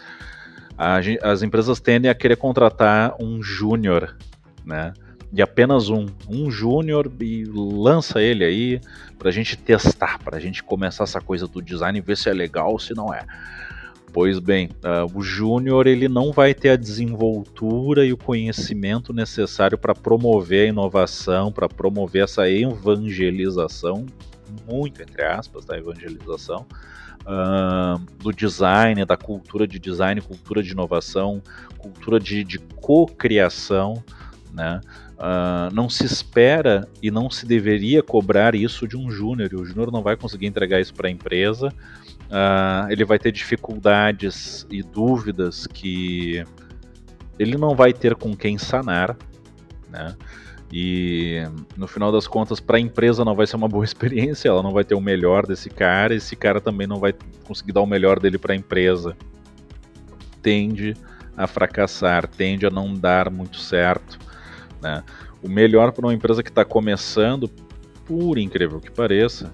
a, 0.78 0.98
as 1.22 1.42
empresas 1.42 1.80
tendem 1.80 2.10
a 2.10 2.14
querer 2.14 2.36
contratar 2.36 3.14
um 3.20 3.42
júnior, 3.42 4.16
né? 4.64 4.92
E 5.32 5.42
apenas 5.42 5.88
um, 5.88 6.06
um 6.28 6.50
júnior 6.50 7.10
e 7.20 7.44
lança 7.44 8.22
ele 8.22 8.44
aí 8.44 8.80
para 9.18 9.28
a 9.28 9.32
gente 9.32 9.56
testar, 9.56 10.18
para 10.18 10.36
a 10.36 10.40
gente 10.40 10.62
começar 10.62 11.04
essa 11.04 11.20
coisa 11.20 11.46
do 11.46 11.60
design 11.60 12.00
ver 12.00 12.16
se 12.16 12.28
é 12.28 12.32
legal 12.32 12.72
ou 12.72 12.78
se 12.78 12.94
não 12.94 13.12
é. 13.12 13.24
Pois 14.12 14.38
bem, 14.38 14.70
uh, 14.82 15.14
o 15.14 15.20
júnior 15.20 15.86
ele 15.86 16.08
não 16.08 16.32
vai 16.32 16.54
ter 16.54 16.70
a 16.70 16.76
desenvoltura 16.76 18.06
e 18.06 18.14
o 18.14 18.16
conhecimento 18.16 19.12
necessário 19.12 19.76
para 19.76 19.94
promover 19.94 20.64
a 20.64 20.68
inovação, 20.68 21.52
para 21.52 21.68
promover 21.68 22.24
essa 22.24 22.48
evangelização, 22.48 24.06
muito 24.66 25.02
entre 25.02 25.22
aspas, 25.22 25.66
da 25.66 25.76
evangelização, 25.76 26.64
uh, 27.26 27.98
do 28.22 28.32
design, 28.32 29.04
da 29.04 29.18
cultura 29.18 29.66
de 29.66 29.78
design, 29.78 30.20
cultura 30.22 30.62
de 30.62 30.72
inovação, 30.72 31.42
cultura 31.76 32.18
de, 32.18 32.42
de 32.42 32.58
co-criação, 32.58 34.02
né? 34.54 34.80
Uh, 35.16 35.74
não 35.74 35.88
se 35.88 36.04
espera 36.04 36.86
e 37.02 37.10
não 37.10 37.30
se 37.30 37.46
deveria 37.46 38.02
cobrar 38.02 38.54
isso 38.54 38.86
de 38.86 38.96
um 38.96 39.10
júnior. 39.10 39.48
O 39.54 39.64
júnior 39.64 39.90
não 39.90 40.02
vai 40.02 40.14
conseguir 40.14 40.46
entregar 40.46 40.78
isso 40.78 40.92
para 40.92 41.08
a 41.08 41.10
empresa. 41.10 41.68
Uh, 42.26 42.90
ele 42.90 43.04
vai 43.04 43.18
ter 43.18 43.32
dificuldades 43.32 44.66
e 44.70 44.82
dúvidas 44.82 45.66
que 45.66 46.44
ele 47.38 47.56
não 47.56 47.74
vai 47.74 47.92
ter 47.92 48.14
com 48.14 48.36
quem 48.36 48.58
sanar, 48.58 49.16
né? 49.88 50.14
E 50.72 51.44
no 51.76 51.86
final 51.86 52.10
das 52.10 52.26
contas, 52.26 52.58
para 52.58 52.76
a 52.76 52.80
empresa 52.80 53.24
não 53.24 53.36
vai 53.36 53.46
ser 53.46 53.56
uma 53.56 53.68
boa 53.68 53.84
experiência, 53.86 54.48
ela 54.48 54.62
não 54.62 54.72
vai 54.72 54.84
ter 54.84 54.94
o 54.94 55.00
melhor 55.00 55.46
desse 55.46 55.70
cara, 55.70 56.14
esse 56.14 56.34
cara 56.36 56.60
também 56.60 56.86
não 56.86 56.98
vai 56.98 57.14
conseguir 57.44 57.72
dar 57.72 57.80
o 57.80 57.86
melhor 57.86 58.18
dele 58.18 58.36
para 58.36 58.52
a 58.52 58.56
empresa. 58.56 59.16
Tende 60.42 60.94
a 61.36 61.46
fracassar, 61.46 62.26
tende 62.26 62.66
a 62.66 62.70
não 62.70 62.94
dar 62.94 63.30
muito 63.30 63.58
certo. 63.58 64.25
Né? 64.86 65.02
O 65.42 65.48
melhor 65.48 65.90
para 65.90 66.06
uma 66.06 66.14
empresa 66.14 66.42
que 66.42 66.48
está 66.48 66.64
começando, 66.64 67.48
por 68.04 68.38
incrível 68.38 68.80
que 68.80 68.90
pareça, 68.90 69.52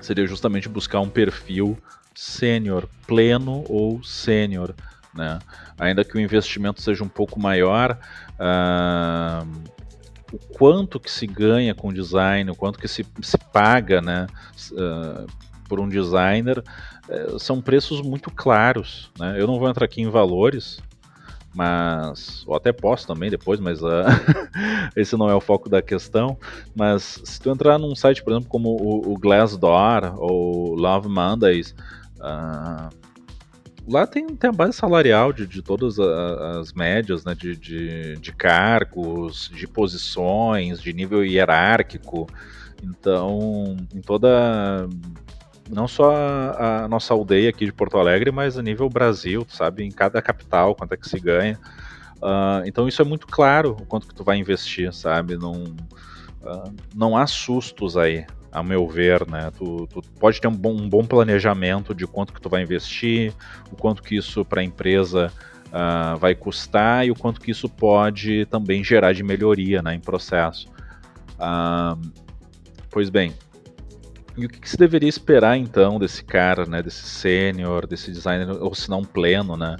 seria 0.00 0.26
justamente 0.26 0.68
buscar 0.68 1.00
um 1.00 1.08
perfil 1.08 1.78
sênior, 2.14 2.88
pleno 3.06 3.64
ou 3.68 4.02
sênior. 4.02 4.74
Né? 5.14 5.38
Ainda 5.78 6.04
que 6.04 6.16
o 6.16 6.20
investimento 6.20 6.82
seja 6.82 7.04
um 7.04 7.08
pouco 7.08 7.40
maior, 7.40 7.98
o 10.32 10.38
quanto 10.58 10.98
que 10.98 11.10
se 11.10 11.26
ganha 11.26 11.72
com 11.72 11.92
design, 11.92 12.50
o 12.50 12.56
quanto 12.56 12.78
que 12.78 12.88
se, 12.88 13.06
se 13.22 13.38
paga 13.38 14.00
né, 14.00 14.26
uh, 14.72 15.26
por 15.68 15.78
um 15.78 15.88
designer, 15.88 16.58
uh, 17.08 17.38
são 17.38 17.62
preços 17.62 18.00
muito 18.02 18.30
claros. 18.32 19.12
Né? 19.18 19.40
Eu 19.40 19.46
não 19.46 19.60
vou 19.60 19.68
entrar 19.68 19.84
aqui 19.84 20.02
em 20.02 20.10
valores, 20.10 20.80
mas 21.54 22.44
ou 22.46 22.54
até 22.56 22.72
posso 22.72 23.06
também 23.06 23.30
depois, 23.30 23.60
mas 23.60 23.80
uh, 23.82 24.04
esse 24.96 25.16
não 25.16 25.30
é 25.30 25.34
o 25.34 25.40
foco 25.40 25.68
da 25.68 25.80
questão. 25.80 26.36
Mas 26.74 27.20
se 27.24 27.40
tu 27.40 27.50
entrar 27.50 27.78
num 27.78 27.94
site, 27.94 28.22
por 28.22 28.32
exemplo, 28.32 28.48
como 28.48 28.70
o, 28.70 29.12
o 29.12 29.18
Glassdoor 29.18 30.14
ou 30.16 30.74
Love 30.74 31.08
Mondays, 31.08 31.74
uh, 32.18 32.92
lá 33.88 34.06
tem, 34.06 34.26
tem 34.26 34.50
a 34.50 34.52
base 34.52 34.72
salarial 34.72 35.32
de, 35.32 35.46
de 35.46 35.62
todas 35.62 35.98
as 35.98 36.72
médias, 36.72 37.24
né, 37.24 37.34
de, 37.34 37.56
de, 37.56 38.16
de 38.16 38.32
cargos, 38.32 39.50
de 39.54 39.66
posições, 39.68 40.80
de 40.80 40.92
nível 40.92 41.24
hierárquico. 41.24 42.26
Então, 42.82 43.76
em 43.94 44.00
toda 44.00 44.88
não 45.68 45.88
só 45.88 46.14
a, 46.14 46.84
a, 46.84 46.88
nossa 46.88 47.14
aldeia 47.14 47.50
aqui 47.50 47.64
de 47.64 47.72
Porto 47.72 47.98
Alegre, 47.98 48.30
mas 48.30 48.58
a 48.58 48.62
nível 48.62 48.88
Brasil, 48.88 49.46
sabe, 49.48 49.84
em 49.84 49.90
cada 49.90 50.20
capital, 50.20 50.74
quanto 50.74 50.92
é 50.92 50.96
que 50.96 51.08
se 51.08 51.18
ganha. 51.18 51.58
Uh, 52.16 52.64
então 52.64 52.88
isso 52.88 53.02
é 53.02 53.04
muito 53.04 53.26
claro 53.26 53.76
o 53.80 53.86
quanto 53.86 54.06
que 54.06 54.14
tu 54.14 54.24
vai 54.24 54.36
investir, 54.36 54.92
sabe? 54.92 55.36
Não, 55.36 55.52
uh, 56.42 56.74
não 56.94 57.16
há 57.16 57.26
sustos 57.26 57.96
aí, 57.96 58.26
a 58.52 58.62
meu 58.62 58.88
ver, 58.88 59.28
né? 59.28 59.50
Tu, 59.58 59.86
tu 59.88 60.02
pode 60.18 60.40
ter 60.40 60.48
um 60.48 60.56
bom, 60.56 60.72
um 60.72 60.88
bom, 60.88 61.04
planejamento 61.04 61.94
de 61.94 62.06
quanto 62.06 62.32
que 62.32 62.40
tu 62.40 62.48
vai 62.48 62.62
investir, 62.62 63.32
o 63.70 63.76
quanto 63.76 64.02
que 64.02 64.16
isso 64.16 64.44
para 64.44 64.60
a 64.60 64.64
empresa 64.64 65.32
uh, 65.68 66.16
vai 66.18 66.34
custar 66.34 67.06
e 67.06 67.10
o 67.10 67.14
quanto 67.14 67.40
que 67.40 67.50
isso 67.50 67.68
pode 67.68 68.46
também 68.46 68.82
gerar 68.84 69.12
de 69.12 69.22
melhoria 69.22 69.82
né, 69.82 69.94
em 69.94 70.00
processo. 70.00 70.68
pois 72.90 73.10
bem, 73.10 73.34
e 74.36 74.46
o 74.46 74.48
que, 74.48 74.60
que, 74.60 74.68
se 74.68 74.76
deveria 74.76 75.08
esperar 75.08 75.56
então 75.56 75.98
desse 75.98 76.24
cara, 76.24 76.66
né, 76.66 76.82
desse 76.82 77.04
sênior, 77.04 77.86
desse 77.86 78.10
designer, 78.10 78.50
ou 78.60 78.74
se 78.74 78.90
não 78.90 79.04
pleno, 79.04 79.56
né? 79.56 79.76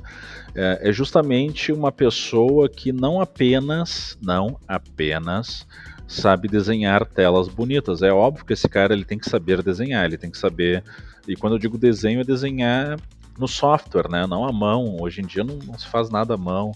É, 0.54 0.88
é, 0.88 0.92
justamente 0.92 1.72
uma 1.72 1.90
pessoa 1.90 2.68
que 2.68 2.92
não 2.92 3.20
apenas, 3.20 4.16
não 4.22 4.56
apenas 4.68 5.66
sabe 6.06 6.46
desenhar 6.46 7.04
telas 7.04 7.48
bonitas. 7.48 8.02
É 8.02 8.12
óbvio 8.12 8.44
que 8.44 8.52
esse 8.52 8.68
cara 8.68 8.94
ele 8.94 9.04
tem 9.04 9.18
que 9.18 9.28
saber 9.28 9.62
desenhar, 9.62 10.04
ele 10.04 10.16
tem 10.16 10.30
que 10.30 10.38
saber. 10.38 10.84
E 11.26 11.34
quando 11.34 11.54
eu 11.54 11.58
digo 11.58 11.76
desenho, 11.76 12.20
é 12.20 12.24
desenhar 12.24 13.00
no 13.36 13.48
software, 13.48 14.08
né? 14.08 14.26
Não 14.28 14.44
à 14.44 14.52
mão. 14.52 14.96
Hoje 15.00 15.20
em 15.20 15.26
dia 15.26 15.42
não, 15.42 15.56
não 15.56 15.76
se 15.76 15.88
faz 15.88 16.10
nada 16.10 16.34
à 16.34 16.36
mão. 16.36 16.72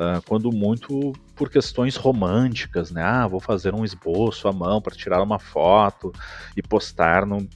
Uh, 0.00 0.22
quando 0.26 0.50
muito 0.50 1.12
por 1.36 1.50
questões 1.50 1.94
românticas, 1.94 2.90
né? 2.90 3.02
Ah, 3.02 3.28
vou 3.28 3.38
fazer 3.38 3.74
um 3.74 3.84
esboço 3.84 4.48
à 4.48 4.52
mão 4.52 4.80
para 4.80 4.96
tirar 4.96 5.22
uma 5.22 5.38
foto 5.38 6.10
e 6.56 6.62
postar 6.62 7.26
no, 7.26 7.46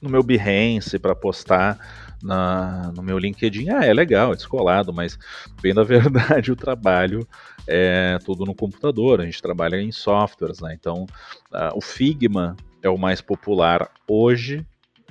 no 0.00 0.08
meu 0.08 0.22
Behance 0.22 0.98
para 0.98 1.14
postar 1.14 1.78
na, 2.22 2.90
no 2.96 3.02
meu 3.02 3.18
LinkedIn. 3.18 3.68
Ah, 3.68 3.84
é 3.84 3.92
legal, 3.92 4.32
é 4.32 4.36
descolado, 4.36 4.90
mas 4.90 5.18
bem 5.60 5.74
da 5.74 5.82
verdade 5.82 6.50
o 6.52 6.56
trabalho 6.56 7.28
é 7.66 8.18
tudo 8.24 8.46
no 8.46 8.54
computador, 8.54 9.20
a 9.20 9.26
gente 9.26 9.42
trabalha 9.42 9.76
em 9.76 9.92
softwares, 9.92 10.60
né? 10.60 10.74
Então 10.74 11.04
uh, 11.52 11.76
o 11.76 11.80
Figma 11.82 12.56
é 12.82 12.88
o 12.88 12.96
mais 12.96 13.20
popular 13.20 13.90
hoje. 14.08 14.66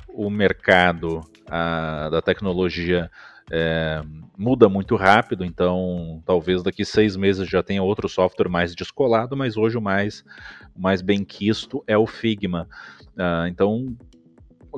O 0.07 0.31
mercado 0.31 1.21
a, 1.47 2.09
da 2.09 2.21
tecnologia 2.23 3.09
é, 3.51 4.01
muda 4.37 4.67
muito 4.67 4.95
rápido, 4.95 5.43
então 5.45 6.21
talvez 6.25 6.63
daqui 6.63 6.83
seis 6.83 7.15
meses 7.15 7.47
já 7.47 7.61
tenha 7.61 7.83
outro 7.83 8.09
software 8.09 8.49
mais 8.49 8.75
descolado, 8.75 9.35
mas 9.35 9.57
hoje 9.57 9.77
o 9.77 9.81
mais, 9.81 10.23
o 10.75 10.81
mais 10.81 11.01
bem 11.01 11.23
quisto 11.23 11.83
é 11.87 11.97
o 11.97 12.07
Figma. 12.07 12.67
Uh, 13.15 13.47
então 13.47 13.95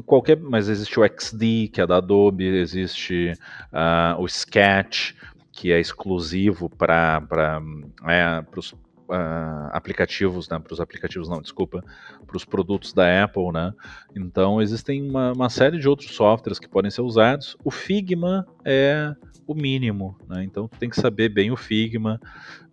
qualquer, 0.05 0.37
mas 0.37 0.67
existe 0.67 0.99
o 0.99 1.03
XD 1.05 1.69
que 1.69 1.81
é 1.81 1.87
da 1.87 1.97
Adobe, 1.97 2.45
existe 2.45 3.33
uh, 3.71 4.21
o 4.21 4.25
Sketch 4.25 5.13
que 5.51 5.71
é 5.71 5.79
exclusivo 5.79 6.69
para 6.69 7.61
é, 8.09 8.43
os 8.57 8.75
uh, 9.09 9.69
aplicativos, 9.71 10.49
né, 10.49 10.59
para 10.59 10.73
os 10.73 10.79
aplicativos 10.79 11.29
não, 11.29 11.41
desculpa, 11.41 11.83
para 12.25 12.37
os 12.37 12.45
produtos 12.45 12.93
da 12.93 13.23
Apple, 13.23 13.51
né? 13.51 13.73
Então 14.15 14.61
existem 14.61 15.09
uma, 15.09 15.33
uma, 15.33 15.49
série 15.49 15.77
de 15.77 15.87
outros 15.87 16.15
softwares 16.15 16.59
que 16.59 16.67
podem 16.67 16.91
ser 16.91 17.01
usados. 17.01 17.57
O 17.63 17.71
Figma 17.71 18.45
é 18.63 19.13
o 19.47 19.53
mínimo, 19.53 20.17
né? 20.27 20.43
Então 20.43 20.67
tem 20.67 20.89
que 20.89 20.99
saber 20.99 21.29
bem 21.29 21.51
o 21.51 21.57
Figma, 21.57 22.19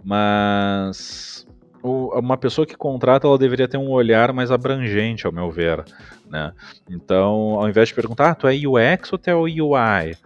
mas 0.05 1.47
uma 1.83 2.37
pessoa 2.37 2.65
que 2.65 2.77
contrata 2.77 3.27
ela 3.27 3.37
deveria 3.37 3.67
ter 3.67 3.77
um 3.77 3.91
olhar 3.91 4.33
mais 4.33 4.53
abrangente, 4.53 5.27
ao 5.27 5.33
meu 5.33 5.51
ver, 5.51 5.85
né? 6.31 6.53
Então, 6.89 7.57
ao 7.59 7.69
invés 7.69 7.89
de 7.89 7.95
perguntar, 7.95 8.31
ah, 8.31 8.35
tu 8.35 8.47
é 8.47 8.55
UX 8.55 9.13
ou 9.13 9.19
tu 9.19 9.29
é 9.29 9.35
UI? 9.35 10.17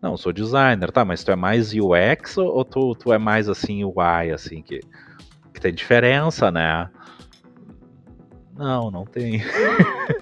Não, 0.00 0.16
sou 0.16 0.32
designer, 0.32 0.90
tá, 0.90 1.04
mas 1.04 1.22
tu 1.22 1.30
é 1.30 1.36
mais 1.36 1.72
UX 1.72 2.36
ou 2.38 2.64
tu, 2.64 2.94
tu 2.94 3.12
é 3.12 3.18
mais 3.18 3.48
assim 3.48 3.84
UI, 3.84 4.30
assim, 4.32 4.62
que 4.62 4.80
tem 5.62 5.72
diferença, 5.72 6.50
né? 6.50 6.90
Não, 8.56 8.90
não 8.90 9.04
tem. 9.04 9.42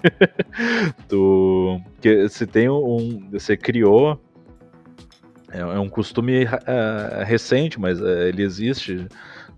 tu, 1.09 1.81
que 1.99 2.29
se 2.29 2.45
tem 2.45 2.69
um, 2.69 3.27
você 3.31 3.57
criou 3.57 4.21
é, 5.51 5.59
é 5.59 5.79
um 5.79 5.89
costume 5.89 6.45
uh, 6.45 7.25
recente, 7.25 7.79
mas 7.79 7.99
ele 7.99 8.43
existe, 8.43 9.07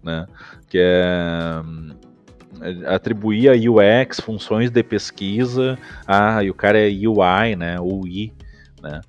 né? 0.02 0.26
Que 0.70 0.80
é 0.80 1.62
atribuir 2.88 3.50
a 3.50 3.54
UX 3.54 4.22
funções 4.22 4.72
de 4.72 4.82
pesquisa. 4.84 5.78
Ah, 6.08 6.42
e 6.44 6.50
o 6.50 6.54
cara 6.54 6.80
é 6.80 6.88
UI, 6.90 7.56
né? 7.58 7.80
UI, 7.80 8.34
né? 8.82 9.02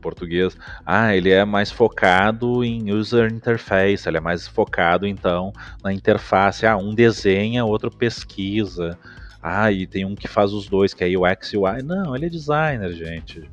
Português, 0.00 0.56
ah, 0.84 1.14
ele 1.14 1.30
é 1.30 1.44
mais 1.44 1.70
focado 1.70 2.64
em 2.64 2.92
user 2.92 3.32
interface, 3.32 4.08
ele 4.08 4.16
é 4.16 4.20
mais 4.20 4.48
focado 4.48 5.06
então 5.06 5.52
na 5.82 5.92
interface. 5.92 6.66
Ah, 6.66 6.76
um 6.76 6.94
desenha, 6.94 7.64
outro 7.64 7.90
pesquisa. 7.90 8.98
Ah, 9.42 9.70
e 9.70 9.86
tem 9.86 10.04
um 10.04 10.14
que 10.14 10.28
faz 10.28 10.52
os 10.52 10.68
dois, 10.68 10.92
que 10.92 11.04
é 11.04 11.08
UX 11.16 11.52
e 11.52 11.56
UI. 11.56 11.82
Não, 11.82 12.14
ele 12.14 12.26
é 12.26 12.28
designer, 12.28 12.92
gente. 12.92 13.48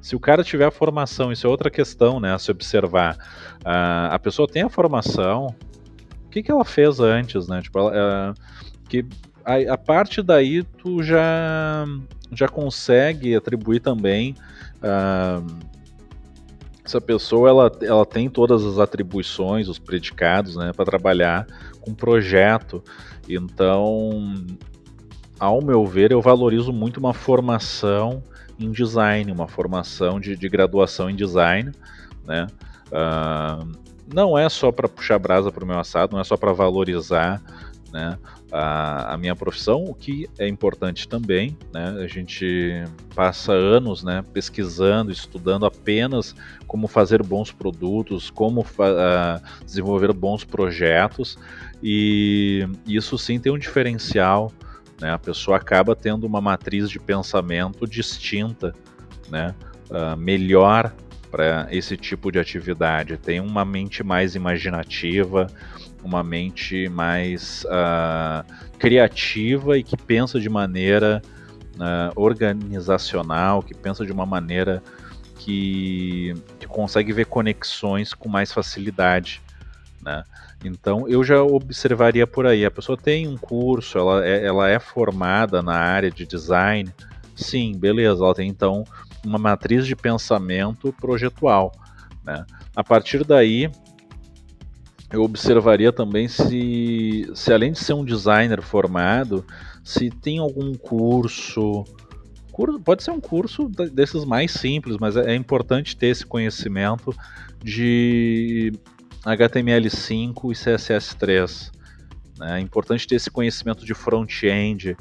Se 0.00 0.14
o 0.14 0.20
cara 0.20 0.44
tiver 0.44 0.66
a 0.66 0.70
formação, 0.70 1.32
isso 1.32 1.46
é 1.46 1.50
outra 1.50 1.70
questão, 1.70 2.20
né, 2.20 2.34
a 2.34 2.38
se 2.38 2.50
observar. 2.50 3.16
Uh, 3.60 4.10
a 4.12 4.18
pessoa 4.18 4.46
tem 4.46 4.62
a 4.62 4.68
formação, 4.68 5.54
o 6.26 6.28
que, 6.28 6.42
que 6.42 6.50
ela 6.50 6.64
fez 6.64 7.00
antes, 7.00 7.48
né? 7.48 7.62
Tipo, 7.62 7.78
ela, 7.78 8.32
uh, 8.32 8.34
que 8.88 9.06
a, 9.44 9.72
a 9.72 9.78
parte 9.78 10.22
daí 10.22 10.62
tu 10.62 11.02
já 11.02 11.86
já 12.32 12.48
consegue 12.48 13.34
atribuir 13.34 13.80
também 13.80 14.34
uh, 14.82 15.46
essa 16.84 17.00
pessoa 17.00 17.48
ela, 17.48 17.72
ela 17.80 18.04
tem 18.04 18.28
todas 18.28 18.64
as 18.64 18.78
atribuições, 18.78 19.68
os 19.68 19.78
predicados, 19.78 20.56
né, 20.56 20.72
para 20.72 20.84
trabalhar 20.84 21.46
com 21.80 21.94
projeto. 21.94 22.82
Então, 23.28 24.44
ao 25.38 25.64
meu 25.64 25.86
ver, 25.86 26.12
eu 26.12 26.20
valorizo 26.20 26.72
muito 26.72 26.98
uma 26.98 27.14
formação 27.14 28.22
em 28.60 28.70
design, 28.70 29.32
uma 29.32 29.48
formação 29.48 30.20
de, 30.20 30.36
de 30.36 30.48
graduação 30.48 31.08
em 31.08 31.16
design, 31.16 31.72
né? 32.24 32.46
Uh, 32.88 33.72
não 34.12 34.38
é 34.38 34.48
só 34.48 34.70
para 34.70 34.88
puxar 34.88 35.18
brasa 35.18 35.50
para 35.50 35.64
o 35.64 35.66
meu 35.66 35.78
assado, 35.78 36.12
não 36.12 36.20
é 36.20 36.24
só 36.24 36.36
para 36.36 36.52
valorizar 36.52 37.42
né, 37.90 38.18
a, 38.54 39.14
a, 39.14 39.18
minha 39.18 39.34
profissão, 39.34 39.82
o 39.84 39.92
que 39.92 40.30
é 40.38 40.46
importante 40.46 41.08
também. 41.08 41.58
Né, 41.72 41.96
a 41.98 42.06
gente 42.06 42.84
passa 43.12 43.52
anos 43.52 44.04
né, 44.04 44.24
pesquisando, 44.32 45.10
estudando 45.10 45.66
apenas 45.66 46.36
como 46.68 46.86
fazer 46.86 47.20
bons 47.20 47.50
produtos, 47.50 48.30
como 48.30 48.60
uh, 48.60 49.64
desenvolver 49.64 50.12
bons 50.12 50.44
projetos, 50.44 51.36
e 51.82 52.64
isso 52.86 53.18
sim 53.18 53.40
tem 53.40 53.50
um 53.50 53.58
diferencial. 53.58 54.52
Né, 55.00 55.10
a 55.10 55.18
pessoa 55.18 55.56
acaba 55.56 55.96
tendo 55.96 56.24
uma 56.24 56.40
matriz 56.40 56.88
de 56.88 57.00
pensamento 57.00 57.88
distinta, 57.88 58.72
né, 59.28 59.52
uh, 59.90 60.16
melhor 60.16 60.94
para 61.28 61.66
esse 61.72 61.96
tipo 61.96 62.30
de 62.30 62.38
atividade. 62.38 63.16
Tem 63.16 63.40
uma 63.40 63.64
mente 63.64 64.04
mais 64.04 64.36
imaginativa, 64.36 65.48
uma 66.06 66.22
mente 66.22 66.88
mais 66.88 67.64
uh, 67.64 68.44
criativa 68.78 69.78
e 69.78 69.82
que 69.82 69.96
pensa 69.96 70.38
de 70.38 70.48
maneira 70.48 71.22
uh, 71.76 72.12
organizacional, 72.20 73.62
que 73.62 73.74
pensa 73.74 74.04
de 74.04 74.12
uma 74.12 74.26
maneira 74.26 74.82
que, 75.38 76.34
que 76.58 76.66
consegue 76.66 77.12
ver 77.12 77.26
conexões 77.26 78.14
com 78.14 78.28
mais 78.28 78.52
facilidade. 78.52 79.42
Né? 80.02 80.24
Então 80.64 81.08
eu 81.08 81.22
já 81.22 81.42
observaria 81.42 82.26
por 82.26 82.46
aí. 82.46 82.64
A 82.64 82.70
pessoa 82.70 82.96
tem 82.96 83.28
um 83.28 83.36
curso, 83.36 83.98
ela 83.98 84.26
é, 84.26 84.44
ela 84.44 84.68
é 84.68 84.78
formada 84.78 85.62
na 85.62 85.74
área 85.74 86.10
de 86.10 86.26
design. 86.26 86.92
Sim, 87.34 87.76
beleza, 87.76 88.24
ela 88.24 88.34
tem 88.34 88.48
então 88.48 88.84
uma 89.24 89.38
matriz 89.38 89.86
de 89.86 89.96
pensamento 89.96 90.92
projetual. 90.92 91.72
Né? 92.24 92.44
A 92.74 92.82
partir 92.82 93.24
daí, 93.24 93.70
eu 95.14 95.22
observaria 95.22 95.92
também 95.92 96.26
se, 96.26 97.30
se 97.34 97.52
além 97.52 97.70
de 97.70 97.78
ser 97.78 97.92
um 97.92 98.04
designer 98.04 98.60
formado, 98.60 99.44
se 99.84 100.10
tem 100.10 100.38
algum 100.38 100.74
curso, 100.74 101.84
curso 102.50 102.80
pode 102.80 103.04
ser 103.04 103.12
um 103.12 103.20
curso 103.20 103.68
desses 103.68 104.24
mais 104.24 104.50
simples, 104.50 104.96
mas 104.98 105.16
é, 105.16 105.32
é 105.32 105.34
importante 105.36 105.96
ter 105.96 106.08
esse 106.08 106.26
conhecimento 106.26 107.14
de 107.62 108.72
HTML5 109.24 110.50
e 110.50 110.54
CSS3. 110.54 111.70
Né? 112.40 112.58
É 112.58 112.60
importante 112.60 113.06
ter 113.06 113.14
esse 113.14 113.30
conhecimento 113.30 113.86
de 113.86 113.94
front-end 113.94 114.96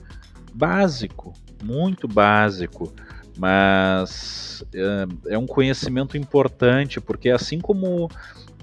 básico, 0.53 1.34
muito 1.64 2.07
básico, 2.07 2.93
mas 3.36 4.64
é, 4.76 5.34
é 5.34 5.38
um 5.39 5.47
conhecimento 5.47 6.16
importante, 6.16 7.01
porque 7.01 7.32
assim 7.32 7.59
como 7.59 8.07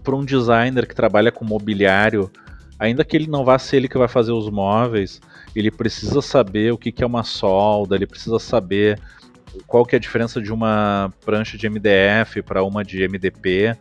para 0.01 0.17
um 0.17 0.25
designer 0.25 0.87
que 0.87 0.95
trabalha 0.95 1.31
com 1.31 1.45
mobiliário, 1.45 2.31
ainda 2.79 3.05
que 3.05 3.17
ele 3.17 3.27
não 3.27 3.45
vá 3.45 3.59
ser 3.59 3.77
ele 3.77 3.89
que 3.89 3.99
vai 3.99 4.09
fazer 4.09 4.33
os 4.33 4.49
móveis, 4.49 5.21
ele 5.55 5.71
precisa 5.71 6.23
saber 6.23 6.73
o 6.73 6.79
que, 6.79 6.91
que 6.91 7.05
é 7.05 7.07
uma 7.07 7.23
solda, 7.23 7.95
ele 7.95 8.07
precisa 8.07 8.39
saber 8.39 8.99
qual 9.67 9.85
que 9.85 9.95
é 9.95 9.99
a 9.99 10.01
diferença 10.01 10.41
de 10.41 10.53
uma 10.53 11.13
prancha 11.25 11.59
de 11.59 11.69
MDF 11.69 12.43
para 12.43 12.63
uma 12.63 12.85
de 12.85 13.07
MDP. 13.07 13.77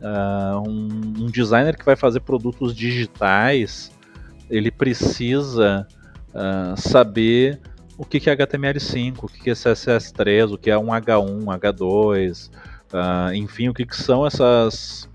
Uh, 0.00 0.04
ah, 0.04 0.62
um, 0.64 1.24
um, 1.24 1.26
designer 1.26 1.76
que 1.76 1.84
vai 1.84 1.96
fazer 1.96 2.20
produtos 2.20 2.74
digitais, 2.74 3.90
ele 4.48 4.70
precisa 4.70 5.86
uh, 6.28 6.80
saber 6.80 7.60
o 7.96 8.04
que, 8.04 8.20
que 8.20 8.30
é 8.30 8.36
HTML5, 8.36 9.24
o 9.24 9.26
que, 9.26 9.40
que 9.40 9.50
é 9.50 9.54
CSS3, 9.54 10.52
o 10.52 10.56
que 10.56 10.70
é 10.70 10.78
um 10.78 10.86
H1, 10.86 11.44
H2, 11.44 12.48
uh, 12.92 13.34
enfim, 13.34 13.68
o 13.68 13.74
que, 13.74 13.84
que 13.84 13.96
são 13.96 14.24
essas 14.24 15.07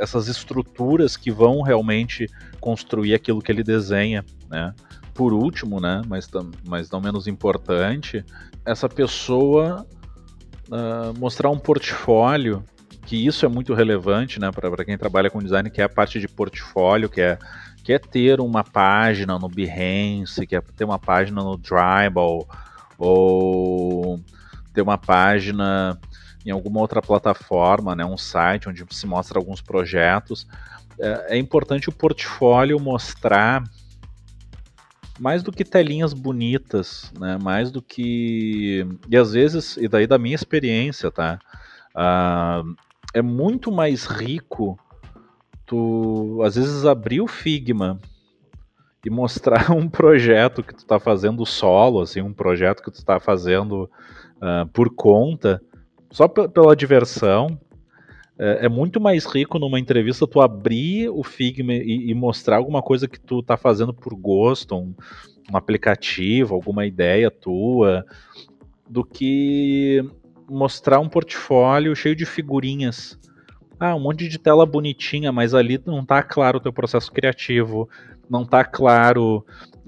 essas 0.00 0.28
estruturas 0.28 1.16
que 1.16 1.30
vão 1.30 1.62
realmente 1.62 2.26
construir 2.60 3.14
aquilo 3.14 3.40
que 3.40 3.50
ele 3.50 3.62
desenha, 3.62 4.24
né? 4.50 4.74
Por 5.14 5.32
último, 5.32 5.80
né, 5.80 6.02
mas, 6.06 6.28
mas 6.66 6.90
não 6.90 7.00
menos 7.00 7.26
importante, 7.26 8.22
essa 8.66 8.86
pessoa 8.86 9.86
uh, 10.68 11.18
mostrar 11.18 11.48
um 11.48 11.58
portfólio, 11.58 12.62
que 13.06 13.26
isso 13.26 13.46
é 13.46 13.48
muito 13.48 13.72
relevante, 13.72 14.38
né, 14.38 14.50
para 14.50 14.84
quem 14.84 14.98
trabalha 14.98 15.30
com 15.30 15.38
design, 15.38 15.70
que 15.70 15.80
é 15.80 15.84
a 15.84 15.88
parte 15.88 16.20
de 16.20 16.28
portfólio, 16.28 17.08
que 17.08 17.22
é, 17.22 17.38
que 17.82 17.94
é 17.94 17.98
ter 17.98 18.40
uma 18.40 18.62
página 18.62 19.38
no 19.38 19.48
Behance, 19.48 20.46
que 20.46 20.54
é 20.54 20.60
ter 20.60 20.84
uma 20.84 20.98
página 20.98 21.42
no 21.42 21.56
Dribble, 21.56 22.44
ou 22.98 24.20
ter 24.74 24.82
uma 24.82 24.98
página 24.98 25.98
em 26.46 26.50
alguma 26.50 26.80
outra 26.80 27.02
plataforma, 27.02 27.96
né, 27.96 28.04
um 28.04 28.16
site 28.16 28.68
onde 28.68 28.84
se 28.90 29.06
mostra 29.06 29.38
alguns 29.38 29.60
projetos. 29.60 30.46
É, 30.98 31.34
é 31.34 31.38
importante 31.38 31.88
o 31.88 31.92
portfólio 31.92 32.78
mostrar 32.78 33.64
mais 35.18 35.42
do 35.42 35.50
que 35.50 35.64
telinhas 35.64 36.12
bonitas, 36.12 37.12
né? 37.18 37.38
Mais 37.42 37.70
do 37.70 37.80
que 37.82 38.86
e 39.08 39.16
às 39.16 39.32
vezes 39.32 39.76
e 39.76 39.88
daí 39.88 40.06
da 40.06 40.18
minha 40.18 40.34
experiência, 40.34 41.10
tá? 41.10 41.38
Uh, 41.94 42.76
é 43.14 43.22
muito 43.22 43.72
mais 43.72 44.04
rico 44.04 44.78
tu 45.64 46.40
às 46.44 46.54
vezes 46.54 46.84
abrir 46.84 47.20
o 47.20 47.26
Figma 47.26 47.98
e 49.04 49.10
mostrar 49.10 49.70
um 49.72 49.88
projeto 49.88 50.62
que 50.62 50.74
tu 50.74 50.80
está 50.80 50.98
fazendo 50.98 51.44
solo, 51.46 52.00
assim, 52.00 52.20
um 52.20 52.32
projeto 52.32 52.82
que 52.82 52.90
tu 52.90 52.98
está 52.98 53.18
fazendo 53.18 53.90
uh, 54.36 54.66
por 54.72 54.94
conta, 54.94 55.62
só 56.16 56.26
pela 56.26 56.74
diversão, 56.74 57.60
é, 58.38 58.64
é, 58.64 58.68
muito 58.70 58.98
mais 58.98 59.26
rico 59.26 59.58
numa 59.58 59.78
entrevista 59.78 60.26
tu 60.26 60.40
abrir 60.40 61.10
o 61.10 61.22
Figma 61.22 61.74
e, 61.74 62.10
e 62.10 62.14
mostrar 62.14 62.56
alguma 62.56 62.80
coisa 62.80 63.06
que 63.06 63.20
tu 63.20 63.42
tá 63.42 63.58
fazendo 63.58 63.92
por 63.92 64.14
gosto, 64.14 64.74
um, 64.74 64.94
um 65.52 65.56
aplicativo, 65.58 66.54
alguma 66.54 66.86
ideia 66.86 67.30
tua, 67.30 68.02
do 68.88 69.04
que 69.04 70.02
mostrar 70.48 71.00
um 71.00 71.08
portfólio 71.08 71.94
cheio 71.94 72.16
de 72.16 72.24
figurinhas. 72.24 73.18
Ah, 73.78 73.94
um 73.94 74.00
monte 74.00 74.26
de 74.26 74.38
tela 74.38 74.64
bonitinha, 74.64 75.30
mas 75.30 75.52
ali 75.52 75.78
não 75.84 76.02
tá 76.02 76.22
claro 76.22 76.56
o 76.56 76.62
teu 76.62 76.72
processo 76.72 77.12
criativo, 77.12 77.90
não 78.26 78.42
tá 78.42 78.64
claro 78.64 79.44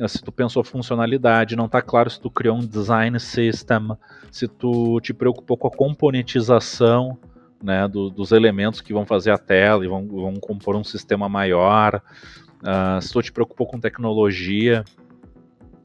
se 0.07 0.23
tu 0.23 0.31
pensou 0.31 0.63
funcionalidade, 0.63 1.57
não 1.57 1.69
tá 1.69 1.83
claro 1.83 2.09
se 2.09 2.21
tu 2.21 2.31
criou 2.31 2.57
um 2.57 2.67
design 2.67 3.19
system, 3.19 3.97
se 4.31 4.47
tu 4.47 5.01
te 5.01 5.13
preocupou 5.13 5.57
com 5.57 5.67
a 5.67 5.71
componentização 5.71 7.19
né, 7.63 7.89
do, 7.89 8.09
dos 8.09 8.31
elementos 8.31 8.81
que 8.81 8.93
vão 8.93 9.05
fazer 9.05 9.33
a 9.33 9.39
tela 9.39 9.85
e 9.85 9.89
vão, 9.89 10.07
vão 10.07 10.35
compor 10.35 10.77
um 10.77 10.85
sistema 10.85 11.29
maior. 11.29 12.01
Uh, 12.61 13.01
se 13.01 13.13
tu 13.13 13.23
te 13.23 13.33
preocupou 13.33 13.67
com 13.67 13.81
tecnologia, 13.81 14.85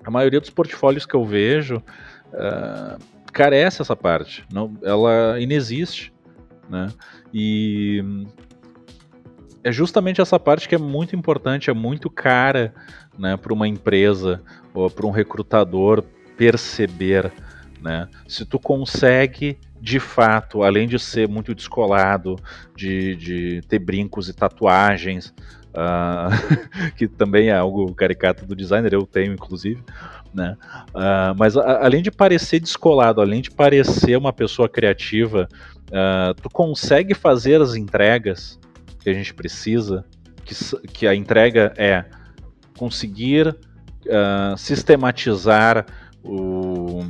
a 0.03 0.11
maioria 0.11 0.39
dos 0.39 0.49
portfólios 0.49 1.05
que 1.05 1.15
eu 1.15 1.25
vejo 1.25 1.77
uh, 1.77 2.99
carece 3.31 3.81
essa 3.81 3.95
parte, 3.95 4.45
não, 4.51 4.77
ela 4.83 5.39
inexiste, 5.39 6.13
né? 6.69 6.87
E 7.33 8.03
é 9.63 9.71
justamente 9.71 10.21
essa 10.21 10.39
parte 10.39 10.67
que 10.67 10.75
é 10.75 10.77
muito 10.77 11.15
importante, 11.15 11.69
é 11.69 11.73
muito 11.73 12.09
cara, 12.09 12.73
né, 13.17 13.37
para 13.37 13.53
uma 13.53 13.67
empresa 13.67 14.41
ou 14.73 14.89
para 14.89 15.05
um 15.05 15.11
recrutador 15.11 16.03
perceber, 16.37 17.31
né? 17.81 18.07
Se 18.27 18.45
tu 18.45 18.57
consegue 18.57 19.57
de 19.83 19.99
fato, 19.99 20.63
além 20.63 20.87
de 20.87 20.97
ser 20.97 21.27
muito 21.27 21.53
descolado, 21.53 22.37
de, 22.73 23.17
de 23.17 23.61
ter 23.67 23.79
brincos 23.79 24.29
e 24.29 24.33
tatuagens, 24.33 25.33
uh, 25.73 26.31
que 26.95 27.05
também 27.05 27.49
é 27.49 27.57
algo 27.57 27.93
caricato 27.93 28.45
do 28.45 28.55
designer, 28.55 28.93
eu 28.93 29.05
tenho 29.05 29.33
inclusive, 29.33 29.83
né? 30.33 30.55
Uh, 30.89 31.35
mas 31.37 31.57
a, 31.57 31.83
além 31.83 32.01
de 32.01 32.09
parecer 32.09 32.61
descolado, 32.61 33.19
além 33.19 33.41
de 33.41 33.51
parecer 33.51 34.17
uma 34.17 34.31
pessoa 34.31 34.69
criativa, 34.69 35.49
uh, 35.89 36.33
tu 36.41 36.49
consegue 36.49 37.13
fazer 37.13 37.61
as 37.61 37.75
entregas 37.75 38.57
que 39.01 39.09
a 39.09 39.13
gente 39.13 39.33
precisa, 39.33 40.05
que, 40.45 40.55
que 40.87 41.05
a 41.05 41.13
entrega 41.13 41.73
é 41.75 42.05
conseguir 42.77 43.55
sistematizar 44.57 45.85
o, 46.23 47.05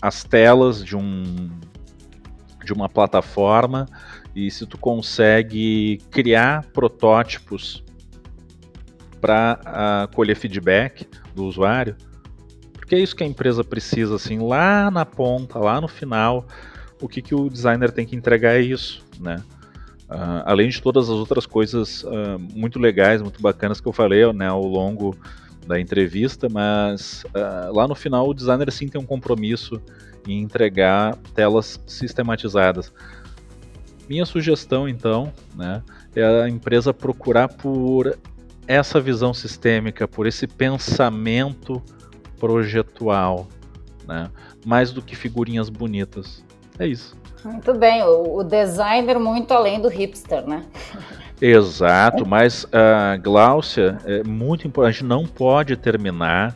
as 0.00 0.24
telas 0.24 0.82
de 0.82 0.96
um 0.96 1.50
de 2.64 2.72
uma 2.72 2.88
plataforma 2.88 3.86
e 4.34 4.50
se 4.50 4.66
tu 4.66 4.78
consegue 4.78 5.98
criar 6.10 6.66
protótipos 6.66 7.82
para 9.20 9.60
uh, 9.60 10.14
colher 10.14 10.36
feedback 10.36 11.06
do 11.34 11.44
usuário, 11.44 11.96
porque 12.72 12.94
é 12.94 12.98
isso 12.98 13.14
que 13.14 13.24
a 13.24 13.26
empresa 13.26 13.62
precisa, 13.62 14.14
assim, 14.14 14.38
lá 14.38 14.90
na 14.90 15.04
ponta, 15.04 15.58
lá 15.58 15.80
no 15.80 15.88
final, 15.88 16.46
o 17.00 17.08
que, 17.08 17.20
que 17.20 17.34
o 17.34 17.48
designer 17.48 17.90
tem 17.90 18.06
que 18.06 18.16
entregar 18.16 18.56
é 18.56 18.60
isso, 18.60 19.04
né? 19.18 19.36
Uh, 20.10 20.42
além 20.44 20.68
de 20.68 20.82
todas 20.82 21.04
as 21.04 21.14
outras 21.14 21.46
coisas 21.46 22.02
uh, 22.02 22.36
muito 22.52 22.80
legais, 22.80 23.22
muito 23.22 23.40
bacanas 23.40 23.80
que 23.80 23.86
eu 23.86 23.92
falei 23.92 24.32
né, 24.32 24.48
ao 24.48 24.64
longo 24.64 25.16
da 25.64 25.78
entrevista, 25.78 26.48
mas 26.50 27.24
uh, 27.26 27.72
lá 27.72 27.86
no 27.86 27.94
final 27.94 28.28
o 28.28 28.34
designer 28.34 28.72
sim 28.72 28.88
tem 28.88 29.00
um 29.00 29.06
compromisso 29.06 29.80
em 30.26 30.40
entregar 30.40 31.16
telas 31.32 31.80
sistematizadas. 31.86 32.92
Minha 34.08 34.26
sugestão, 34.26 34.88
então, 34.88 35.32
né, 35.54 35.80
é 36.16 36.42
a 36.42 36.48
empresa 36.48 36.92
procurar 36.92 37.46
por 37.46 38.18
essa 38.66 39.00
visão 39.00 39.32
sistêmica, 39.32 40.08
por 40.08 40.26
esse 40.26 40.48
pensamento 40.48 41.80
projetual, 42.36 43.48
né, 44.08 44.28
mais 44.66 44.90
do 44.90 45.00
que 45.00 45.14
figurinhas 45.14 45.68
bonitas. 45.68 46.44
É 46.80 46.86
isso. 46.88 47.19
Muito 47.44 47.72
bem, 47.74 48.02
o, 48.02 48.42
designer 48.42 49.18
muito 49.18 49.52
além 49.52 49.80
do 49.80 49.88
hipster, 49.88 50.46
né? 50.46 50.64
Exato, 51.40 52.26
mas 52.26 52.66
a 52.70 53.16
uh, 53.16 53.22
Gláucia, 53.22 53.96
é 54.04 54.22
muito 54.22 54.68
importante, 54.68 54.96
a 54.96 54.98
gente 55.00 55.08
não 55.08 55.26
pode 55.26 55.74
terminar 55.76 56.54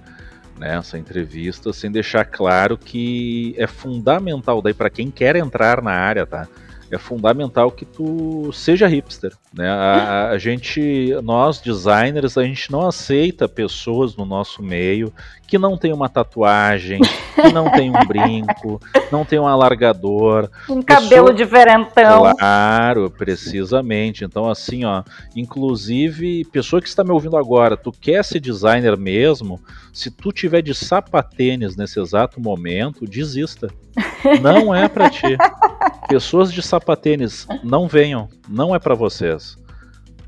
nessa 0.59 0.99
entrevista 0.99 1.72
sem 1.72 1.91
deixar 1.91 2.24
claro 2.24 2.76
que 2.76 3.55
é 3.59 3.66
fundamental 3.66 4.61
daí 4.61 4.74
para 4.74 4.91
quem 4.91 5.11
quer 5.11 5.37
entrar 5.37 5.82
na 5.82 5.93
área, 5.93 6.26
tá? 6.26 6.47
É 6.91 6.99
fundamental 6.99 7.70
que 7.70 7.85
tu 7.85 8.53
seja 8.53 8.87
hipster, 8.87 9.32
né? 9.57 9.69
A, 9.69 10.31
a, 10.31 10.39
gente, 10.39 11.15
nós 11.23 11.61
designers, 11.61 12.37
a 12.37 12.43
gente 12.43 12.73
não 12.73 12.89
aceita 12.89 13.49
pessoas 13.49 14.17
no 14.17 14.25
nosso 14.25 14.63
meio 14.63 15.13
que 15.47 15.59
não 15.59 15.77
tem 15.77 15.93
uma 15.93 16.09
tatuagem, 16.09 17.01
que 17.01 17.53
não 17.53 17.71
tem 17.71 17.89
um 17.89 18.07
brinco, 18.07 18.81
não 19.13 19.25
tem 19.25 19.39
um 19.39 19.47
alargador. 19.47 20.51
Um 20.69 20.83
cabelo 20.83 21.33
diferentão. 21.33 22.35
Claro, 22.37 23.11
precisamente. 23.11 24.25
Então, 24.25 24.51
assim, 24.51 24.85
ó, 24.85 25.05
inclusive, 25.37 26.45
pessoa 26.47 26.83
que 26.83 26.89
está 26.89 27.05
me 27.05 27.13
ouvindo 27.13 27.37
agora, 27.37 27.77
tu 27.77 27.93
quer 27.93 28.25
ser 28.25 28.41
designer 28.41 28.97
mesmo? 28.97 29.61
Se 29.93 30.11
tu 30.11 30.33
tiver 30.33 30.63
de 30.63 30.75
sapatênis 30.75 31.77
nesse 31.77 32.01
exato 32.01 32.41
momento, 32.41 33.07
desista. 33.07 33.69
Não 34.41 34.75
é 34.75 34.89
para 34.89 35.11
ti. 35.11 35.37
Pessoas 36.09 36.53
de 36.53 36.63
sapatênis, 36.63 37.47
não 37.63 37.89
venham, 37.89 38.29
não 38.49 38.75
é 38.75 38.79
para 38.79 38.95
vocês. 38.95 39.43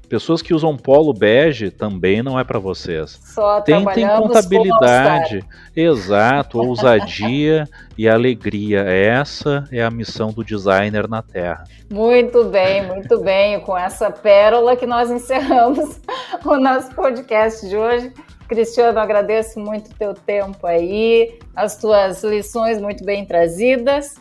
Pessoas 0.08 0.40
que 0.40 0.54
usam 0.54 0.76
polo 0.76 1.12
bege 1.12 1.70
também 1.70 2.22
não 2.22 2.38
é 2.38 2.44
para 2.44 2.58
vocês. 2.58 3.18
Só 3.24 3.60
Tentem 3.60 4.06
contabilidade. 4.06 5.44
Exato, 5.74 6.58
ousadia 6.62 7.68
e 7.98 8.08
alegria. 8.08 8.82
Essa 8.82 9.64
é 9.72 9.82
a 9.82 9.90
missão 9.90 10.30
do 10.32 10.44
designer 10.44 11.08
na 11.08 11.22
Terra. 11.22 11.64
Muito 11.90 12.44
bem, 12.44 12.86
muito 12.86 13.20
bem. 13.20 13.60
Com 13.60 13.76
essa 13.76 14.10
pérola 14.10 14.76
que 14.76 14.86
nós 14.86 15.10
encerramos 15.10 16.00
o 16.44 16.56
nosso 16.56 16.94
podcast 16.94 17.68
de 17.68 17.76
hoje. 17.76 18.12
Cristiano, 18.48 19.00
agradeço 19.00 19.58
muito 19.58 19.90
o 19.90 19.94
teu 19.94 20.14
tempo 20.14 20.68
aí, 20.68 21.36
as 21.54 21.76
tuas 21.76 22.22
lições 22.22 22.80
muito 22.80 23.04
bem 23.04 23.24
trazidas. 23.24 24.14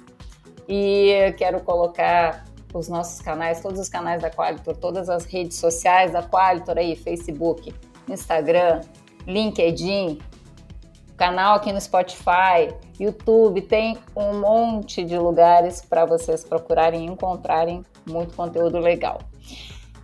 E 0.67 1.31
quero 1.37 1.59
colocar 1.59 2.44
os 2.79 2.87
nossos 2.87 3.21
canais, 3.21 3.61
todos 3.61 3.79
os 3.79 3.89
canais 3.89 4.21
da 4.21 4.29
Qualitor, 4.29 4.75
todas 4.75 5.09
as 5.09 5.25
redes 5.25 5.57
sociais 5.57 6.11
da 6.11 6.21
Qualitor 6.21 6.77
aí, 6.77 6.95
Facebook, 6.95 7.73
Instagram, 8.09 8.81
LinkedIn, 9.27 10.19
canal 11.17 11.55
aqui 11.55 11.71
no 11.71 11.79
Spotify, 11.79 12.73
YouTube, 12.99 13.61
tem 13.61 13.97
um 14.15 14.39
monte 14.39 15.03
de 15.03 15.17
lugares 15.17 15.81
para 15.81 16.05
vocês 16.05 16.43
procurarem 16.43 17.05
e 17.05 17.11
encontrarem 17.11 17.83
muito 18.07 18.35
conteúdo 18.35 18.79
legal. 18.79 19.19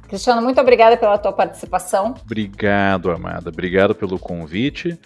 Cristiano, 0.07 0.41
muito 0.41 0.59
obrigada 0.59 0.97
pela 0.97 1.17
tua 1.17 1.31
participação. 1.31 2.15
Obrigado, 2.25 3.11
amada. 3.11 3.49
Obrigado 3.49 3.95
pelo 3.95 4.19
convite. 4.19 4.99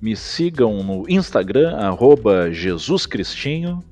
Me 0.00 0.16
sigam 0.16 0.82
no 0.82 1.04
Instagram, 1.08 1.76
arroba 1.76 2.52
Jesus 2.52 3.06
Cristinho. 3.06 3.82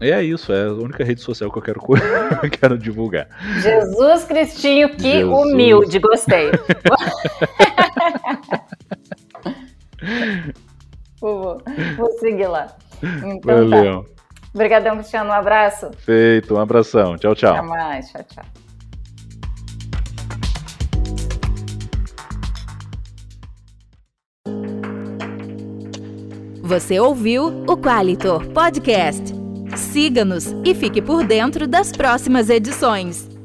E 0.00 0.10
é 0.10 0.22
isso, 0.22 0.52
é 0.52 0.66
a 0.66 0.72
única 0.72 1.02
rede 1.02 1.20
social 1.20 1.50
que 1.50 1.58
eu 1.58 1.62
quero, 1.62 1.80
eu 2.42 2.50
quero 2.50 2.78
divulgar. 2.78 3.26
Jesus 3.60 4.24
Cristinho, 4.24 4.90
que 4.90 5.12
Jesus. 5.12 5.32
humilde, 5.32 5.98
gostei. 5.98 6.50
vou, 11.20 11.60
vou 11.96 12.12
seguir 12.18 12.46
lá. 12.46 12.76
Então, 13.02 13.68
tá. 13.68 13.76
Valeu. 13.76 14.04
Tá. 14.04 14.10
Obrigadão, 14.54 14.96
Cristiano. 14.96 15.30
Um 15.30 15.32
abraço. 15.32 15.90
Feito, 15.98 16.54
um 16.54 16.60
abração. 16.60 17.16
Tchau, 17.16 17.34
tchau. 17.34 17.54
Até 17.54 17.62
mais. 17.62 18.10
Tchau, 18.10 18.24
tchau. 18.24 18.44
Você 26.62 27.00
ouviu 27.00 27.64
o 27.66 27.76
Qualitor 27.78 28.46
Podcast. 28.48 29.37
Siga-nos 29.78 30.54
e 30.64 30.74
fique 30.74 31.00
por 31.00 31.24
dentro 31.24 31.66
das 31.66 31.92
próximas 31.92 32.50
edições. 32.50 33.37